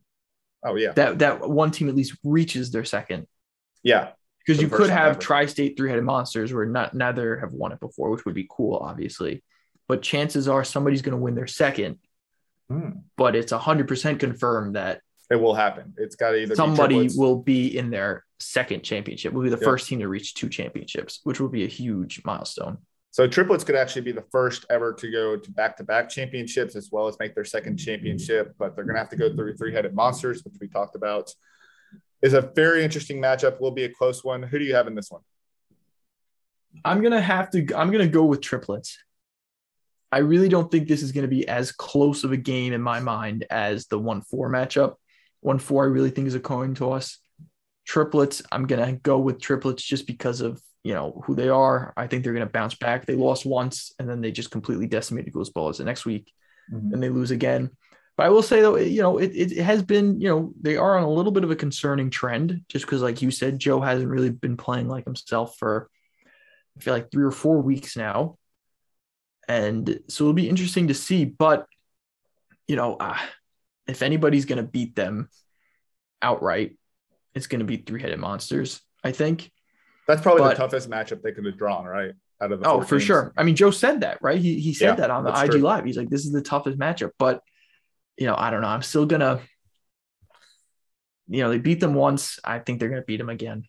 Oh 0.66 0.76
yeah, 0.76 0.92
that 0.94 1.20
that 1.20 1.48
one 1.48 1.70
team 1.72 1.88
at 1.88 1.96
least 1.96 2.18
reaches 2.24 2.72
their 2.72 2.84
second. 2.84 3.28
yeah. 3.84 4.10
Because 4.48 4.62
you 4.62 4.70
could 4.70 4.90
have 4.90 5.12
ever. 5.12 5.20
tri-state 5.20 5.76
three-headed 5.76 6.06
monsters 6.06 6.54
where 6.54 6.66
not 6.66 6.94
neither 6.94 7.38
have 7.40 7.52
won 7.52 7.74
it 7.74 7.82
before, 7.82 8.10
which 8.10 8.24
would 8.24 8.34
be 8.34 8.48
cool, 8.50 8.78
obviously. 8.78 9.44
But 9.90 10.02
chances 10.02 10.48
are 10.48 10.64
somebody's 10.64 11.02
going 11.02 11.18
to 11.18 11.22
win 11.22 11.36
their 11.36 11.48
second. 11.48 11.98
Hmm. 12.70 12.90
But 13.18 13.36
it's 13.36 13.52
hundred 13.52 13.88
percent 13.90 14.20
confirmed 14.20 14.76
that 14.76 15.02
It 15.30 15.36
will 15.36 15.54
happen. 15.54 15.94
It's 15.98 16.16
got 16.16 16.32
to 16.32 16.38
either 16.38 16.50
be 16.52 16.56
somebody 16.56 16.96
triplets- 16.96 17.18
will 17.18 17.36
be 17.42 17.78
in 17.78 17.90
their 17.90 18.24
second 18.40 18.84
championship. 18.84 19.34
Will 19.34 19.44
be 19.44 19.50
the 19.50 19.58
Yep. 19.58 19.64
first 19.66 19.88
team 19.90 20.00
to 20.00 20.08
reach 20.08 20.34
two 20.36 20.48
championships, 20.50 21.20
which 21.24 21.40
will 21.42 21.50
be 21.50 21.66
a 21.66 21.68
huge 21.68 22.22
milestone. 22.24 22.78
So 23.12 23.28
triplets 23.28 23.64
could 23.64 23.76
actually 23.76 24.04
be 24.04 24.12
the 24.12 24.26
first 24.32 24.66
ever 24.70 24.94
to 24.94 25.12
go 25.12 25.36
to 25.38 25.52
back-to-back 25.52 26.08
championships 26.10 26.76
as 26.76 26.90
well 26.92 27.08
as 27.08 27.18
make 27.20 27.34
their 27.36 27.46
second 27.46 27.78
championship, 27.78 28.54
but 28.60 28.76
they're 28.76 28.86
going 28.86 28.96
to 28.96 29.00
have 29.00 29.10
to 29.10 29.16
go 29.16 29.34
through 29.34 29.56
three-headed 29.58 29.94
monsters, 29.96 30.44
which 30.46 30.54
we 30.62 30.68
talked 30.68 30.96
about. 30.96 31.34
Is 32.22 32.34
a 32.34 32.42
very 32.42 32.84
interesting 32.84 33.22
matchup. 33.22 33.60
Will 33.62 33.72
be 33.72 33.84
a 33.84 33.90
close 33.90 34.24
one. 34.24 34.42
Who 34.42 34.58
do 34.58 34.66
you 34.66 34.74
have 34.76 34.88
in 34.88 34.96
this 34.96 35.12
one? 35.12 35.22
I'm 36.84 37.02
gonna 37.02 37.22
have 37.22 37.50
to. 37.52 37.60
I'm 37.76 37.92
gonna 37.92 38.08
go 38.08 38.24
with 38.26 38.42
triplets. 38.42 38.98
I 40.12 40.20
really 40.20 40.50
don't 40.50 40.72
think 40.72 40.88
this 40.88 41.04
is 41.04 41.12
going 41.12 41.26
to 41.26 41.28
be 41.28 41.46
as 41.50 41.74
close 41.74 42.24
of 42.24 42.32
a 42.32 42.38
game 42.38 42.72
in 42.72 42.82
my 42.82 43.02
mind 43.02 43.46
as 43.50 43.88
the 43.88 44.00
one 44.00 44.22
four 44.22 44.50
matchup. 44.50 44.96
One 45.42 45.60
four, 45.60 45.84
I 45.84 45.88
really 45.88 46.12
think 46.12 46.28
is 46.28 46.34
a 46.36 46.40
coin 46.40 46.74
toss. 46.76 47.20
Triplets, 47.86 48.42
I'm 48.52 48.66
gonna 48.68 48.94
go 48.94 49.20
with 49.20 49.40
triplets 49.42 49.84
just 49.84 50.08
because 50.08 50.42
of 50.42 50.62
you 50.84 50.94
know 50.94 51.22
who 51.26 51.36
they 51.36 51.50
are. 51.50 51.94
I 51.98 52.08
think 52.08 52.24
they're 52.24 52.34
gonna 52.34 52.46
bounce 52.48 52.76
back. 52.76 53.06
They 53.06 53.16
lost 53.16 53.46
once 53.46 53.94
and 54.00 54.10
then 54.10 54.22
they 54.22 54.32
just 54.32 54.50
completely 54.50 54.88
decimated 54.88 55.34
Ghost 55.34 55.54
Ballers 55.54 55.78
the 55.78 55.84
next 55.84 56.06
week, 56.06 56.32
Mhm. 56.74 56.94
and 56.94 57.04
they 57.04 57.10
lose 57.10 57.32
again. 57.32 57.72
But 58.18 58.26
I 58.26 58.30
will 58.30 58.42
say 58.42 58.62
though, 58.62 58.76
you 58.78 59.02
know, 59.04 59.20
it, 59.20 59.28
it 59.36 59.58
has 59.60 59.84
been, 59.84 60.20
you 60.20 60.28
know, 60.28 60.54
they 60.60 60.76
are 60.76 60.98
on 60.98 61.04
a 61.04 61.10
little 61.10 61.32
bit 61.32 61.44
of 61.44 61.52
a 61.52 61.56
concerning 61.56 62.10
trend 62.10 62.62
just 62.68 62.84
because, 62.86 63.04
like 63.04 63.22
you 63.22 63.30
said, 63.30 63.60
Joe 63.60 63.80
hasn't 63.80 64.10
really 64.10 64.32
been 64.32 64.58
playing 64.58 64.88
like 64.90 65.06
himself 65.06 65.56
for 65.58 65.88
I 66.76 66.82
feel 66.82 66.94
like 66.96 67.12
three 67.12 67.24
or 67.26 67.32
four 67.32 67.62
weeks 67.62 67.96
now. 67.96 68.38
And 69.48 70.00
so 70.10 70.24
it'll 70.26 70.34
be 70.34 70.50
interesting 70.50 70.88
to 70.90 70.94
see. 70.94 71.26
But, 71.26 71.68
you 72.68 72.76
know, 72.76 72.96
uh, 72.96 73.18
if 73.88 74.02
anybody's 74.02 74.46
going 74.46 74.58
to 74.58 74.70
beat 74.70 74.96
them 74.96 75.30
outright, 76.22 76.78
it's 77.34 77.48
going 77.48 77.60
to 77.60 77.66
be 77.66 77.78
three 77.78 78.02
headed 78.02 78.20
monsters, 78.20 78.82
I 79.04 79.12
think. 79.12 79.52
That's 80.08 80.22
probably 80.22 80.42
But- 80.42 80.50
the 80.50 80.56
toughest 80.56 80.90
matchup 80.90 81.22
they 81.22 81.32
could 81.32 81.46
have 81.46 81.58
drawn, 81.58 81.86
right? 81.86 82.12
Out 82.42 82.52
of 82.52 82.60
the 82.60 82.68
Oh, 82.68 82.82
for 82.82 83.00
sure. 83.00 83.34
I 83.38 83.44
mean, 83.44 83.56
Joe 83.56 83.72
said 83.72 84.02
that, 84.02 84.20
right? 84.22 84.40
He, 84.40 84.60
he 84.60 84.74
said 84.74 84.86
Yeah, 84.90 84.96
that 84.96 85.12
on 85.12 85.24
the 85.24 85.32
IG 85.32 85.52
true. 85.52 85.62
Live. 85.62 85.86
He's 85.86 85.98
like, 85.98 86.10
this 86.10 86.26
is 86.26 86.32
the 86.32 86.42
toughest 86.42 86.78
matchup. 86.78 87.12
But, 87.18 87.42
you 88.18 88.26
know, 88.26 88.36
I 88.38 88.50
don't 88.50 88.62
know. 88.62 88.68
I'm 88.68 88.82
still 88.82 89.06
to, 89.22 89.42
you 91.28 91.44
know, 91.44 91.50
they 91.50 91.60
beat 91.60 91.80
them 91.80 91.94
once. 91.94 92.40
I 92.44 92.60
think 92.60 92.80
they're 92.80 92.90
to 93.02 93.06
beat 93.06 93.18
them 93.18 93.30
again. 93.30 93.64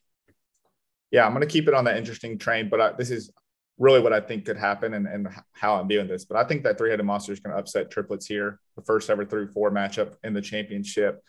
Yeah, 1.11 1.27
I'm 1.27 1.33
to 1.43 1.47
keep 1.47 1.69
it 1.69 1.75
on 1.75 1.85
that 1.85 1.97
interesting 1.97 2.39
train, 2.39 2.69
but 2.69 2.81
I, 2.81 2.93
this 2.93 3.11
is 3.11 3.33
really 3.79 4.01
what 4.01 4.13
I 4.13 4.21
think 4.21 4.45
could 4.45 4.57
happen 4.57 4.95
and, 4.95 5.07
and 5.07 5.29
how 5.53 5.77
I'm 5.77 5.89
viewing 5.89 6.09
this. 6.09 6.25
But 6.25 6.37
I 6.37 6.45
think 6.45 6.65
that 6.65 6.77
three 6.77 6.91
headed 6.91 7.07
monster 7.07 7.33
is 7.33 7.41
going 7.41 7.55
to 7.55 7.61
upset 7.61 7.91
triplets 7.91 8.27
here, 8.27 8.59
the 8.77 8.83
first 8.83 9.09
ever 9.09 9.25
through 9.25 9.49
four 9.49 9.71
matchup 9.71 10.15
in 10.25 10.35
the 10.35 10.43
championship. 10.43 11.23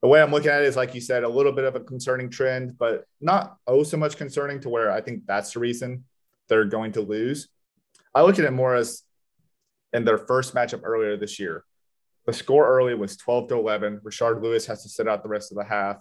The 0.00 0.08
way 0.08 0.20
I'm 0.22 0.30
looking 0.30 0.50
at 0.50 0.62
it 0.62 0.66
is, 0.66 0.76
like 0.76 0.94
you 0.94 1.00
said, 1.00 1.24
a 1.24 1.28
little 1.28 1.52
bit 1.52 1.64
of 1.64 1.76
a 1.76 1.80
concerning 1.80 2.30
trend, 2.30 2.78
but 2.78 3.06
not 3.20 3.56
oh 3.66 3.82
so 3.82 3.96
much 3.96 4.16
concerning 4.16 4.60
to 4.60 4.68
where 4.68 4.90
I 4.90 5.00
think 5.00 5.22
that's 5.26 5.54
the 5.54 5.60
reason 5.60 6.04
they're 6.48 6.66
going 6.66 6.92
to 6.92 7.00
lose. 7.00 7.48
I 8.14 8.22
look 8.22 8.38
at 8.38 8.44
it 8.44 8.50
more 8.52 8.74
as 8.74 9.02
in 9.92 10.04
their 10.04 10.18
first 10.18 10.54
matchup 10.54 10.82
earlier 10.84 11.16
this 11.16 11.40
year. 11.40 11.64
The 12.26 12.32
score 12.32 12.66
early 12.66 12.94
was 12.94 13.16
12 13.16 13.48
to 13.48 13.54
11. 13.54 14.00
Rashard 14.04 14.42
Lewis 14.42 14.66
has 14.66 14.82
to 14.82 14.88
sit 14.88 15.08
out 15.08 15.22
the 15.22 15.28
rest 15.28 15.52
of 15.52 15.58
the 15.58 15.64
half, 15.64 15.98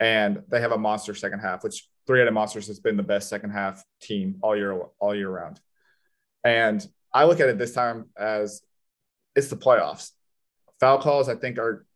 and 0.00 0.42
they 0.48 0.60
have 0.60 0.72
a 0.72 0.78
monster 0.78 1.14
second 1.14 1.40
half, 1.40 1.62
which 1.62 1.88
Three 2.06 2.18
Headed 2.18 2.34
Monsters 2.34 2.66
has 2.66 2.80
been 2.80 2.96
the 2.96 3.02
best 3.02 3.28
second 3.28 3.50
half 3.50 3.84
team 4.00 4.36
all 4.42 4.56
year 4.56 4.80
all 4.98 5.14
year 5.14 5.30
round. 5.30 5.60
And 6.42 6.84
I 7.12 7.24
look 7.24 7.40
at 7.40 7.48
it 7.48 7.58
this 7.58 7.72
time 7.72 8.06
as 8.16 8.62
it's 9.36 9.48
the 9.48 9.56
playoffs. 9.56 10.10
Foul 10.80 10.98
calls, 10.98 11.28
I 11.28 11.36
think, 11.36 11.58
are 11.58 11.86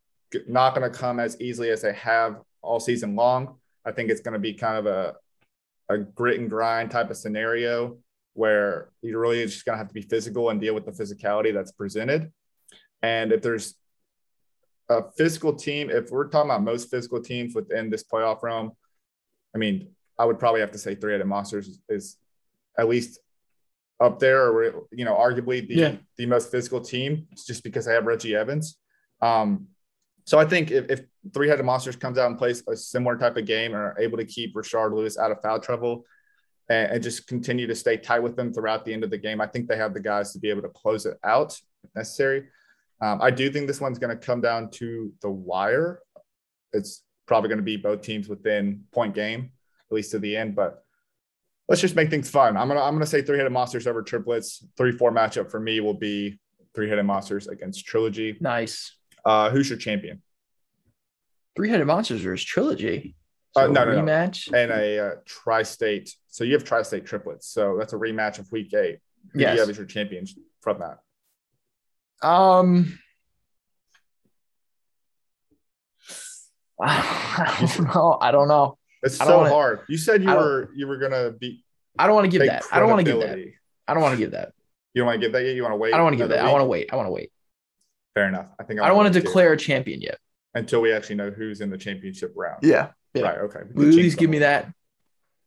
not 0.47 0.75
going 0.75 0.89
to 0.89 0.97
come 0.97 1.19
as 1.19 1.39
easily 1.41 1.71
as 1.71 1.81
they 1.81 1.93
have 1.93 2.37
all 2.61 2.79
season 2.79 3.15
long. 3.15 3.57
I 3.85 3.91
think 3.91 4.09
it's 4.09 4.21
going 4.21 4.33
to 4.33 4.39
be 4.39 4.53
kind 4.53 4.77
of 4.77 4.85
a 4.85 5.15
a 5.89 5.97
grit 5.97 6.39
and 6.39 6.49
grind 6.49 6.91
type 6.91 7.09
of 7.09 7.17
scenario 7.17 7.97
where 8.33 8.89
you're 9.01 9.19
really 9.19 9.43
just 9.45 9.65
going 9.65 9.73
to 9.73 9.77
have 9.77 9.87
to 9.87 9.93
be 9.93 10.01
physical 10.01 10.49
and 10.49 10.61
deal 10.61 10.75
with 10.75 10.85
the 10.85 10.91
physicality 10.91 11.53
that's 11.53 11.71
presented. 11.71 12.31
And 13.01 13.31
if 13.31 13.41
there's 13.41 13.75
a 14.89 15.03
physical 15.17 15.53
team, 15.53 15.89
if 15.89 16.09
we're 16.09 16.27
talking 16.27 16.49
about 16.49 16.63
most 16.63 16.89
physical 16.89 17.21
teams 17.21 17.53
within 17.55 17.89
this 17.89 18.03
playoff 18.03 18.41
realm, 18.43 18.71
I 19.53 19.57
mean, 19.57 19.89
I 20.17 20.25
would 20.25 20.39
probably 20.39 20.61
have 20.61 20.71
to 20.71 20.77
say 20.79 20.95
three 20.95 21.11
headed 21.11 21.27
monsters 21.27 21.67
is, 21.67 21.81
is 21.89 22.17
at 22.77 22.87
least 22.87 23.19
up 23.99 24.19
there, 24.19 24.47
or 24.49 24.85
you 24.91 25.05
know, 25.05 25.15
arguably 25.15 25.67
the 25.67 25.73
Yeah. 25.73 25.95
the 26.17 26.25
most 26.27 26.51
physical 26.51 26.81
team, 26.81 27.27
It's 27.31 27.45
just 27.45 27.63
because 27.63 27.87
I 27.87 27.93
have 27.93 28.05
Reggie 28.05 28.35
Evans. 28.35 28.77
Um, 29.21 29.67
so 30.25 30.37
I 30.37 30.45
think 30.45 30.71
if, 30.71 30.89
if 30.89 31.01
three 31.33 31.47
headed 31.47 31.65
monsters 31.65 31.95
comes 31.95 32.17
out 32.17 32.29
and 32.29 32.37
plays 32.37 32.61
a 32.67 32.75
similar 32.75 33.17
type 33.17 33.37
of 33.37 33.45
game 33.45 33.73
and 33.73 33.81
are 33.81 33.97
able 33.99 34.17
to 34.17 34.25
keep 34.25 34.53
Rashard 34.55 34.93
Lewis 34.93 35.17
out 35.17 35.31
of 35.31 35.41
foul 35.41 35.59
trouble 35.59 36.05
and, 36.69 36.91
and 36.91 37.03
just 37.03 37.27
continue 37.27 37.65
to 37.65 37.75
stay 37.75 37.97
tight 37.97 38.19
with 38.19 38.35
them 38.35 38.53
throughout 38.53 38.85
the 38.85 38.93
end 38.93 39.03
of 39.03 39.09
the 39.09 39.17
game, 39.17 39.41
I 39.41 39.47
think 39.47 39.67
they 39.67 39.77
have 39.77 39.93
the 39.93 39.99
guys 39.99 40.33
to 40.33 40.39
be 40.39 40.49
able 40.49 40.63
to 40.63 40.69
close 40.69 41.05
it 41.05 41.17
out 41.23 41.59
if 41.83 41.89
necessary. 41.95 42.49
Um, 43.01 43.21
I 43.21 43.31
do 43.31 43.49
think 43.51 43.67
this 43.67 43.79
one's 43.79 43.99
going 43.99 44.17
to 44.17 44.25
come 44.25 44.41
down 44.41 44.69
to 44.71 45.13
the 45.21 45.29
wire. 45.29 46.01
It's 46.73 47.03
probably 47.25 47.49
going 47.49 47.59
to 47.59 47.63
be 47.63 47.77
both 47.77 48.01
teams 48.01 48.27
within 48.27 48.83
point 48.91 49.13
game, 49.13 49.51
at 49.89 49.95
least 49.95 50.11
to 50.11 50.19
the 50.19 50.35
end. 50.35 50.55
But 50.55 50.83
let's 51.67 51.81
just 51.81 51.95
make 51.95 52.09
things 52.09 52.29
fun. 52.29 52.57
I'm 52.57 52.67
gonna 52.67 52.81
I'm 52.81 52.93
gonna 52.93 53.05
say 53.05 53.21
three 53.21 53.37
headed 53.37 53.51
monsters 53.51 53.87
over 53.87 54.01
triplets. 54.01 54.65
Three 54.77 54.91
four 54.91 55.11
matchup 55.11 55.51
for 55.51 55.59
me 55.59 55.79
will 55.79 55.93
be 55.93 56.39
three 56.73 56.89
headed 56.89 57.05
monsters 57.05 57.47
against 57.47 57.85
trilogy. 57.85 58.37
Nice. 58.39 58.95
Uh, 59.25 59.49
who's 59.49 59.69
your 59.69 59.77
champion? 59.77 60.21
Three 61.55 61.69
headed 61.69 61.87
monsters 61.87 62.21
versus 62.21 62.41
his 62.41 62.49
trilogy. 62.49 63.15
Uh, 63.55 63.65
So 63.65 63.71
no, 63.71 63.85
no, 63.85 63.91
no. 63.91 64.01
rematch. 64.01 64.53
And 64.53 64.71
a 64.71 64.99
uh, 64.99 65.15
tri-state. 65.25 66.13
So 66.29 66.43
you 66.43 66.53
have 66.53 66.63
tri-state 66.63 67.05
triplets. 67.05 67.47
So 67.47 67.75
that's 67.77 67.93
a 67.93 67.97
rematch 67.97 68.39
of 68.39 68.51
week 68.51 68.73
eight. 68.73 68.99
Who 69.33 69.39
do 69.39 69.45
you 69.45 69.59
have 69.59 69.69
as 69.69 69.77
your 69.77 69.85
champion 69.87 70.25
from 70.61 70.79
that? 70.79 70.99
Um, 72.21 72.97
I 76.81 77.69
don't 77.75 77.87
know. 77.95 78.17
I 78.21 78.31
don't 78.31 78.47
know. 78.47 78.77
It's 79.03 79.17
don't 79.17 79.27
so 79.27 79.37
wanna- 79.39 79.49
hard. 79.49 79.79
You 79.89 79.97
said 79.97 80.23
you 80.23 80.29
were 80.29 80.69
you 80.75 80.87
were 80.87 80.97
gonna 80.97 81.31
be. 81.31 81.63
I 81.99 82.05
don't 82.05 82.15
want 82.15 82.25
to 82.25 82.31
give 82.37 82.45
that. 82.47 82.63
I 82.71 82.79
don't 82.79 82.89
want 82.89 83.05
to 83.05 83.11
give 83.11 83.19
that. 83.21 83.39
I 83.87 83.93
don't 83.93 84.03
want 84.03 84.13
to 84.13 84.19
give 84.19 84.31
that. 84.31 84.53
You 84.93 85.01
don't 85.01 85.07
want 85.07 85.19
to 85.21 85.25
give 85.25 85.33
that 85.33 85.43
yet. 85.45 85.55
You 85.55 85.63
want 85.63 85.73
to 85.73 85.77
wait. 85.77 85.93
I 85.93 85.97
don't 85.97 86.03
want 86.05 86.13
to 86.13 86.17
give 86.17 86.25
another 86.27 86.41
that. 86.43 86.47
I 86.49 86.51
want 86.51 86.61
to 86.61 86.65
wait. 86.67 86.89
I 86.91 86.95
want 86.95 87.07
to 87.07 87.11
wait. 87.11 87.31
Fair 88.13 88.27
enough. 88.27 88.49
I 88.59 88.63
think 88.63 88.79
I 88.79 88.87
don't 88.87 88.95
want 88.97 89.07
to 89.11 89.17
wait 89.17 89.21
too, 89.23 89.27
declare 89.27 89.53
a 89.53 89.57
champion 89.57 90.01
yet. 90.01 90.17
until 90.53 90.81
we 90.81 90.91
actually 90.93 91.15
know 91.15 91.29
who's 91.31 91.61
in 91.61 91.69
the 91.69 91.77
championship 91.77 92.33
round. 92.35 92.59
Yeah. 92.63 92.89
yeah. 93.13 93.23
Right. 93.23 93.37
Okay. 93.39 93.59
Will 93.73 93.85
you 93.85 93.91
change 93.91 94.01
please 94.03 94.15
give 94.15 94.29
me 94.29 94.39
that. 94.39 94.65
that? 94.65 94.73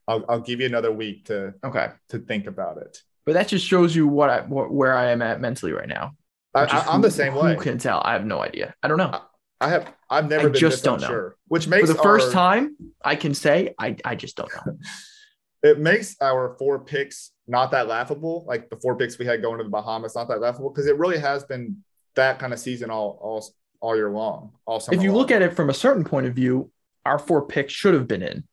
I'll, 0.08 0.24
I'll 0.28 0.40
give 0.40 0.60
you 0.60 0.66
another 0.66 0.90
week 0.90 1.26
to 1.26 1.54
Okay. 1.64 1.88
to 2.10 2.18
think 2.18 2.46
about 2.46 2.78
it. 2.78 2.98
But 3.26 3.34
that 3.34 3.48
just 3.48 3.66
shows 3.66 3.94
you 3.94 4.06
what 4.08 4.30
I 4.30 4.40
what, 4.42 4.72
where 4.72 4.94
I 4.94 5.10
am 5.10 5.22
at 5.22 5.40
mentally 5.40 5.72
right 5.72 5.88
now. 5.88 6.12
I, 6.54 6.64
I, 6.64 6.86
I'm 6.94 7.00
the 7.00 7.10
same 7.10 7.32
who 7.32 7.40
way. 7.40 7.56
can 7.56 7.78
tell? 7.78 8.00
I 8.04 8.12
have 8.12 8.24
no 8.24 8.40
idea. 8.40 8.74
I 8.82 8.88
don't 8.88 8.98
know. 8.98 9.20
I 9.60 9.68
have 9.68 9.92
I've 10.08 10.28
never 10.28 10.48
I 10.48 10.52
been 10.52 10.60
just 10.60 10.82
don't 10.84 11.00
know. 11.00 11.32
which 11.48 11.64
For 11.64 11.70
makes 11.70 11.88
the 11.88 11.94
first 11.94 12.32
time, 12.32 12.76
I 13.04 13.16
can 13.16 13.34
say 13.34 13.74
I 13.78 13.96
I 14.04 14.14
just 14.14 14.36
don't 14.36 14.50
know. 14.54 14.78
it 15.62 15.78
makes 15.78 16.16
our 16.20 16.56
four 16.58 16.78
picks 16.84 17.32
not 17.46 17.70
that 17.72 17.86
laughable. 17.88 18.44
Like 18.48 18.70
the 18.70 18.76
four 18.76 18.96
picks 18.96 19.18
we 19.18 19.26
had 19.26 19.42
going 19.42 19.58
to 19.58 19.64
the 19.64 19.70
Bahamas, 19.70 20.14
not 20.14 20.28
that 20.28 20.40
laughable 20.40 20.70
because 20.70 20.86
it 20.86 20.96
really 20.96 21.18
has 21.18 21.44
been 21.44 21.78
that 22.16 22.38
kind 22.38 22.52
of 22.52 22.58
season 22.58 22.90
all 22.90 23.18
all 23.20 23.46
all 23.80 23.96
year 23.96 24.10
long. 24.10 24.52
All 24.66 24.80
summer 24.80 24.96
if 24.96 25.02
you 25.02 25.10
long. 25.10 25.18
look 25.18 25.30
at 25.30 25.42
it 25.42 25.54
from 25.54 25.70
a 25.70 25.74
certain 25.74 26.04
point 26.04 26.26
of 26.26 26.34
view, 26.34 26.70
our 27.04 27.18
four 27.18 27.46
picks 27.46 27.72
should 27.72 27.94
have 27.94 28.08
been 28.08 28.22
in. 28.22 28.44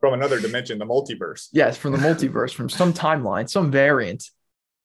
from 0.00 0.14
another 0.14 0.40
dimension, 0.40 0.78
the 0.78 0.86
multiverse. 0.86 1.48
Yes, 1.52 1.76
from 1.76 1.92
the 1.92 1.98
multiverse, 1.98 2.54
from 2.54 2.68
some 2.68 2.92
timeline, 2.92 3.48
some 3.50 3.70
variant. 3.70 4.30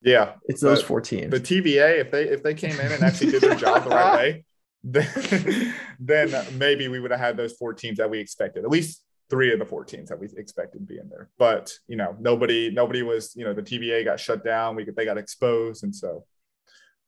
Yeah, 0.06 0.34
It's 0.46 0.62
those 0.62 0.82
But 0.82 0.88
four 0.88 1.02
teams. 1.02 1.32
the 1.32 1.40
TVA, 1.40 2.00
if 2.00 2.12
they 2.12 2.24
if 2.26 2.44
they 2.44 2.54
came 2.54 2.80
in 2.80 2.92
and 2.92 3.04
actually 3.04 3.32
did 3.32 3.42
their 3.42 3.56
job 3.56 3.84
the 3.84 3.90
right 3.90 4.16
way, 4.16 4.46
then, 4.84 5.74
then 6.00 6.58
maybe 6.58 6.88
we 6.88 7.00
would 7.00 7.10
have 7.12 7.20
had 7.20 7.36
those 7.38 7.54
four 7.54 7.74
teams 7.74 7.98
that 7.98 8.10
we 8.10 8.20
expected. 8.20 8.64
At 8.64 8.70
least 8.70 9.04
three 9.32 9.52
of 9.52 9.58
the 9.58 9.66
four 9.66 9.84
teams 9.84 10.10
that 10.10 10.20
we 10.20 10.28
expected 10.38 10.78
to 10.80 10.86
be 10.86 11.00
in 11.00 11.10
there. 11.10 11.30
But 11.40 11.74
you 11.88 11.98
know, 11.98 12.16
nobody 12.20 12.70
nobody 12.72 13.02
was. 13.02 13.36
You 13.36 13.46
know, 13.46 13.54
the 13.54 13.64
TVA 13.64 14.06
got 14.06 14.20
shut 14.20 14.44
down. 14.46 14.76
We 14.76 14.86
they 14.86 15.06
got 15.06 15.18
exposed, 15.18 15.84
and 15.84 15.96
so 15.96 16.26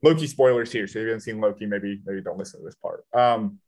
Loki 0.02 0.26
spoilers 0.26 0.72
here. 0.72 0.88
So 0.88 0.98
if 0.98 1.04
you 1.04 1.10
haven't 1.10 1.22
seen 1.22 1.40
Loki, 1.40 1.68
maybe 1.68 2.02
maybe 2.04 2.22
don't 2.22 2.38
listen 2.40 2.60
to 2.62 2.66
this 2.66 2.76
part. 2.76 3.06
Um, 3.14 3.60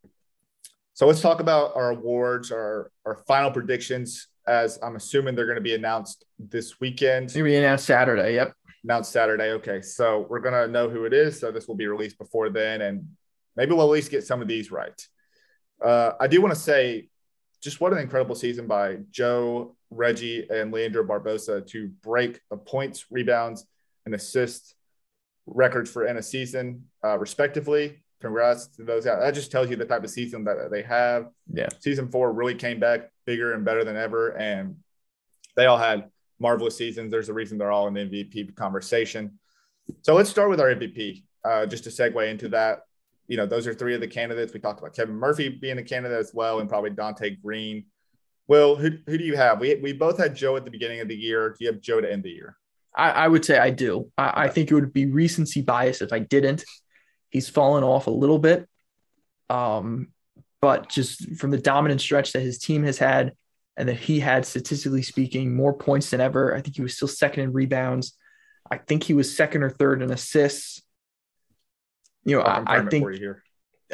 so 0.96 1.06
let's 1.06 1.22
talk 1.22 1.39
about 1.39 1.76
our 1.76 1.92
awards, 1.92 2.52
our 2.52 2.92
our 3.06 3.18
final 3.28 3.52
predictions. 3.52 4.28
As 4.48 4.80
I'm 4.82 4.95
assuming 4.95 5.36
they're 5.36 5.45
going 5.45 5.58
to 5.58 5.62
be 5.62 5.76
announced 5.76 6.26
this 6.39 6.80
weekend 6.80 7.32
Maybe 7.36 7.56
announced 7.56 7.86
Saturday. 7.86 8.34
Yep. 8.34 8.53
Announced 8.84 9.11
Saturday. 9.11 9.51
Okay, 9.51 9.82
so 9.82 10.25
we're 10.30 10.39
gonna 10.39 10.67
know 10.67 10.89
who 10.89 11.05
it 11.05 11.13
is. 11.13 11.39
So 11.39 11.51
this 11.51 11.67
will 11.67 11.75
be 11.75 11.88
released 11.88 12.17
before 12.17 12.49
then, 12.49 12.82
and 12.82 13.07
maybe 13.55 13.73
we'll 13.73 13.86
at 13.86 13.91
least 13.91 14.11
get 14.11 14.25
some 14.25 14.41
of 14.41 14.47
these 14.47 14.71
right. 14.71 15.07
Uh, 15.84 16.13
I 16.19 16.27
do 16.27 16.41
want 16.41 16.53
to 16.53 16.59
say, 16.59 17.09
just 17.61 17.82
what 17.82 17.91
an 17.93 17.99
incredible 17.99 18.36
season 18.36 18.67
by 18.67 18.99
Joe, 19.11 19.75
Reggie, 19.89 20.47
and 20.49 20.71
Leandro 20.71 21.03
Barbosa 21.03 21.65
to 21.67 21.88
break 22.01 22.41
the 22.49 22.57
points, 22.57 23.05
rebounds, 23.09 23.65
and 24.05 24.15
assist 24.15 24.75
records 25.45 25.89
for 25.89 26.05
in 26.05 26.17
a 26.17 26.21
season, 26.21 26.86
uh, 27.03 27.17
respectively. 27.17 28.01
Congrats 28.21 28.67
to 28.67 28.84
those. 28.84 29.05
That 29.05 29.34
just 29.34 29.51
tells 29.51 29.69
you 29.69 29.77
the 29.77 29.86
type 29.86 30.03
of 30.03 30.09
season 30.09 30.43
that 30.43 30.69
they 30.71 30.84
have. 30.84 31.30
Yeah. 31.51 31.69
Season 31.80 32.09
four 32.09 32.34
really 32.34 32.55
came 32.55 32.80
back 32.80 33.11
bigger 33.25 33.53
and 33.53 33.63
better 33.63 33.84
than 33.84 33.95
ever, 33.95 34.38
and 34.38 34.75
they 35.55 35.65
all 35.65 35.77
had 35.77 36.09
marvelous 36.40 36.78
seasons. 36.78 37.12
There's 37.12 37.30
a 37.30 37.34
reason 37.34 37.58
they're 37.58 37.72
all 37.72 37.88
in 37.88 37.94
the 37.94 38.02
MVP 38.02 38.56
conversation. 38.56 39.40
So 40.02 40.16
let's 40.16 40.30
start 40.30 40.50
with 40.50 40.60
our 40.60 40.74
MVP. 40.74 41.24
Uh, 41.44 41.66
just 41.66 41.86
to 41.86 41.90
segue 41.90 42.30
into 42.30 42.50
that, 42.50 42.82
you 43.28 43.38
know, 43.38 43.46
those 43.46 43.66
are 43.66 43.74
three 43.74 43.96
of 43.96 44.02
the 44.02 44.08
candidates. 44.08 44.54
We 44.54 44.60
talked 44.60 44.80
about 44.80 44.96
Kevin 44.96 45.16
Murphy 45.16 45.50
being 45.50 45.78
a 45.78 45.84
candidate 45.84 46.20
as 46.20 46.34
well, 46.34 46.60
and 46.60 46.68
probably 46.68 46.90
Dante 46.90 47.36
Green 47.36 47.86
Well, 48.48 48.76
who, 48.76 48.92
who 49.06 49.18
do 49.18 49.24
you 49.24 49.38
have? 49.38 49.60
We, 49.60 49.76
we 49.76 49.94
both 49.94 50.18
had 50.18 50.36
Joe 50.36 50.58
at 50.58 50.66
the 50.66 50.72
beginning 50.72 51.00
of 51.00 51.08
the 51.08 51.16
year. 51.16 51.50
Do 51.50 51.64
you 51.64 51.72
have 51.72 51.80
Joe 51.80 52.02
to 52.02 52.12
end 52.12 52.24
the 52.24 52.32
year? 52.32 52.58
I, 52.96 53.12
I 53.12 53.28
would 53.28 53.46
say 53.46 53.58
I 53.58 53.70
do. 53.70 54.12
I, 54.18 54.46
I 54.46 54.48
think 54.50 54.70
it 54.70 54.74
would 54.74 54.92
be 54.92 55.06
recency 55.06 55.62
bias 55.62 56.02
if 56.02 56.12
I 56.12 56.20
didn't. 56.20 56.66
He's 57.30 57.48
fallen 57.48 57.84
off 57.84 58.08
a 58.08 58.12
little 58.12 58.40
bit. 58.40 58.68
Um, 59.50 60.10
but 60.62 60.90
just 60.90 61.38
from 61.38 61.52
the 61.52 61.58
dominant 61.58 62.02
stretch 62.02 62.34
that 62.34 62.42
his 62.42 62.58
team 62.58 62.84
has 62.84 62.98
had, 62.98 63.34
and 63.80 63.88
that 63.88 63.95
he 63.95 64.19
had 64.19 64.45
statistically 64.45 65.01
speaking 65.01 65.55
more 65.55 65.73
points 65.73 66.09
than 66.09 66.19
ever. 66.19 66.53
I 66.53 66.61
think 66.61 66.75
he 66.75 66.82
was 66.82 66.97
still 66.97 67.07
second 67.07 67.43
in 67.43 67.53
rebounds. 67.53 68.15
I 68.69 68.77
think 68.77 69.03
he 69.03 69.13
was 69.13 69.36
second 69.36 69.63
or 69.63 69.69
third 69.69 70.01
in 70.01 70.11
assists. 70.11 70.82
You 72.25 72.36
know, 72.36 72.41
I, 72.41 72.80
I 72.80 72.86
think 72.86 73.07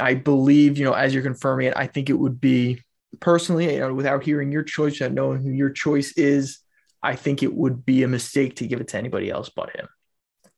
I 0.01 0.15
believe, 0.15 0.79
you 0.79 0.85
know, 0.85 0.93
as 0.93 1.13
you're 1.13 1.21
confirming 1.21 1.67
it, 1.67 1.73
I 1.77 1.85
think 1.85 2.09
it 2.09 2.13
would 2.13 2.41
be 2.41 2.81
personally, 3.19 3.71
you 3.75 3.79
know, 3.79 3.93
without 3.93 4.23
hearing 4.23 4.51
your 4.51 4.63
choice 4.63 4.99
and 5.01 5.13
knowing 5.13 5.43
who 5.43 5.51
your 5.51 5.69
choice 5.69 6.13
is, 6.17 6.59
I 7.03 7.15
think 7.15 7.43
it 7.43 7.53
would 7.53 7.85
be 7.85 8.01
a 8.01 8.07
mistake 8.07 8.55
to 8.55 8.67
give 8.67 8.81
it 8.81 8.87
to 8.89 8.97
anybody 8.97 9.29
else 9.29 9.51
but 9.55 9.69
him. 9.75 9.87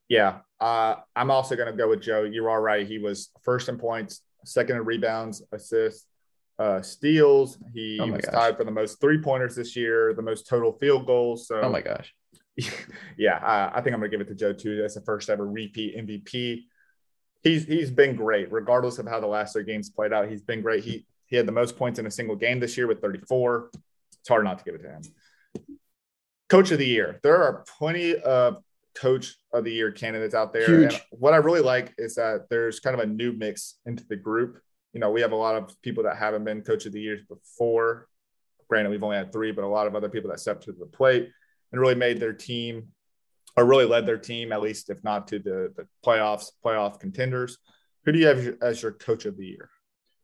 Yeah. 0.08 0.38
Uh, 0.62 0.96
I'm 1.18 1.32
also 1.32 1.58
going 1.58 1.70
to 1.70 1.78
go 1.78 1.90
with 1.90 2.02
Joe. 2.02 2.24
You 2.24 2.46
are 2.46 2.52
all 2.52 2.62
right. 2.62 2.88
He 2.88 2.98
was 2.98 3.30
first 3.44 3.68
in 3.68 3.78
points, 3.78 4.22
second 4.46 4.78
in 4.78 4.86
rebounds, 4.86 5.44
assists, 5.52 6.08
uh, 6.60 6.82
steals. 6.82 7.58
He 7.74 8.00
oh 8.02 8.08
was 8.08 8.26
gosh. 8.26 8.34
tied 8.34 8.58
for 8.58 8.64
the 8.64 8.72
most 8.72 9.00
three 9.00 9.22
pointers 9.22 9.56
this 9.56 9.76
year, 9.76 10.14
the 10.14 10.22
most 10.22 10.48
total 10.48 10.74
field 10.74 11.06
goals. 11.06 11.48
So, 11.48 11.62
oh 11.62 11.70
my 11.70 11.82
gosh. 11.82 12.14
yeah, 13.18 13.36
uh, 13.36 13.72
I 13.74 13.82
think 13.82 13.94
I'm 13.94 14.00
going 14.00 14.10
to 14.12 14.18
give 14.18 14.22
it 14.22 14.30
to 14.30 14.36
Joe 14.36 14.54
too. 14.54 14.82
That's 14.82 14.96
the 14.96 15.02
first 15.02 15.30
ever 15.30 15.46
repeat 15.46 15.96
MVP. 15.96 16.64
He's 17.44 17.66
he's 17.66 17.92
been 17.92 18.16
great, 18.16 18.52
regardless 18.52 18.98
of 18.98 19.08
how 19.08 19.20
the 19.20 19.28
last 19.28 19.54
three 19.54 19.64
games 19.64 19.90
played 19.90 20.12
out. 20.12 20.28
He's 20.30 20.42
been 20.42 20.62
great. 20.62 20.84
He 20.84 21.06
he 21.28 21.36
had 21.36 21.46
the 21.46 21.52
most 21.52 21.78
points 21.78 22.00
in 22.00 22.08
a 22.08 22.12
single 22.12 22.36
game 22.36 22.60
this 22.60 22.78
year 22.78 22.88
with 22.88 23.02
34. 23.02 23.70
It's 24.20 24.30
hard 24.30 24.44
not 24.44 24.58
to 24.60 24.64
give 24.64 24.76
it 24.76 24.82
to 24.84 24.90
him. 24.90 25.02
Coach 26.50 26.72
of 26.72 26.80
the 26.80 26.88
year. 26.88 27.20
There 27.22 27.44
are 27.44 27.66
plenty 27.78 28.16
of 28.16 28.64
coach 28.96 29.36
of 29.54 29.64
the 29.64 29.72
year 29.72 29.92
candidates 29.92 30.34
out 30.34 30.54
there. 30.54 30.66
Huge. 30.66 30.94
And 30.94 31.02
what 31.12 31.34
I 31.34 31.38
really 31.38 31.62
like 31.62 31.94
is 31.98 32.16
that 32.16 32.48
there's 32.50 32.80
kind 32.80 32.96
of 32.96 33.02
a 33.02 33.06
new 33.06 33.34
mix 33.34 33.76
into 33.86 34.06
the 34.08 34.16
group 34.16 34.60
you 34.94 35.00
know, 35.00 35.12
we 35.12 35.22
have 35.22 35.32
a 35.32 35.36
lot 35.36 35.56
of 35.56 35.80
people 35.82 36.04
that 36.04 36.18
haven't 36.18 36.44
been 36.44 36.62
coach 36.62 36.86
of 36.86 36.94
the 36.94 37.02
years 37.02 37.22
before. 37.28 38.08
Granted, 38.70 38.90
we've 38.90 39.04
only 39.04 39.18
had 39.18 39.32
three, 39.32 39.52
but 39.52 39.64
a 39.64 39.68
lot 39.68 39.88
of 39.88 39.96
other 39.96 40.10
people 40.10 40.30
that 40.30 40.40
stepped 40.40 40.64
to 40.64 40.72
the 40.72 40.86
plate 40.86 41.30
and 41.72 41.82
really 41.82 41.96
made 41.96 42.20
their 42.20 42.34
team 42.34 42.88
or 43.56 43.66
really 43.66 43.86
led 43.86 44.06
their 44.06 44.18
team, 44.18 44.52
at 44.52 44.62
least 44.62 44.90
if 44.90 45.04
not 45.04 45.28
to 45.28 45.40
the, 45.40 45.74
the 45.76 45.88
playoffs, 46.06 46.52
playoff 46.64 47.00
contenders. 47.00 47.58
Who 48.06 48.12
do 48.12 48.20
you 48.20 48.28
have 48.28 48.58
as 48.62 48.82
your 48.82 48.92
coach 48.92 49.26
of 49.26 49.38
the 49.38 49.46
year? 49.46 49.70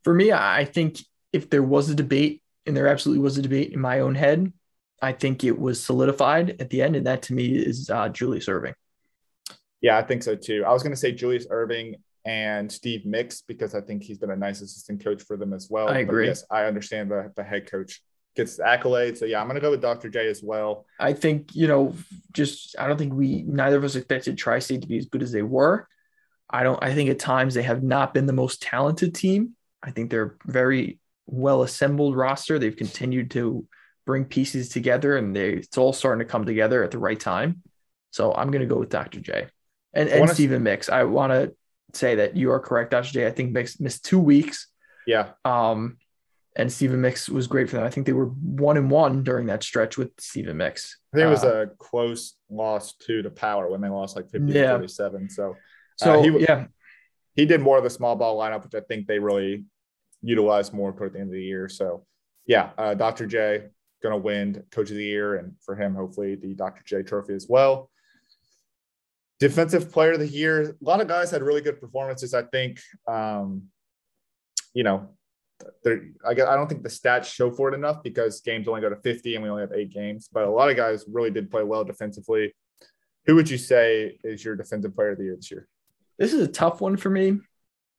For 0.03 0.14
me, 0.14 0.32
I 0.32 0.66
think 0.66 0.99
if 1.32 1.49
there 1.49 1.64
was 1.64 1.89
a 1.89 1.95
debate, 1.95 2.41
and 2.66 2.78
there 2.78 2.88
absolutely 2.88 3.24
was 3.24 3.38
a 3.38 3.41
debate 3.41 3.74
in 3.74 3.80
my 3.80 3.99
own 4.01 4.16
head, 4.16 4.53
I 5.01 5.11
think 5.11 5.43
it 5.43 5.59
was 5.59 5.84
solidified 5.84 6.61
at 6.61 6.70
the 6.70 6.82
end, 6.82 6.95
and 6.95 7.07
that 7.07 7.24
to 7.24 7.34
me 7.34 7.47
is 7.57 7.89
uh, 7.89 8.07
Julius 8.09 8.47
Erving. 8.47 8.74
Yeah, 9.82 9.97
I 9.97 10.01
think 10.01 10.24
so 10.24 10.36
too. 10.36 10.64
I 10.66 10.72
was 10.72 10.82
going 10.82 10.93
to 10.93 10.99
say 10.99 11.11
Julius 11.11 11.47
Erving 11.47 11.95
and 12.26 12.71
Steve 12.71 13.05
Mix 13.05 13.41
because 13.41 13.76
I 13.76 13.82
think 13.82 14.03
he's 14.03 14.17
been 14.17 14.32
a 14.32 14.36
nice 14.36 14.61
assistant 14.61 15.03
coach 15.03 15.24
for 15.24 15.38
them 15.38 15.53
as 15.53 15.69
well. 15.69 15.89
I 15.89 15.99
agree. 15.99 16.26
But 16.26 16.30
yes, 16.30 16.45
I 16.49 16.65
understand 16.65 17.11
the, 17.11 17.32
the 17.36 17.43
head 17.43 17.69
coach 17.69 18.01
gets 18.36 18.57
the 18.57 18.63
accolades. 18.63 19.17
So 19.17 19.26
yeah, 19.26 19.41
I'm 19.41 19.47
going 19.47 19.55
to 19.55 19.61
go 19.61 19.71
with 19.71 19.82
Dr. 19.82 20.09
J 20.09 20.28
as 20.28 20.41
well. 20.41 20.86
I 20.99 21.13
think, 21.13 21.55
you 21.55 21.67
know, 21.67 21.95
just, 22.32 22.76
I 22.80 22.88
don't 22.88 22.97
think 22.97 23.13
we, 23.13 23.43
neither 23.43 23.78
of 23.78 23.84
us 23.84 23.95
expected 23.95 24.38
Tri-State 24.38 24.82
to 24.82 24.88
be 24.88 24.97
as 24.97 25.05
good 25.05 25.21
as 25.21 25.32
they 25.32 25.41
were. 25.41 25.88
I 26.49 26.63
don't, 26.63 26.82
I 26.82 26.93
think 26.93 27.09
at 27.09 27.19
times 27.19 27.53
they 27.53 27.63
have 27.63 27.84
not 27.84 28.13
been 28.13 28.26
the 28.26 28.34
most 28.34 28.61
talented 28.61 29.13
team. 29.13 29.55
I 29.82 29.91
think 29.91 30.09
they're 30.09 30.38
very 30.45 30.99
well 31.26 31.63
assembled 31.63 32.15
roster. 32.15 32.57
They've 32.57 32.76
continued 32.76 33.32
to 33.32 33.67
bring 34.05 34.26
pieces 34.26 34.69
together 34.69 35.17
and 35.17 35.36
they, 35.36 35.49
it's 35.53 35.78
all 35.78 35.93
starting 35.93 36.26
to 36.26 36.32
come 36.32 36.45
together 36.45 36.84
at 36.84 36.91
the 36.91 36.99
right 36.99 37.19
time. 37.19 37.61
So 38.11 38.34
I'm 38.34 38.51
going 38.51 38.61
to 38.61 38.67
go 38.67 38.80
with 38.80 38.89
Dr. 38.89 39.19
J 39.19 39.47
and, 39.93 40.09
and 40.09 40.30
Stephen 40.30 40.63
Mix. 40.63 40.89
I 40.89 41.03
want 41.03 41.34
to 41.34 41.55
say 41.93 42.15
that 42.15 42.36
you 42.36 42.51
are 42.51 42.59
correct, 42.59 42.91
Dr. 42.91 43.11
J. 43.11 43.27
I 43.27 43.31
think 43.31 43.51
Mix 43.51 43.79
missed 43.79 44.05
two 44.05 44.19
weeks. 44.19 44.67
Yeah. 45.05 45.29
Um, 45.45 45.97
and 46.55 46.71
Stephen 46.71 47.01
Mix 47.01 47.29
was 47.29 47.47
great 47.47 47.69
for 47.69 47.77
them. 47.77 47.86
I 47.86 47.89
think 47.89 48.05
they 48.05 48.13
were 48.13 48.27
one 48.27 48.77
and 48.77 48.89
one 48.89 49.23
during 49.23 49.47
that 49.47 49.63
stretch 49.63 49.97
with 49.97 50.11
Stephen 50.19 50.57
Mix. 50.57 50.97
I 51.13 51.17
think 51.17 51.27
it 51.27 51.29
was 51.29 51.43
uh, 51.43 51.65
a 51.65 51.67
close 51.67 52.36
loss 52.49 52.93
to 53.07 53.23
the 53.23 53.31
power 53.31 53.69
when 53.69 53.81
they 53.81 53.89
lost 53.89 54.15
like 54.15 54.29
50 54.29 54.53
yeah. 54.53 54.71
47. 54.71 55.29
So, 55.29 55.51
uh, 55.51 55.53
so 55.95 56.21
he, 56.21 56.43
yeah, 56.43 56.65
he 57.36 57.45
did 57.45 57.61
more 57.61 57.77
of 57.77 57.84
the 57.84 57.89
small 57.89 58.15
ball 58.15 58.38
lineup, 58.38 58.63
which 58.63 58.75
I 58.75 58.81
think 58.81 59.07
they 59.07 59.19
really 59.19 59.65
utilized 60.21 60.73
more 60.73 60.93
toward 60.93 61.13
the 61.13 61.19
end 61.19 61.29
of 61.29 61.34
the 61.34 61.43
year. 61.43 61.67
So, 61.69 62.05
yeah, 62.45 62.69
uh, 62.77 62.93
Dr. 62.93 63.25
J 63.25 63.63
going 64.03 64.13
to 64.13 64.17
win 64.17 64.63
Coach 64.69 64.91
of 64.91 64.97
the 64.97 65.03
Year, 65.03 65.38
and 65.38 65.53
for 65.61 65.75
him, 65.75 65.95
hopefully 65.95 66.36
the 66.36 66.53
Dr. 66.53 66.84
J 66.86 67.01
Trophy 67.01 67.34
as 67.34 67.47
well. 67.49 67.89
Defensive 69.43 69.91
player 69.91 70.13
of 70.13 70.19
the 70.19 70.27
year. 70.27 70.69
A 70.69 70.73
lot 70.79 71.01
of 71.01 71.09
guys 71.09 71.29
had 71.29 71.43
really 71.43 71.59
good 71.59 71.81
performances. 71.81 72.33
I 72.33 72.43
think, 72.43 72.79
um, 73.09 73.63
you 74.73 74.83
know, 74.83 75.09
I, 75.85 76.31
I 76.31 76.33
don't 76.33 76.69
think 76.69 76.81
the 76.81 76.87
stats 76.87 77.25
show 77.25 77.51
for 77.51 77.67
it 77.67 77.75
enough 77.75 78.03
because 78.03 78.39
games 78.39 78.69
only 78.69 78.79
go 78.79 78.87
to 78.87 78.95
50 78.95 79.35
and 79.35 79.43
we 79.43 79.49
only 79.49 79.63
have 79.63 79.73
eight 79.73 79.91
games. 79.91 80.29
But 80.31 80.45
a 80.45 80.49
lot 80.49 80.69
of 80.69 80.77
guys 80.77 81.03
really 81.11 81.29
did 81.29 81.51
play 81.51 81.61
well 81.61 81.83
defensively. 81.83 82.55
Who 83.25 83.35
would 83.35 83.49
you 83.49 83.57
say 83.57 84.17
is 84.23 84.45
your 84.45 84.55
defensive 84.55 84.95
player 84.95 85.09
of 85.09 85.17
the 85.17 85.25
year 85.25 85.35
this 85.35 85.51
year? 85.51 85.67
This 86.17 86.31
is 86.31 86.41
a 86.41 86.47
tough 86.47 86.79
one 86.79 86.95
for 86.95 87.09
me. 87.09 87.37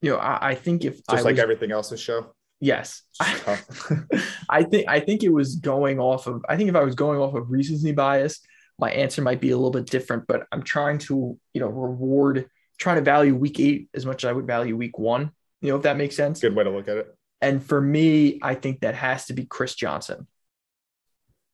You 0.00 0.10
know, 0.12 0.16
I, 0.16 0.50
I 0.50 0.54
think 0.54 0.82
if 0.86 0.96
just 0.96 1.10
I 1.10 1.20
like 1.20 1.32
was, 1.32 1.40
everything 1.40 1.72
else 1.72 1.90
this 1.90 2.00
show. 2.00 2.32
Yes, 2.58 3.02
I 3.20 4.62
think 4.62 4.88
I 4.88 5.00
think 5.00 5.22
it 5.22 5.28
was 5.28 5.56
going 5.56 6.00
off 6.00 6.26
of. 6.26 6.42
I 6.48 6.56
think 6.56 6.70
if 6.70 6.74
I 6.76 6.84
was 6.84 6.94
going 6.94 7.20
off 7.20 7.34
of 7.34 7.50
recency 7.50 7.92
bias, 7.92 8.40
my 8.78 8.90
answer 8.90 9.22
might 9.22 9.40
be 9.40 9.50
a 9.50 9.56
little 9.56 9.70
bit 9.70 9.86
different, 9.86 10.26
but 10.26 10.46
I'm 10.52 10.62
trying 10.62 10.98
to, 10.98 11.38
you 11.52 11.60
know, 11.60 11.68
reward, 11.68 12.48
trying 12.78 12.96
to 12.96 13.02
value 13.02 13.34
week 13.34 13.60
eight 13.60 13.88
as 13.94 14.04
much 14.04 14.24
as 14.24 14.28
I 14.28 14.32
would 14.32 14.46
value 14.46 14.76
week 14.76 14.98
one, 14.98 15.30
you 15.60 15.70
know, 15.70 15.76
if 15.76 15.82
that 15.82 15.96
makes 15.96 16.16
sense. 16.16 16.40
Good 16.40 16.54
way 16.54 16.64
to 16.64 16.70
look 16.70 16.88
at 16.88 16.96
it. 16.96 17.14
And 17.40 17.62
for 17.62 17.80
me, 17.80 18.38
I 18.42 18.54
think 18.54 18.80
that 18.80 18.94
has 18.94 19.26
to 19.26 19.34
be 19.34 19.44
Chris 19.44 19.74
Johnson. 19.74 20.26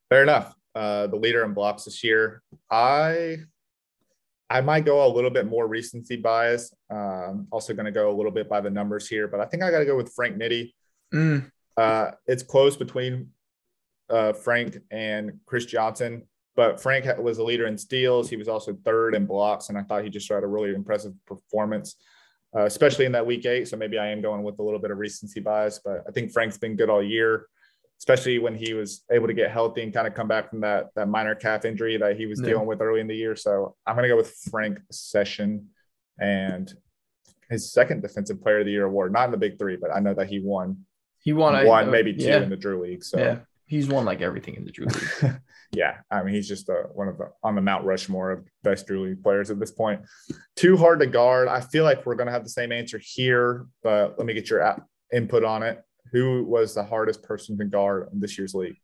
Fair 0.09 0.23
enough. 0.23 0.55
Uh, 0.75 1.09
the 1.09 1.16
leader 1.16 1.45
in 1.45 1.53
blocks 1.53 1.85
this 1.85 2.05
year. 2.05 2.43
I 2.71 3.39
I 4.49 4.61
might 4.61 4.85
go 4.85 5.07
a 5.07 5.11
little 5.12 5.31
bit 5.31 5.47
more 5.47 5.66
recency 5.66 6.16
bias. 6.16 6.75
Um, 6.91 7.47
also 7.51 7.75
going 7.75 7.87
to 7.87 7.93
go 7.93 8.11
a 8.11 8.16
little 8.16 8.33
bit 8.33 8.49
by 8.49 8.61
the 8.61 8.71
numbers 8.71 9.09
here, 9.09 9.29
but 9.29 9.41
I 9.41 9.47
think 9.47 9.62
I 9.62 9.71
got 9.71 9.79
to 9.79 9.85
go 9.85 9.97
with 9.97 10.12
Frank 10.12 10.37
Nitty. 10.37 10.73
Mm. 11.14 11.51
Uh, 11.77 12.11
it's 12.27 12.43
close 12.43 12.77
between 12.77 13.31
uh, 14.09 14.33
Frank 14.33 14.79
and 14.91 15.39
Chris 15.47 15.66
Johnson. 15.66 16.23
But 16.61 16.79
Frank 16.79 17.07
was 17.17 17.39
a 17.39 17.43
leader 17.43 17.67
in 17.67 17.79
steals. 17.79 18.29
He 18.29 18.37
was 18.37 18.47
also 18.47 18.77
third 18.85 19.15
in 19.15 19.25
blocks, 19.25 19.71
and 19.71 19.79
I 19.79 19.83
thought 19.83 20.05
he 20.05 20.11
just 20.11 20.29
had 20.29 20.43
a 20.43 20.47
really 20.47 20.75
impressive 20.75 21.15
performance, 21.25 21.97
uh, 22.55 22.65
especially 22.65 23.07
in 23.07 23.13
that 23.13 23.25
week 23.25 23.47
eight. 23.47 23.67
So 23.67 23.79
maybe 23.79 23.99
I 23.99 24.09
am 24.09 24.21
going 24.21 24.43
with 24.43 24.59
a 24.59 24.63
little 24.63 24.79
bit 24.79 24.91
of 24.91 24.99
recency 24.99 25.41
bias, 25.41 25.81
but 25.83 26.05
I 26.07 26.11
think 26.11 26.33
Frank's 26.33 26.59
been 26.59 26.77
good 26.77 26.91
all 26.91 27.03
year, 27.03 27.47
especially 27.99 28.39
when 28.41 28.55
he 28.55 28.75
was 28.75 29.05
able 29.11 29.27
to 29.27 29.33
get 29.33 29.51
healthy 29.51 29.83
and 29.85 29.91
kind 29.91 30.07
of 30.07 30.13
come 30.13 30.29
back 30.29 30.51
from 30.51 30.61
that 30.61 30.91
that 30.97 31.09
minor 31.09 31.35
calf 31.35 31.65
injury 31.65 31.97
that 31.97 32.19
he 32.19 32.27
was 32.27 32.39
yeah. 32.43 32.49
dealing 32.49 32.67
with 32.67 32.83
early 32.83 33.01
in 33.01 33.07
the 33.07 33.17
year. 33.17 33.37
So 33.37 33.75
I'm 33.87 33.97
going 33.97 34.03
to 34.03 34.11
go 34.11 34.19
with 34.19 34.35
Frank 34.51 34.81
Session 34.91 35.69
and 36.19 36.71
his 37.49 37.73
second 37.73 38.03
Defensive 38.03 38.43
Player 38.43 38.59
of 38.59 38.67
the 38.67 38.73
Year 38.73 38.85
award, 38.85 39.15
not 39.15 39.25
in 39.25 39.31
the 39.31 39.39
Big 39.39 39.59
Three, 39.59 39.77
but 39.77 39.97
I 39.97 40.01
know 40.01 40.13
that 40.13 40.29
he 40.29 40.41
won. 40.41 40.85
He 41.21 41.33
won 41.33 41.55
one, 41.67 41.89
I, 41.89 41.91
maybe 41.91 42.13
two 42.13 42.25
yeah. 42.25 42.43
in 42.43 42.51
the 42.51 42.57
Drew 42.57 42.83
League. 42.83 43.03
So 43.03 43.19
yeah, 43.19 43.39
he's 43.71 43.87
won 43.87 44.05
like 44.05 44.21
everything 44.21 44.57
in 44.57 44.64
the 44.64 44.73
Drew 44.73 44.87
League. 44.87 45.41
yeah, 45.71 45.99
I 46.11 46.25
mean, 46.25 46.35
he's 46.35 46.49
just 46.49 46.68
a, 46.68 46.89
one 46.93 47.07
of 47.07 47.16
the 47.16 47.31
on 47.45 47.55
the 47.55 47.61
Mount 47.61 47.85
Rushmore 47.85 48.33
of 48.33 48.45
best 48.64 48.89
Drew 48.89 49.05
League 49.05 49.23
players 49.23 49.49
at 49.49 49.61
this 49.61 49.71
point. 49.71 50.03
Too 50.57 50.77
hard 50.77 50.99
to 51.01 51.07
guard. 51.07 51.47
I 51.47 51.61
feel 51.61 51.85
like 51.85 52.05
we're 52.05 52.16
going 52.16 52.27
to 52.27 52.33
have 52.33 52.43
the 52.43 52.51
same 52.51 52.73
answer 52.73 53.01
here, 53.01 53.66
but 53.85 54.18
let 54.18 54.27
me 54.27 54.35
get 54.35 54.51
your 54.51 54.77
input 55.12 55.45
on 55.45 55.62
it. 55.62 55.81
Who 56.11 56.45
was 56.45 56.75
the 56.75 56.83
hardest 56.83 57.23
person 57.23 57.57
to 57.59 57.64
guard 57.64 58.09
in 58.12 58.18
this 58.18 58.37
year's 58.37 58.55
league? 58.55 58.77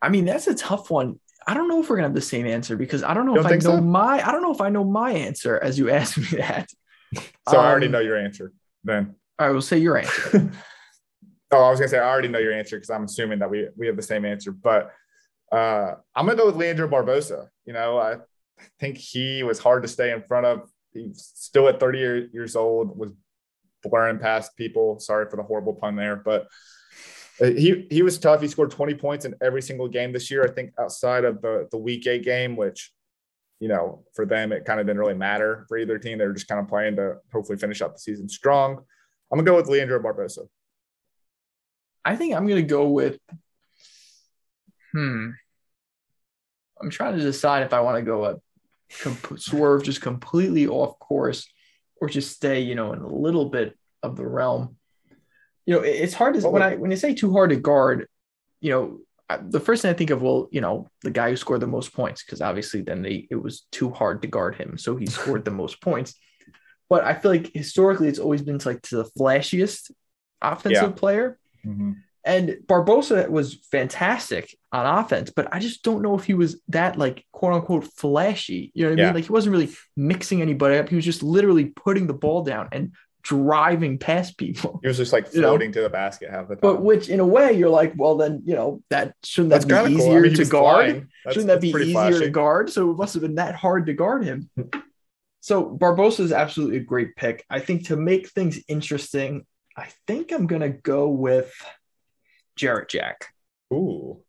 I 0.00 0.08
mean, 0.08 0.24
that's 0.24 0.46
a 0.46 0.54
tough 0.54 0.90
one. 0.90 1.20
I 1.46 1.52
don't 1.52 1.68
know 1.68 1.82
if 1.82 1.90
we're 1.90 1.96
gonna 1.96 2.08
have 2.08 2.14
the 2.14 2.22
same 2.22 2.46
answer 2.46 2.76
because 2.76 3.02
I 3.02 3.12
don't 3.12 3.26
know 3.26 3.36
if 3.36 3.44
I 3.44 3.56
know 3.56 3.58
so? 3.58 3.80
my 3.82 4.26
I 4.26 4.32
don't 4.32 4.42
know 4.42 4.52
if 4.52 4.62
I 4.62 4.70
know 4.70 4.84
my 4.84 5.12
answer 5.12 5.58
as 5.62 5.78
you 5.78 5.90
asked 5.98 6.16
me 6.16 6.38
that. 6.38 6.70
So 7.14 7.58
um, 7.58 7.64
I 7.66 7.70
already 7.70 7.86
um, 7.86 7.92
know 7.92 8.00
your 8.00 8.16
answer. 8.16 8.52
Then 8.82 9.16
I 9.38 9.50
will 9.50 9.60
say 9.60 9.76
your 9.76 9.98
answer. 9.98 10.50
oh, 11.52 11.62
I 11.62 11.70
was 11.70 11.78
gonna 11.78 11.88
say 11.88 11.98
I 11.98 12.08
already 12.08 12.28
know 12.28 12.38
your 12.38 12.52
answer 12.52 12.76
because 12.76 12.90
I'm 12.90 13.04
assuming 13.04 13.38
that 13.40 13.50
we 13.50 13.68
we 13.76 13.86
have 13.86 13.96
the 13.96 14.02
same 14.02 14.24
answer, 14.24 14.50
but 14.50 14.92
uh, 15.52 15.94
I'm 16.16 16.26
gonna 16.26 16.36
go 16.36 16.46
with 16.46 16.56
Leandro 16.56 16.88
Barbosa. 16.88 17.48
You 17.66 17.74
know, 17.74 17.98
I 17.98 18.16
think 18.80 18.96
he 18.96 19.42
was 19.42 19.58
hard 19.58 19.82
to 19.82 19.88
stay 19.88 20.12
in 20.12 20.22
front 20.22 20.46
of. 20.46 20.68
He's 20.92 21.30
still 21.34 21.68
at 21.68 21.80
30 21.80 22.30
years 22.32 22.56
old, 22.56 22.98
was 22.98 23.12
blurring 23.82 24.18
past 24.18 24.56
people. 24.56 24.98
Sorry 24.98 25.28
for 25.30 25.36
the 25.36 25.42
horrible 25.42 25.74
pun 25.74 25.96
there, 25.96 26.16
but 26.16 26.48
uh, 27.40 27.46
he 27.46 27.86
he 27.90 28.02
was 28.02 28.18
tough. 28.18 28.40
He 28.40 28.48
scored 28.48 28.70
20 28.70 28.94
points 28.94 29.24
in 29.24 29.34
every 29.42 29.62
single 29.62 29.88
game 29.88 30.12
this 30.12 30.30
year. 30.30 30.44
I 30.44 30.50
think 30.50 30.72
outside 30.78 31.24
of 31.24 31.42
the 31.42 31.68
the 31.70 31.78
week 31.78 32.06
eight 32.06 32.24
game, 32.24 32.56
which 32.56 32.92
you 33.60 33.68
know 33.68 34.04
for 34.14 34.26
them 34.26 34.52
it 34.52 34.64
kind 34.64 34.80
of 34.80 34.86
didn't 34.86 35.00
really 35.00 35.14
matter 35.14 35.66
for 35.68 35.76
either 35.76 35.98
team. 35.98 36.18
They 36.18 36.26
were 36.26 36.32
just 36.32 36.48
kind 36.48 36.60
of 36.60 36.68
playing 36.68 36.96
to 36.96 37.16
hopefully 37.32 37.58
finish 37.58 37.82
out 37.82 37.92
the 37.92 38.00
season 38.00 38.28
strong. 38.28 38.78
I'm 39.30 39.38
gonna 39.38 39.50
go 39.50 39.56
with 39.56 39.68
Leandro 39.68 40.00
Barbosa. 40.00 40.46
I 42.04 42.16
think 42.16 42.34
I'm 42.34 42.46
gonna 42.46 42.62
go 42.62 42.88
with 42.88 43.18
Hmm. 44.92 45.30
I'm 46.80 46.90
trying 46.90 47.16
to 47.16 47.22
decide 47.22 47.62
if 47.62 47.72
I 47.72 47.80
want 47.80 47.96
to 47.96 48.02
go 48.02 48.24
a 48.26 48.36
comp- 49.00 49.38
swerve 49.40 49.84
just 49.84 50.02
completely 50.02 50.66
off 50.66 50.98
course 50.98 51.50
or 52.00 52.08
just 52.08 52.32
stay, 52.36 52.60
you 52.60 52.74
know, 52.74 52.92
in 52.92 52.98
a 53.00 53.06
little 53.08 53.48
bit 53.48 53.78
of 54.02 54.16
the 54.16 54.26
realm. 54.26 54.76
You 55.64 55.74
know, 55.76 55.80
it's 55.80 56.12
hard 56.12 56.34
to 56.34 56.40
What 56.40 56.52
when 56.52 56.62
I 56.62 56.74
when 56.76 56.90
you 56.90 56.96
say 56.96 57.14
too 57.14 57.32
hard 57.32 57.50
to 57.50 57.56
guard, 57.56 58.08
you 58.60 58.70
know, 58.72 58.98
I- 59.30 59.38
the 59.38 59.60
first 59.60 59.80
thing 59.82 59.90
I 59.92 59.94
think 59.94 60.10
of, 60.10 60.20
well, 60.20 60.48
you 60.50 60.60
know, 60.60 60.88
the 61.02 61.10
guy 61.10 61.30
who 61.30 61.36
scored 61.36 61.60
the 61.60 61.66
most 61.68 61.94
points, 61.94 62.22
because 62.24 62.40
obviously 62.42 62.82
then 62.82 63.00
they 63.02 63.28
it 63.30 63.36
was 63.36 63.62
too 63.70 63.90
hard 63.90 64.20
to 64.22 64.28
guard 64.28 64.56
him, 64.56 64.76
so 64.76 64.96
he 64.96 65.06
scored 65.06 65.44
the 65.46 65.50
most 65.52 65.80
points. 65.80 66.14
But 66.90 67.04
I 67.04 67.14
feel 67.14 67.30
like 67.30 67.50
historically 67.54 68.08
it's 68.08 68.18
always 68.18 68.42
been 68.42 68.58
to 68.58 68.68
like 68.68 68.82
to 68.82 68.96
the 68.96 69.10
flashiest 69.18 69.90
offensive 70.42 70.82
Yeah. 70.82 70.90
player. 70.90 71.38
Mhm. 71.66 71.96
And 72.24 72.58
Barbosa 72.66 73.28
was 73.28 73.54
fantastic 73.72 74.56
on 74.70 74.86
offense, 74.86 75.30
but 75.34 75.48
I 75.52 75.58
just 75.58 75.82
don't 75.82 76.02
know 76.02 76.16
if 76.16 76.24
he 76.24 76.34
was 76.34 76.60
that 76.68 76.96
like 76.96 77.26
quote 77.32 77.52
unquote 77.54 77.84
flashy. 77.84 78.70
You 78.74 78.84
know 78.84 78.90
what 78.90 78.98
I 78.98 79.02
Yeah. 79.02 79.06
mean? 79.08 79.14
Like 79.16 79.24
he 79.24 79.32
wasn't 79.32 79.52
really 79.54 79.70
mixing 79.96 80.40
anybody 80.40 80.76
up. 80.78 80.88
He 80.88 80.94
was 80.94 81.04
just 81.04 81.22
literally 81.24 81.66
putting 81.66 82.06
the 82.06 82.14
ball 82.14 82.44
down 82.44 82.68
and 82.70 82.92
driving 83.22 83.98
past 83.98 84.38
people. 84.38 84.78
He 84.82 84.88
was 84.88 84.96
just 84.98 85.12
like 85.12 85.26
You 85.34 85.40
know? 85.40 85.48
floating 85.48 85.72
to 85.72 85.80
the 85.80 85.88
basket 85.90 86.30
half 86.30 86.46
the 86.48 86.54
time. 86.54 86.60
But 86.60 86.82
which 86.82 87.08
in 87.08 87.18
a 87.18 87.26
way 87.26 87.52
you're 87.54 87.68
like, 87.70 87.92
well 87.96 88.16
then, 88.16 88.42
you 88.44 88.54
know, 88.54 88.82
that 88.90 89.14
shouldn't 89.24 89.50
that 89.50 89.68
kind 89.68 89.88
be 89.88 89.94
of 89.94 89.98
cool. 90.00 90.08
easier 90.08 90.18
I 90.18 90.22
mean, 90.22 90.34
to 90.34 90.44
guard? 90.44 90.86
That's- 90.86 91.08
Shouldn't 91.34 91.46
that 91.48 91.60
be 91.60 91.68
easier 91.70 92.20
to 92.20 92.30
guard? 92.30 92.70
So 92.70 92.90
it 92.92 92.96
must 92.96 93.14
have 93.14 93.22
been 93.22 93.34
that 93.36 93.56
hard 93.56 93.86
to 93.86 93.94
guard 93.94 94.24
him. 94.24 94.48
so 95.40 95.76
Barbosa 95.76 96.20
is 96.20 96.32
absolutely 96.32 96.76
a 96.76 96.80
great 96.80 97.16
pick. 97.16 97.44
I 97.50 97.58
think 97.58 97.86
to 97.88 97.96
make 97.96 98.28
things 98.28 98.60
interesting, 98.68 99.44
I 99.76 99.88
think 100.06 100.32
I'm 100.32 100.46
gonna 100.46 100.70
go 100.70 101.08
with 101.08 101.52
Jarrett 102.56 102.88
Jack. 102.88 103.28
Ooh, 103.72 104.22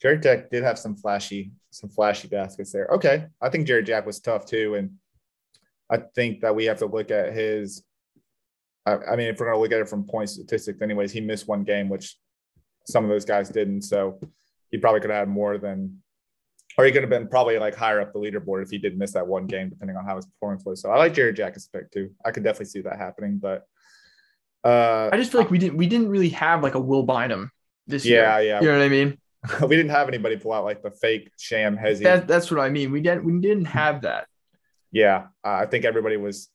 Jarrett 0.00 0.22
Jack 0.22 0.50
did 0.50 0.62
have 0.62 0.78
some 0.78 0.96
flashy, 0.96 1.52
some 1.70 1.90
flashy 1.90 2.28
baskets 2.28 2.72
there. 2.72 2.88
Okay, 2.92 3.26
I 3.40 3.50
think 3.50 3.66
Jarrett 3.66 3.86
Jack 3.86 4.06
was 4.06 4.20
tough 4.20 4.46
too, 4.46 4.74
and 4.76 4.92
I 5.90 5.98
think 6.14 6.40
that 6.40 6.54
we 6.54 6.64
have 6.66 6.78
to 6.78 6.86
look 6.86 7.10
at 7.10 7.32
his. 7.32 7.82
I, 8.86 8.96
I 9.12 9.16
mean, 9.16 9.28
if 9.28 9.38
we're 9.38 9.46
going 9.46 9.56
to 9.56 9.60
look 9.60 9.72
at 9.72 9.80
it 9.80 9.88
from 9.88 10.04
point 10.04 10.30
statistics, 10.30 10.80
anyways, 10.80 11.12
he 11.12 11.20
missed 11.20 11.48
one 11.48 11.64
game, 11.64 11.88
which 11.88 12.16
some 12.86 13.04
of 13.04 13.10
those 13.10 13.26
guys 13.26 13.50
didn't. 13.50 13.82
So 13.82 14.18
he 14.70 14.78
probably 14.78 15.00
could 15.00 15.10
have 15.10 15.18
had 15.18 15.28
more 15.28 15.58
than, 15.58 16.00
or 16.78 16.84
he 16.84 16.92
could 16.92 17.02
have 17.02 17.10
been 17.10 17.28
probably 17.28 17.58
like 17.58 17.74
higher 17.74 18.00
up 18.00 18.12
the 18.12 18.18
leaderboard 18.18 18.62
if 18.62 18.70
he 18.70 18.78
did 18.78 18.96
miss 18.96 19.12
that 19.12 19.26
one 19.26 19.46
game, 19.46 19.68
depending 19.68 19.96
on 19.96 20.06
how 20.06 20.16
his 20.16 20.26
performance 20.26 20.64
was. 20.64 20.80
So 20.80 20.90
I 20.90 20.96
like 20.96 21.12
Jarrett 21.12 21.36
Jack 21.36 21.54
as 21.56 21.68
a 21.74 21.76
pick 21.76 21.90
too. 21.90 22.10
I 22.24 22.30
could 22.30 22.44
definitely 22.44 22.66
see 22.66 22.80
that 22.82 22.96
happening, 22.96 23.38
but 23.38 23.66
uh, 24.64 25.10
I 25.12 25.16
just 25.16 25.32
feel 25.32 25.40
like 25.40 25.50
we 25.50 25.58
didn't 25.58 25.76
we 25.76 25.86
didn't 25.86 26.08
really 26.08 26.30
have 26.30 26.62
like 26.62 26.74
a 26.74 26.80
Will 26.80 27.02
Bynum 27.02 27.50
this 27.86 28.04
yeah, 28.04 28.12
year. 28.12 28.22
yeah, 28.22 28.38
yeah. 28.40 28.60
You 28.60 28.66
know 28.68 28.78
what 28.78 28.84
I 28.84 28.88
mean? 28.88 29.18
we 29.68 29.76
didn't 29.76 29.90
have 29.90 30.08
anybody 30.08 30.36
pull 30.36 30.52
out 30.52 30.64
like 30.64 30.82
the 30.82 30.90
fake 30.90 31.30
sham 31.38 31.76
hezzy. 31.76 32.02
That 32.02 32.28
that's 32.28 32.50
what 32.50 32.60
I 32.60 32.68
mean. 32.68 32.92
We 32.92 33.00
didn't 33.00 33.24
we 33.24 33.40
didn't 33.40 33.66
have 33.66 34.02
that. 34.02 34.26
yeah, 34.92 35.26
uh, 35.44 35.52
I 35.52 35.66
think 35.66 35.84
everybody 35.84 36.16
was 36.16 36.48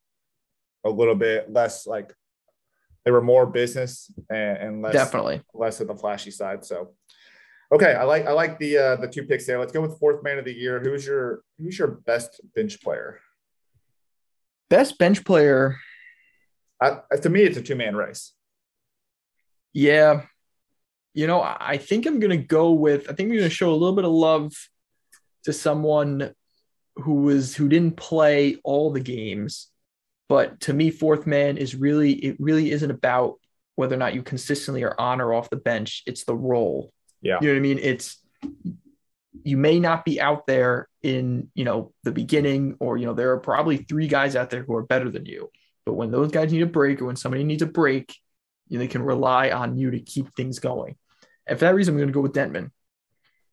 a 0.86 0.89
little 0.89 1.16
bit 1.16 1.51
less 1.51 1.88
like 1.88 2.14
they 3.06 3.12
were 3.12 3.22
more 3.22 3.45
business 3.45 4.12
and, 4.30 4.58
and 4.58 4.82
less 4.82 4.93
Definitely. 4.93 5.41
less 5.53 5.80
of 5.80 5.88
the 5.88 5.95
flashy 5.95 6.32
side. 6.32 6.66
So, 6.66 6.93
okay, 7.72 7.93
I 7.93 8.03
like 8.03 8.26
I 8.26 8.32
like 8.32 8.60
the 8.60 8.78
uh, 8.78 8.95
the 8.97 9.08
two 9.08 9.24
picks 9.24 9.45
there. 9.45 9.60
Let's 9.60 9.72
go 9.72 9.82
with 9.82 9.99
fourth 9.99 10.24
man 10.24 10.39
of 10.39 10.45
the 10.45 10.53
year. 10.53 10.80
Who's 10.80 11.06
your 11.06 11.41
who's 11.60 11.78
your 11.78 11.88
best 11.88 12.41
bench 12.56 12.82
player? 12.82 13.20
Best 14.70 14.97
bench 14.97 15.24
player. 15.24 15.78
I, 16.82 17.00
to 17.22 17.30
me, 17.30 17.44
it's 17.44 17.58
a 17.58 17.62
two 17.62 17.76
man 17.76 17.96
race. 17.96 18.34
Yeah. 19.74 20.24
You 21.14 21.28
know, 21.28 21.42
I 21.42 21.78
think 21.78 22.06
I'm 22.06 22.20
gonna 22.20 22.38
go 22.38 22.74
with 22.74 23.10
I 23.10 23.14
think 23.14 23.30
we're 23.30 23.40
gonna 23.40 23.50
show 23.50 23.72
a 23.72 23.74
little 23.74 23.96
bit 23.96 24.06
of 24.06 24.12
love 24.12 24.54
to 25.44 25.54
someone 25.54 26.34
who 26.98 27.16
was 27.22 27.56
who 27.56 27.70
didn't 27.70 27.98
play 27.98 28.58
all 28.64 28.92
the 28.92 29.00
games. 29.00 29.68
But 30.28 30.62
to 30.62 30.74
me, 30.74 30.90
fourth 30.90 31.28
man 31.28 31.58
is 31.58 31.76
really 31.76 32.14
it 32.14 32.38
really 32.40 32.72
isn't 32.72 32.92
about 32.92 33.36
whether 33.76 33.96
or 33.96 34.00
not 34.00 34.16
you 34.16 34.24
consistently 34.24 34.84
are 34.84 35.00
on 35.00 35.22
or 35.22 35.34
off 35.34 35.50
the 35.50 35.58
bench. 35.58 36.04
It's 36.06 36.24
the 36.24 36.36
role. 36.36 36.92
Yeah. 37.22 37.40
You 37.42 37.48
know 37.48 37.54
what 37.54 37.60
I 37.60 37.62
mean? 37.62 37.80
It's 37.80 38.18
you 39.44 39.58
may 39.58 39.80
not 39.80 40.06
be 40.06 40.20
out 40.20 40.48
there 40.48 40.88
in, 41.04 41.50
you 41.54 41.66
know, 41.66 41.94
the 42.04 42.12
beginning, 42.12 42.78
or 42.80 42.98
you 42.98 43.06
know, 43.06 43.14
there 43.14 43.32
are 43.32 43.40
probably 43.40 43.78
three 43.78 44.08
guys 44.08 44.36
out 44.36 44.50
there 44.50 44.64
who 44.64 44.76
are 44.76 44.84
better 44.84 45.10
than 45.10 45.26
you. 45.26 45.52
But 45.86 45.94
when 45.94 46.12
those 46.12 46.32
guys 46.32 46.52
need 46.52 46.62
a 46.62 46.68
break 46.68 47.02
or 47.02 47.06
when 47.06 47.16
somebody 47.16 47.44
needs 47.44 47.62
a 47.62 47.68
break, 47.68 48.16
you 48.68 48.78
know, 48.78 48.84
they 48.84 48.88
can 48.88 49.04
rely 49.04 49.52
on 49.52 49.78
you 49.78 49.92
to 49.92 50.00
keep 50.00 50.36
things 50.36 50.60
going. 50.60 50.96
And 51.48 51.60
for 51.60 51.66
that 51.66 51.76
reason, 51.76 51.94
I'm 51.94 52.00
going 52.00 52.08
to 52.08 52.14
go 52.14 52.22
with 52.22 52.34
Dentmon. 52.34 52.72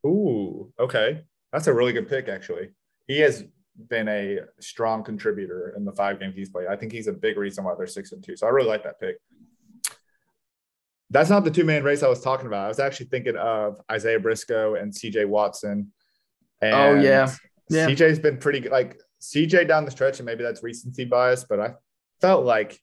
Ooh, 0.07 0.73
okay, 0.79 1.25
that's 1.53 1.67
a 1.67 1.75
really 1.75 1.93
good 1.93 2.09
pick. 2.09 2.29
Actually, 2.29 2.71
he 3.07 3.21
has 3.21 3.45
been 3.89 4.09
a 4.09 4.41
strong 4.61 5.05
contributor 5.05 5.75
in 5.77 5.85
the 5.85 5.93
five 5.93 6.19
games 6.19 6.35
he's 6.35 6.51
played. 6.51 6.69
I 6.69 6.77
think 6.77 6.93
he's 6.93 7.07
a 7.07 7.13
big 7.13 7.37
reason 7.37 7.65
why 7.65 7.75
they're 7.77 7.87
six 7.87 8.13
and 8.13 8.23
two. 8.23 8.37
So 8.37 8.47
I 8.47 8.51
really 8.51 8.69
like 8.69 8.85
that 8.85 8.99
pick. 8.99 9.17
That's 11.11 11.29
not 11.29 11.45
the 11.45 11.51
two 11.51 11.65
man 11.65 11.85
race 11.85 12.03
I 12.03 12.09
was 12.09 12.23
talking 12.23 12.47
about. 12.47 12.65
I 12.65 12.69
was 12.69 12.79
actually 12.79 13.07
thinking 13.07 13.37
of 13.37 13.79
Isaiah 13.91 14.19
Briscoe 14.19 14.77
and 14.77 14.93
CJ 14.93 15.27
Watson. 15.27 15.93
Oh, 16.63 16.67
and 16.67 16.99
Oh, 16.99 17.03
yeah. 17.03 17.31
Yeah. 17.69 17.87
CJ's 17.87 18.19
been 18.19 18.39
pretty 18.39 18.61
good. 18.61 18.73
Like 18.73 18.99
CJ 19.21 19.69
down 19.69 19.85
the 19.85 19.91
stretch, 19.91 20.19
and 20.19 20.27
maybe 20.27 20.43
that's 20.43 20.63
recency 20.63 21.05
bias, 21.05 21.45
but 21.45 21.61
I 21.61 21.75
felt 22.23 22.47
like 22.47 22.81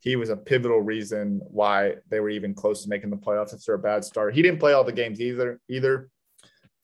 he 0.00 0.16
was 0.16 0.28
a 0.28 0.36
pivotal 0.36 0.82
reason 0.82 1.40
why 1.44 1.94
they 2.10 2.20
were 2.20 2.28
even 2.28 2.54
close 2.54 2.82
to 2.82 2.90
making 2.90 3.08
the 3.08 3.16
playoffs 3.16 3.54
after 3.54 3.72
a 3.72 3.78
bad 3.78 4.04
start. 4.04 4.34
He 4.34 4.42
didn't 4.42 4.60
play 4.60 4.74
all 4.74 4.84
the 4.84 4.92
games 4.92 5.18
either, 5.18 5.58
either, 5.68 6.10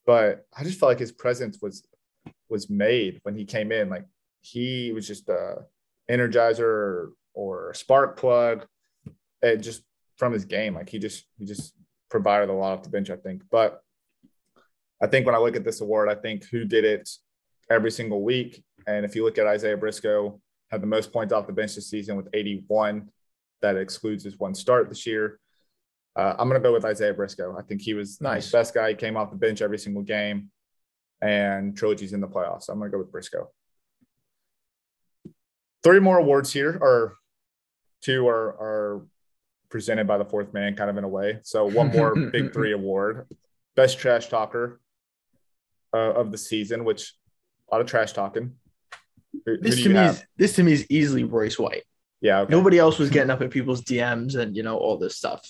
but 0.06 0.46
I 0.56 0.64
just 0.64 0.80
felt 0.80 0.90
like 0.90 0.98
his 0.98 1.12
presence 1.12 1.58
was 1.60 1.86
was 2.48 2.70
made 2.70 3.20
when 3.22 3.36
he 3.36 3.44
came 3.44 3.70
in. 3.70 3.90
Like 3.90 4.06
he 4.40 4.92
was 4.92 5.06
just 5.06 5.28
a 5.28 5.66
energizer 6.10 7.10
or, 7.34 7.72
spark 7.74 8.18
plug. 8.18 8.66
It 9.42 9.58
just 9.58 9.82
from 10.16 10.32
his 10.32 10.44
game, 10.46 10.74
like 10.74 10.88
he 10.88 10.98
just 10.98 11.26
he 11.38 11.44
just 11.44 11.74
provided 12.10 12.48
a 12.48 12.52
lot 12.52 12.78
off 12.78 12.82
the 12.82 12.90
bench, 12.90 13.10
I 13.10 13.16
think. 13.16 13.42
But 13.50 13.80
I 15.00 15.06
think 15.06 15.26
when 15.26 15.34
I 15.34 15.38
look 15.38 15.56
at 15.56 15.64
this 15.64 15.80
award, 15.80 16.08
I 16.08 16.14
think 16.14 16.44
who 16.50 16.64
did 16.64 16.84
it 16.84 17.08
every 17.70 17.90
single 17.90 18.22
week. 18.22 18.64
And 18.86 19.04
if 19.04 19.14
you 19.14 19.24
look 19.24 19.38
at 19.38 19.46
Isaiah 19.46 19.76
Briscoe, 19.76 20.40
had 20.70 20.82
the 20.82 20.86
most 20.86 21.12
points 21.12 21.32
off 21.32 21.46
the 21.46 21.52
bench 21.52 21.74
this 21.74 21.88
season 21.90 22.16
with 22.16 22.28
81. 22.32 23.08
That 23.62 23.76
excludes 23.76 24.24
his 24.24 24.38
one 24.38 24.54
start 24.54 24.88
this 24.88 25.06
year. 25.06 25.38
Uh, 26.16 26.34
I'm 26.38 26.48
going 26.48 26.60
to 26.60 26.66
go 26.66 26.72
with 26.72 26.84
Isaiah 26.84 27.12
Briscoe. 27.14 27.56
I 27.58 27.62
think 27.62 27.82
he 27.82 27.94
was 27.94 28.20
Nice. 28.20 28.50
best 28.50 28.72
guy. 28.74 28.90
He 28.90 28.94
came 28.94 29.16
off 29.16 29.30
the 29.30 29.36
bench 29.36 29.60
every 29.62 29.78
single 29.78 30.02
game, 30.02 30.50
and 31.20 31.76
Trilogy's 31.76 32.12
in 32.12 32.20
the 32.20 32.26
playoffs. 32.28 32.64
So 32.64 32.72
I'm 32.72 32.78
going 32.78 32.90
to 32.90 32.94
go 32.96 32.98
with 33.02 33.12
Briscoe. 33.12 33.50
Three 35.82 36.00
more 36.00 36.18
awards 36.18 36.52
here, 36.52 36.78
or 36.80 37.16
two 38.02 38.26
are, 38.28 38.48
are 38.60 39.06
presented 39.70 40.06
by 40.06 40.18
the 40.18 40.24
fourth 40.24 40.52
man, 40.52 40.74
kind 40.74 40.90
of 40.90 40.96
in 40.96 41.04
a 41.04 41.08
way. 41.08 41.40
So 41.42 41.66
one 41.66 41.88
more 41.96 42.14
Big 42.14 42.52
Three 42.52 42.72
award, 42.72 43.26
best 43.76 43.98
trash 43.98 44.28
talker 44.28 44.80
uh, 45.94 46.12
of 46.14 46.32
the 46.32 46.38
season, 46.38 46.84
which 46.84 47.14
a 47.70 47.74
lot 47.74 47.80
of 47.80 47.86
trash 47.86 48.12
talking. 48.12 48.52
Who, 49.46 49.58
This 49.58 49.82
to 49.82 49.88
me 49.88 49.94
have? 49.96 50.14
is 50.16 50.24
this 50.36 50.52
to 50.56 50.62
me 50.62 50.72
is 50.72 50.86
easily 50.90 51.24
Royce 51.24 51.58
White. 51.58 51.84
Yeah. 52.20 52.40
Okay. 52.40 52.52
Nobody 52.52 52.78
else 52.78 52.98
was 52.98 53.10
getting 53.10 53.30
up 53.30 53.40
in 53.42 53.48
people's 53.48 53.82
DMs 53.82 54.36
and 54.36 54.56
you 54.56 54.62
know 54.62 54.76
all 54.76 54.98
this 54.98 55.16
stuff. 55.16 55.48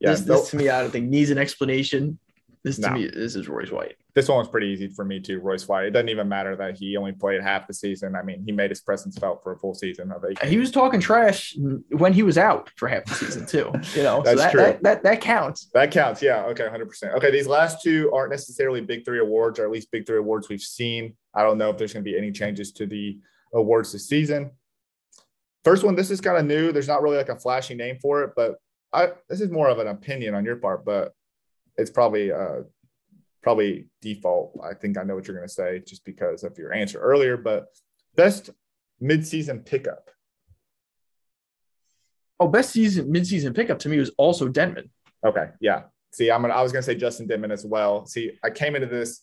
Yeah. 0.00 0.10
this, 0.10 0.20
this 0.22 0.50
to 0.50 0.56
me, 0.56 0.68
I 0.68 0.82
don't 0.82 0.90
think 0.90 1.08
needs 1.08 1.30
an 1.30 1.38
explanation. 1.38 2.18
This 2.62 2.76
to 2.76 2.82
No. 2.82 2.94
me, 2.94 3.06
this 3.08 3.36
is 3.36 3.48
Royce 3.48 3.70
White. 3.70 3.96
this 4.14 4.28
one 4.28 4.36
was 4.36 4.48
pretty 4.48 4.66
easy 4.66 4.88
for 4.88 5.02
me 5.02 5.18
too, 5.18 5.40
Royce 5.40 5.66
White. 5.66 5.86
It 5.86 5.90
doesn't 5.92 6.10
even 6.10 6.28
matter 6.28 6.54
that 6.56 6.76
he 6.76 6.94
only 6.98 7.12
played 7.12 7.40
half 7.40 7.66
the 7.66 7.72
season. 7.72 8.14
I 8.14 8.22
mean, 8.22 8.42
he 8.44 8.52
made 8.52 8.70
his 8.70 8.82
presence 8.82 9.16
felt 9.16 9.42
for 9.42 9.52
a 9.52 9.58
full 9.58 9.72
season 9.74 10.12
of 10.12 10.22
eight. 10.28 10.36
And 10.42 10.50
he 10.50 10.58
was 10.58 10.70
talking 10.70 11.00
trash 11.00 11.56
when 11.88 12.12
he 12.12 12.22
was 12.22 12.36
out 12.36 12.70
for 12.76 12.86
half 12.86 13.06
the 13.06 13.14
season 13.14 13.46
too. 13.46 13.72
You 13.96 14.02
know, 14.02 14.22
so 14.22 14.34
That's 14.34 14.40
that, 14.42 14.50
true. 14.52 14.60
that 14.60 14.82
that 14.82 15.02
that 15.04 15.20
counts. 15.22 15.70
That 15.72 15.90
counts. 15.90 16.20
Yeah. 16.20 16.44
Okay. 16.46 16.64
100%. 16.64 17.14
Okay. 17.14 17.30
These 17.30 17.46
last 17.46 17.82
two 17.82 18.10
aren't 18.12 18.30
necessarily 18.30 18.82
big 18.82 19.06
three 19.06 19.20
awards, 19.20 19.58
or 19.58 19.64
at 19.64 19.70
least 19.70 19.90
big 19.90 20.06
three 20.06 20.18
awards 20.18 20.50
we've 20.50 20.60
seen. 20.60 21.14
I 21.34 21.42
don't 21.42 21.58
know 21.58 21.70
if 21.70 21.78
there's 21.78 21.92
going 21.92 22.04
to 22.04 22.10
be 22.10 22.18
any 22.18 22.32
changes 22.32 22.72
to 22.72 22.86
the 22.86 23.18
awards 23.54 23.92
this 23.92 24.08
season. 24.08 24.50
First 25.64 25.84
one, 25.84 25.94
this 25.94 26.10
is 26.10 26.20
kind 26.20 26.38
of 26.38 26.46
new. 26.46 26.72
There's 26.72 26.88
not 26.88 27.02
really 27.02 27.16
like 27.16 27.28
a 27.28 27.38
flashy 27.38 27.74
name 27.74 27.98
for 28.00 28.22
it, 28.22 28.32
but 28.34 28.56
I 28.92 29.10
this 29.28 29.40
is 29.40 29.50
more 29.50 29.68
of 29.68 29.78
an 29.78 29.88
opinion 29.88 30.34
on 30.34 30.44
your 30.44 30.56
part, 30.56 30.84
but 30.84 31.12
it's 31.76 31.90
probably 31.90 32.32
uh 32.32 32.62
probably 33.42 33.86
default. 34.00 34.58
I 34.62 34.74
think 34.74 34.98
I 34.98 35.02
know 35.02 35.14
what 35.14 35.26
you're 35.26 35.36
going 35.36 35.48
to 35.48 35.54
say 35.54 35.80
just 35.86 36.04
because 36.04 36.44
of 36.44 36.56
your 36.58 36.72
answer 36.72 36.98
earlier, 36.98 37.36
but 37.36 37.66
best 38.16 38.50
midseason 39.02 39.64
pickup. 39.64 40.10
Oh, 42.38 42.48
best 42.48 42.70
season 42.70 43.12
midseason 43.12 43.54
pickup 43.54 43.78
to 43.80 43.88
me 43.88 43.98
was 43.98 44.10
also 44.16 44.48
Dentmon. 44.48 44.88
Okay, 45.24 45.50
yeah. 45.60 45.82
See, 46.12 46.30
I'm 46.30 46.40
gonna. 46.40 46.54
I 46.54 46.62
was 46.62 46.72
gonna 46.72 46.82
say 46.82 46.94
Justin 46.94 47.28
Dentmon 47.28 47.52
as 47.52 47.64
well. 47.64 48.06
See, 48.06 48.32
I 48.42 48.50
came 48.50 48.74
into 48.74 48.88
this 48.88 49.22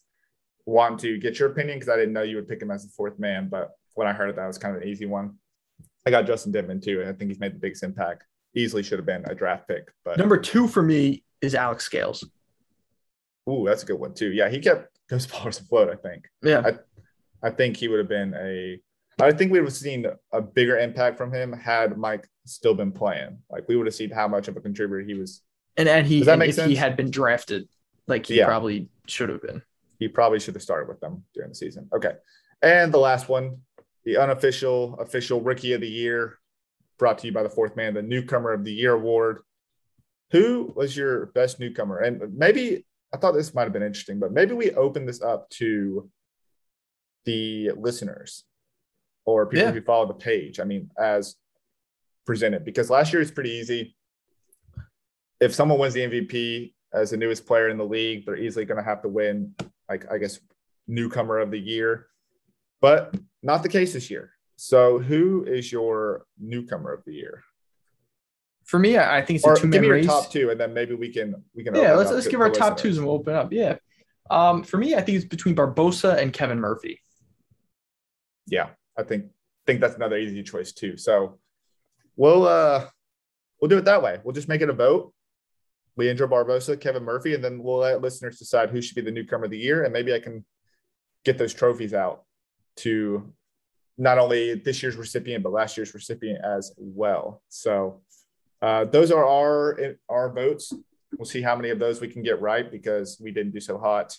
wanting 0.68 0.98
to 1.00 1.18
get 1.18 1.40
your 1.40 1.50
opinion 1.50 1.80
because 1.80 1.90
I 1.90 1.96
didn't 1.96 2.14
know 2.14 2.22
you 2.22 2.36
would 2.36 2.48
pick 2.48 2.62
him 2.62 2.70
as 2.70 2.84
the 2.86 2.92
fourth 2.92 3.18
man, 3.18 3.48
but 3.50 3.72
when 3.96 4.06
I 4.08 4.14
heard 4.14 4.30
it, 4.30 4.36
that 4.36 4.46
was 4.46 4.58
kind 4.58 4.76
of 4.76 4.82
an 4.84 4.88
easy 4.88 5.06
one. 5.06 5.36
I 6.06 6.12
got 6.12 6.28
Justin 6.28 6.52
Dentmon 6.54 6.84
too, 6.84 7.00
and 7.02 7.10
I 7.10 7.14
think 7.14 7.32
he's 7.32 7.40
made 7.40 7.54
the 7.56 7.60
biggest 7.60 7.84
impact. 7.84 8.26
Easily 8.54 8.84
should 8.84 9.00
have 9.00 9.06
been 9.06 9.24
a 9.28 9.34
draft 9.34 9.68
pick, 9.68 9.92
but 10.06 10.18
Number 10.18 10.38
two 10.38 10.68
for 10.68 10.84
me 10.84 11.24
is 11.42 11.56
Alex 11.56 11.84
Scales. 11.86 12.24
Ooh, 13.50 13.64
that's 13.66 13.84
a 13.84 13.86
good 13.86 14.00
one 14.00 14.14
too. 14.14 14.32
Yeah, 14.32 14.50
he 14.50 14.60
kept 14.60 14.90
Ghost 15.10 15.30
Ballers 15.32 15.62
afloat. 15.62 15.90
I 15.90 15.96
think. 15.96 16.26
Yeah, 16.44 16.64
I, 17.44 17.48
I 17.48 17.50
think 17.52 17.78
he 17.78 17.88
would 17.88 18.00
have 18.00 18.10
been 18.10 18.34
a. 18.36 18.80
I 19.20 19.32
think 19.32 19.52
we 19.52 19.60
would 19.60 19.70
have 19.70 19.76
seen 19.76 20.06
a 20.32 20.42
bigger 20.42 20.78
impact 20.78 21.18
from 21.18 21.34
him 21.34 21.52
had 21.52 21.98
Mike 21.98 22.28
still 22.46 22.74
been 22.76 22.92
playing. 22.92 23.40
Like 23.50 23.68
we 23.68 23.76
would 23.76 23.88
have 23.88 23.96
seen 23.96 24.12
how 24.12 24.28
much 24.28 24.48
of 24.48 24.58
a 24.58 24.62
contributor 24.62 25.02
he 25.04 25.14
was. 25.16 25.42
and 25.78 25.88
and 25.90 26.06
he 26.06 26.20
Does 26.20 26.26
that 26.28 26.34
and 26.34 26.40
make 26.40 26.50
if 26.50 26.56
sense? 26.56 26.70
he 26.70 26.76
had 26.76 26.96
been 26.98 27.10
drafted, 27.10 27.68
like 28.08 28.26
he 28.28 28.36
Yeah. 28.38 28.46
probably 28.46 28.90
should 29.08 29.30
have 29.30 29.42
been. 29.42 29.62
He 30.00 30.08
probably 30.08 30.40
should 30.40 30.54
have 30.56 30.64
started 30.64 30.88
with 30.88 31.00
them 31.00 31.24
during 31.34 31.50
the 31.50 31.56
season. 31.56 31.90
Okay, 31.96 32.14
and 32.62 32.94
the 32.94 33.00
last 33.00 33.30
one, 33.30 33.58
the 34.06 34.18
unofficial 34.18 35.00
official 35.00 35.42
Rookie 35.42 35.74
of 35.74 35.82
the 35.82 35.90
Year, 35.90 36.38
brought 36.98 37.20
to 37.20 37.28
you 37.28 37.34
by 37.34 37.44
the 37.44 37.50
Fourth 37.50 37.76
Man, 37.76 37.94
the 37.94 38.02
Newcomer 38.02 38.52
of 38.54 38.64
the 38.64 38.74
Year 38.74 38.94
award. 38.94 39.40
Who 40.32 40.74
was 40.76 40.96
your 40.98 41.28
best 41.28 41.60
newcomer? 41.60 42.00
And 42.00 42.36
maybe 42.38 42.86
I 43.14 43.18
thought 43.18 43.32
this 43.34 43.54
might 43.54 43.64
have 43.64 43.74
been 43.74 43.84
interesting, 43.84 44.20
but 44.20 44.34
maybe 44.34 44.54
we 44.54 44.72
open 44.72 45.06
this 45.06 45.22
up 45.22 45.50
to 45.52 46.10
the 47.26 47.72
listeners 47.78 48.44
or 49.26 49.46
people 49.46 49.68
Yeah. 49.68 49.72
who 49.72 49.82
follow 49.82 50.06
the 50.08 50.14
page. 50.14 50.60
I 50.60 50.64
mean, 50.64 50.92
as 50.98 51.36
presented, 52.26 52.66
because 52.66 52.90
last 52.90 53.14
year 53.14 53.22
is 53.22 53.32
pretty 53.32 53.52
easy. 53.52 53.96
If 55.40 55.54
someone 55.54 55.80
wins 55.80 55.94
the 55.94 56.02
MVP 56.04 56.74
as 56.94 57.12
the 57.12 57.18
newest 57.18 57.46
player 57.46 57.70
in 57.70 57.78
the 57.78 57.86
league, 57.86 58.26
they're 58.26 58.38
easily 58.38 58.66
going 58.66 58.78
to 58.78 58.84
have 58.84 59.02
to 59.04 59.10
win, 59.10 59.54
like, 59.90 60.12
I 60.12 60.18
guess, 60.18 60.40
newcomer 60.88 61.40
of 61.40 61.52
the 61.52 61.60
year, 61.60 62.08
but 62.82 63.16
not 63.44 63.64
the 63.64 63.70
case 63.70 63.94
this 63.94 64.10
year. 64.10 64.32
So, 64.56 65.00
who 65.00 65.44
is 65.46 65.72
your 65.72 66.26
newcomer 66.40 66.92
of 66.94 67.04
the 67.06 67.14
year? 67.14 67.44
For 68.66 68.80
me, 68.80 68.98
I 68.98 69.22
think 69.22 69.38
it's 69.38 69.46
Or 69.46 69.54
a 69.54 69.58
two 69.60 69.70
give 69.70 69.82
me 69.82 69.88
your 69.88 69.96
race. 69.98 70.06
top 70.06 70.30
two, 70.32 70.50
and 70.50 70.60
then 70.60 70.74
maybe 70.74 70.94
we 70.96 71.10
can 71.14 71.44
we 71.56 71.64
can. 71.64 71.74
Yeah, 71.76 71.94
let's 71.94 72.12
let's 72.12 72.28
give 72.28 72.42
our 72.42 72.50
top 72.50 72.74
listeners. 72.74 72.82
twos 72.82 72.98
and 72.98 73.06
we'll 73.08 73.16
open 73.16 73.34
up. 73.36 73.54
Yeah. 73.54 73.78
Um, 74.30 74.64
for 74.64 74.78
me, 74.78 74.94
I 74.96 75.02
think 75.02 75.16
it's 75.18 75.26
between 75.26 75.56
Barbosa 75.56 76.18
and 76.18 76.34
Kevin 76.34 76.60
Murphy. 76.60 77.02
yeah, 78.48 78.70
I 78.98 79.04
think 79.04 79.28
think 79.66 79.80
that's 79.80 79.96
another 79.96 80.18
easy 80.18 80.44
choice 80.44 80.72
too. 80.74 80.98
So 80.98 81.40
we'll 82.16 82.46
uh 82.46 82.88
we'll 83.62 83.70
do 83.70 83.78
it 83.78 83.86
that 83.86 84.02
way. 84.04 84.20
We'll 84.24 84.34
just 84.34 84.48
make 84.50 84.62
it 84.62 84.70
a 84.70 84.74
vote. 84.74 85.14
Leandro 85.98 86.28
Barbosa, 86.28 86.80
Kevin 86.80 87.04
Murphy, 87.04 87.34
and 87.34 87.44
then 87.44 87.62
we'll 87.62 87.80
let 87.80 88.02
listeners 88.02 88.38
decide 88.38 88.70
who 88.70 88.82
should 88.82 88.96
be 88.96 89.02
the 89.02 89.12
newcomer 89.12 89.46
of 89.46 89.52
the 89.52 89.58
year. 89.58 89.84
And 89.84 89.92
maybe 89.92 90.14
I 90.14 90.20
can 90.20 90.46
get 91.26 91.38
those 91.38 91.54
trophies 91.54 91.94
out 91.94 92.24
to 92.78 93.34
not 93.98 94.20
only 94.20 94.54
this 94.54 94.84
year's 94.84 94.96
recipient, 94.96 95.44
but 95.44 95.52
last 95.52 95.76
year's 95.76 95.94
recipient 95.94 96.40
as 96.46 96.74
well. 96.78 97.42
So 97.50 98.02
uh, 98.62 98.86
those 98.86 99.12
are 99.12 99.26
our 99.28 99.80
our 100.10 100.32
votes. 100.32 100.72
We'll 101.18 101.26
see 101.26 101.42
how 101.42 101.56
many 101.56 101.70
of 101.70 101.80
those 101.80 102.00
we 102.00 102.08
can 102.08 102.22
get 102.22 102.42
right 102.42 102.70
because 102.70 103.20
we 103.20 103.32
didn't 103.32 103.54
do 103.54 103.60
so 103.60 103.78
hot 103.78 104.16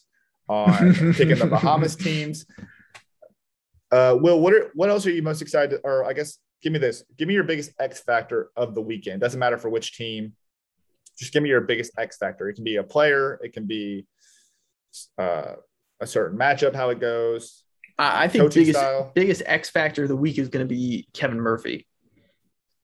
on 0.49 0.95
picking 1.15 1.39
the 1.39 1.47
Bahamas 1.47 1.95
teams. 1.95 2.47
Uh, 3.91 4.17
Will, 4.21 4.41
what 4.41 4.53
are 4.53 4.71
what 4.75 4.91
else 4.91 5.07
are 5.07 5.11
you 5.11 5.23
most 5.23 5.43
excited? 5.43 5.81
Or 5.85 6.05
I 6.05 6.13
guess 6.13 6.39
give 6.63 6.73
me 6.73 6.79
this. 6.79 7.05
Give 7.17 7.29
me 7.29 7.35
your 7.35 7.45
biggest 7.45 7.73
X 7.79 8.01
factor 8.01 8.51
of 8.57 8.75
the 8.75 8.83
weekend. 8.83 9.21
Doesn't 9.21 9.39
matter 9.39 9.59
for 9.59 9.71
which 9.71 9.97
team. 9.97 10.33
Just 11.19 11.33
give 11.33 11.43
me 11.43 11.49
your 11.49 11.61
biggest 11.61 11.93
X 11.99 12.17
factor. 12.17 12.49
It 12.49 12.55
can 12.55 12.65
be 12.65 12.77
a 12.77 12.83
player. 12.83 13.41
It 13.43 13.53
can 13.53 13.67
be 13.67 14.07
uh, 15.19 15.55
a 16.01 16.07
certain 16.07 16.39
matchup, 16.39 16.75
how 16.75 16.91
it 16.91 17.01
goes. 17.01 17.65
I, 17.99 18.25
I 18.25 18.29
think 18.29 18.55
biggest 18.55 18.79
style. 18.79 19.11
biggest 19.15 19.43
X 19.45 19.69
factor 19.69 20.05
of 20.05 20.09
the 20.09 20.17
week 20.17 20.39
is 20.39 20.49
going 20.49 20.67
to 20.67 20.73
be 20.73 21.09
Kevin 21.13 21.41
Murphy 21.41 21.87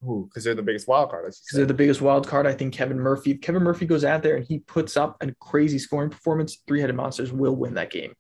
Because 0.01 0.45
they're 0.45 0.55
the 0.55 0.63
biggest 0.63 0.89
wild 0.89 1.11
card. 1.11 1.25
Because 1.25 1.57
they're 1.57 1.67
the 1.67 1.75
biggest 1.75 2.01
wild 2.01 2.27
card. 2.27 2.47
I 2.47 2.53
think 2.53 2.75
Kevin 2.75 2.99
Murphy. 2.99 3.31
If 3.31 3.41
Kevin 3.41 3.63
Murphy 3.63 3.87
goes 3.87 4.05
out 4.05 4.23
there 4.23 4.37
and 4.37 4.45
he 4.45 4.59
puts 4.59 4.97
up 4.97 5.17
a 5.23 5.33
crazy 5.41 5.79
scoring 5.79 6.11
performance, 6.11 6.63
three 6.67 6.81
headed 6.81 6.97
monsters 6.97 7.33
will 7.33 7.55
win 7.55 7.75
that 7.75 7.91
game. 7.91 8.13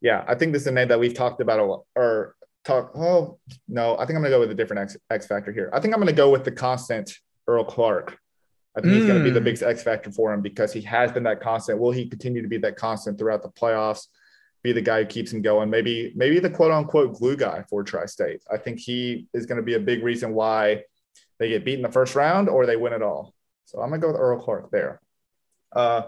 Yeah, 0.00 0.24
I 0.26 0.34
think 0.34 0.52
this 0.52 0.62
is 0.62 0.68
a 0.68 0.72
name 0.72 0.88
that 0.88 0.98
we've 0.98 1.14
talked 1.14 1.40
about 1.40 1.60
a 1.60 1.64
lot. 1.64 1.82
Or 1.94 2.34
talk. 2.64 2.92
Oh 2.94 3.38
no, 3.68 3.96
I 3.96 4.06
think 4.06 4.16
I'm 4.16 4.22
gonna 4.22 4.30
go 4.30 4.40
with 4.40 4.50
a 4.50 4.54
different 4.54 4.82
X 4.82 4.96
X 5.10 5.26
factor 5.26 5.52
here. 5.52 5.70
I 5.72 5.80
think 5.80 5.94
I'm 5.94 6.00
gonna 6.00 6.12
go 6.12 6.30
with 6.30 6.44
the 6.44 6.52
constant 6.52 7.12
Earl 7.48 7.64
Clark. 7.64 8.18
I 8.76 8.80
think 8.80 8.92
he's 8.92 9.06
gonna 9.06 9.24
be 9.24 9.30
the 9.30 9.40
Mm. 9.40 9.44
biggest 9.44 9.62
X 9.64 9.82
factor 9.82 10.12
for 10.12 10.32
him 10.32 10.40
because 10.40 10.72
he 10.72 10.82
has 10.82 11.10
been 11.10 11.24
that 11.24 11.40
constant. 11.40 11.80
Will 11.80 11.90
he 11.90 12.08
continue 12.08 12.42
to 12.42 12.48
be 12.48 12.58
that 12.58 12.76
constant 12.76 13.18
throughout 13.18 13.42
the 13.42 13.48
playoffs? 13.48 14.06
Be 14.62 14.72
the 14.72 14.82
guy 14.82 15.00
who 15.02 15.06
keeps 15.06 15.32
him 15.32 15.42
going. 15.42 15.70
Maybe 15.70 16.12
maybe 16.14 16.38
the 16.38 16.50
quote 16.50 16.70
unquote 16.70 17.14
glue 17.14 17.36
guy 17.36 17.64
for 17.68 17.82
Tri 17.82 18.06
State. 18.06 18.42
I 18.50 18.56
think 18.58 18.78
he 18.78 19.26
is 19.32 19.46
going 19.46 19.56
to 19.56 19.62
be 19.62 19.74
a 19.74 19.80
big 19.80 20.04
reason 20.04 20.34
why 20.34 20.84
they 21.38 21.48
get 21.48 21.64
beat 21.64 21.74
in 21.76 21.82
the 21.82 21.90
first 21.90 22.14
round 22.14 22.48
or 22.48 22.66
they 22.66 22.76
win 22.76 22.92
it 22.92 23.02
all. 23.02 23.34
So 23.64 23.80
I'm 23.80 23.90
gonna 23.90 24.00
go 24.02 24.08
with 24.08 24.20
Earl 24.20 24.42
Clark 24.42 24.70
there. 24.70 25.00
Uh, 25.72 26.02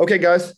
okay, 0.00 0.18
guys. 0.18 0.54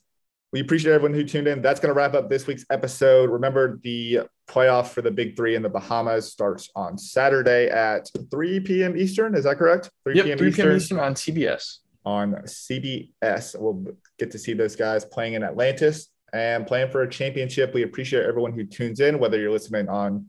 We 0.52 0.60
appreciate 0.60 0.92
everyone 0.92 1.14
who 1.14 1.24
tuned 1.24 1.46
in. 1.46 1.62
That's 1.62 1.78
going 1.78 1.90
to 1.90 1.94
wrap 1.94 2.14
up 2.14 2.28
this 2.28 2.46
week's 2.46 2.64
episode. 2.70 3.30
Remember, 3.30 3.78
the 3.84 4.20
playoff 4.48 4.88
for 4.88 5.00
the 5.00 5.10
Big 5.10 5.36
Three 5.36 5.54
in 5.54 5.62
the 5.62 5.68
Bahamas 5.68 6.32
starts 6.32 6.68
on 6.74 6.98
Saturday 6.98 7.68
at 7.68 8.08
3 8.32 8.60
p.m. 8.60 8.96
Eastern. 8.96 9.36
Is 9.36 9.44
that 9.44 9.58
correct? 9.58 9.90
3 10.04 10.16
Yep, 10.16 10.38
3 10.38 10.52
p.m. 10.52 10.72
Eastern 10.76 10.98
on 10.98 11.14
CBS. 11.14 11.78
on 12.04 12.32
CBS. 12.44 13.58
We'll 13.60 13.84
get 14.18 14.32
to 14.32 14.38
see 14.38 14.52
those 14.54 14.74
guys 14.74 15.04
playing 15.04 15.34
in 15.34 15.44
Atlantis 15.44 16.08
and 16.32 16.66
playing 16.66 16.90
for 16.90 17.02
a 17.02 17.10
championship. 17.10 17.72
We 17.72 17.82
appreciate 17.84 18.24
everyone 18.24 18.52
who 18.52 18.64
tunes 18.64 18.98
in, 19.00 19.18
whether 19.20 19.38
you're 19.38 19.52
listening 19.52 19.88
on 19.88 20.26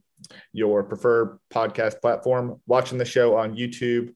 your 0.53 0.83
preferred 0.83 1.39
podcast 1.51 1.99
platform, 1.99 2.61
watching 2.67 2.99
the 2.99 3.05
show 3.05 3.35
on 3.37 3.55
YouTube, 3.55 4.13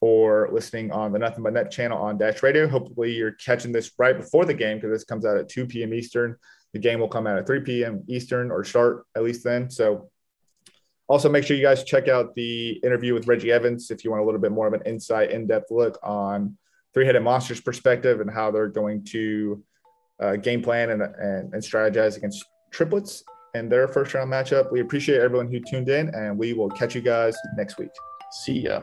or 0.00 0.48
listening 0.52 0.92
on 0.92 1.12
the 1.12 1.18
Nothing 1.18 1.42
But 1.42 1.52
Net 1.52 1.70
channel 1.70 1.98
on 1.98 2.18
Dash 2.18 2.42
Radio. 2.42 2.68
Hopefully, 2.68 3.12
you're 3.12 3.32
catching 3.32 3.72
this 3.72 3.90
right 3.98 4.16
before 4.16 4.44
the 4.44 4.54
game 4.54 4.76
because 4.76 4.90
this 4.90 5.04
comes 5.04 5.24
out 5.24 5.36
at 5.36 5.48
2 5.48 5.66
p.m. 5.66 5.92
Eastern. 5.92 6.36
The 6.72 6.78
game 6.78 7.00
will 7.00 7.08
come 7.08 7.26
out 7.26 7.38
at 7.38 7.46
3 7.46 7.60
p.m. 7.60 8.04
Eastern 8.08 8.50
or 8.50 8.64
start 8.64 9.06
at 9.16 9.22
least 9.22 9.44
then. 9.44 9.70
So, 9.70 10.10
also 11.08 11.28
make 11.28 11.44
sure 11.44 11.56
you 11.56 11.62
guys 11.62 11.84
check 11.84 12.06
out 12.06 12.34
the 12.34 12.72
interview 12.84 13.14
with 13.14 13.26
Reggie 13.26 13.50
Evans 13.50 13.90
if 13.90 14.04
you 14.04 14.10
want 14.10 14.22
a 14.22 14.26
little 14.26 14.40
bit 14.40 14.52
more 14.52 14.66
of 14.66 14.74
an 14.74 14.82
insight, 14.84 15.30
in 15.30 15.46
depth 15.46 15.70
look 15.70 15.98
on 16.02 16.56
three 16.92 17.06
headed 17.06 17.22
monsters 17.22 17.60
perspective 17.60 18.20
and 18.20 18.30
how 18.30 18.50
they're 18.50 18.68
going 18.68 19.04
to 19.04 19.62
uh, 20.20 20.36
game 20.36 20.62
plan 20.62 20.90
and, 20.90 21.02
and, 21.02 21.54
and 21.54 21.62
strategize 21.62 22.16
against 22.16 22.44
triplets 22.70 23.24
in 23.54 23.68
their 23.68 23.88
first 23.88 24.14
round 24.14 24.30
matchup. 24.30 24.70
We 24.70 24.80
appreciate 24.80 25.20
everyone 25.20 25.50
who 25.50 25.60
tuned 25.60 25.88
in, 25.88 26.14
and 26.14 26.36
we 26.36 26.52
will 26.52 26.68
catch 26.70 26.94
you 26.94 27.00
guys 27.00 27.36
next 27.56 27.78
week. 27.78 27.90
See 28.30 28.60
ya. 28.60 28.82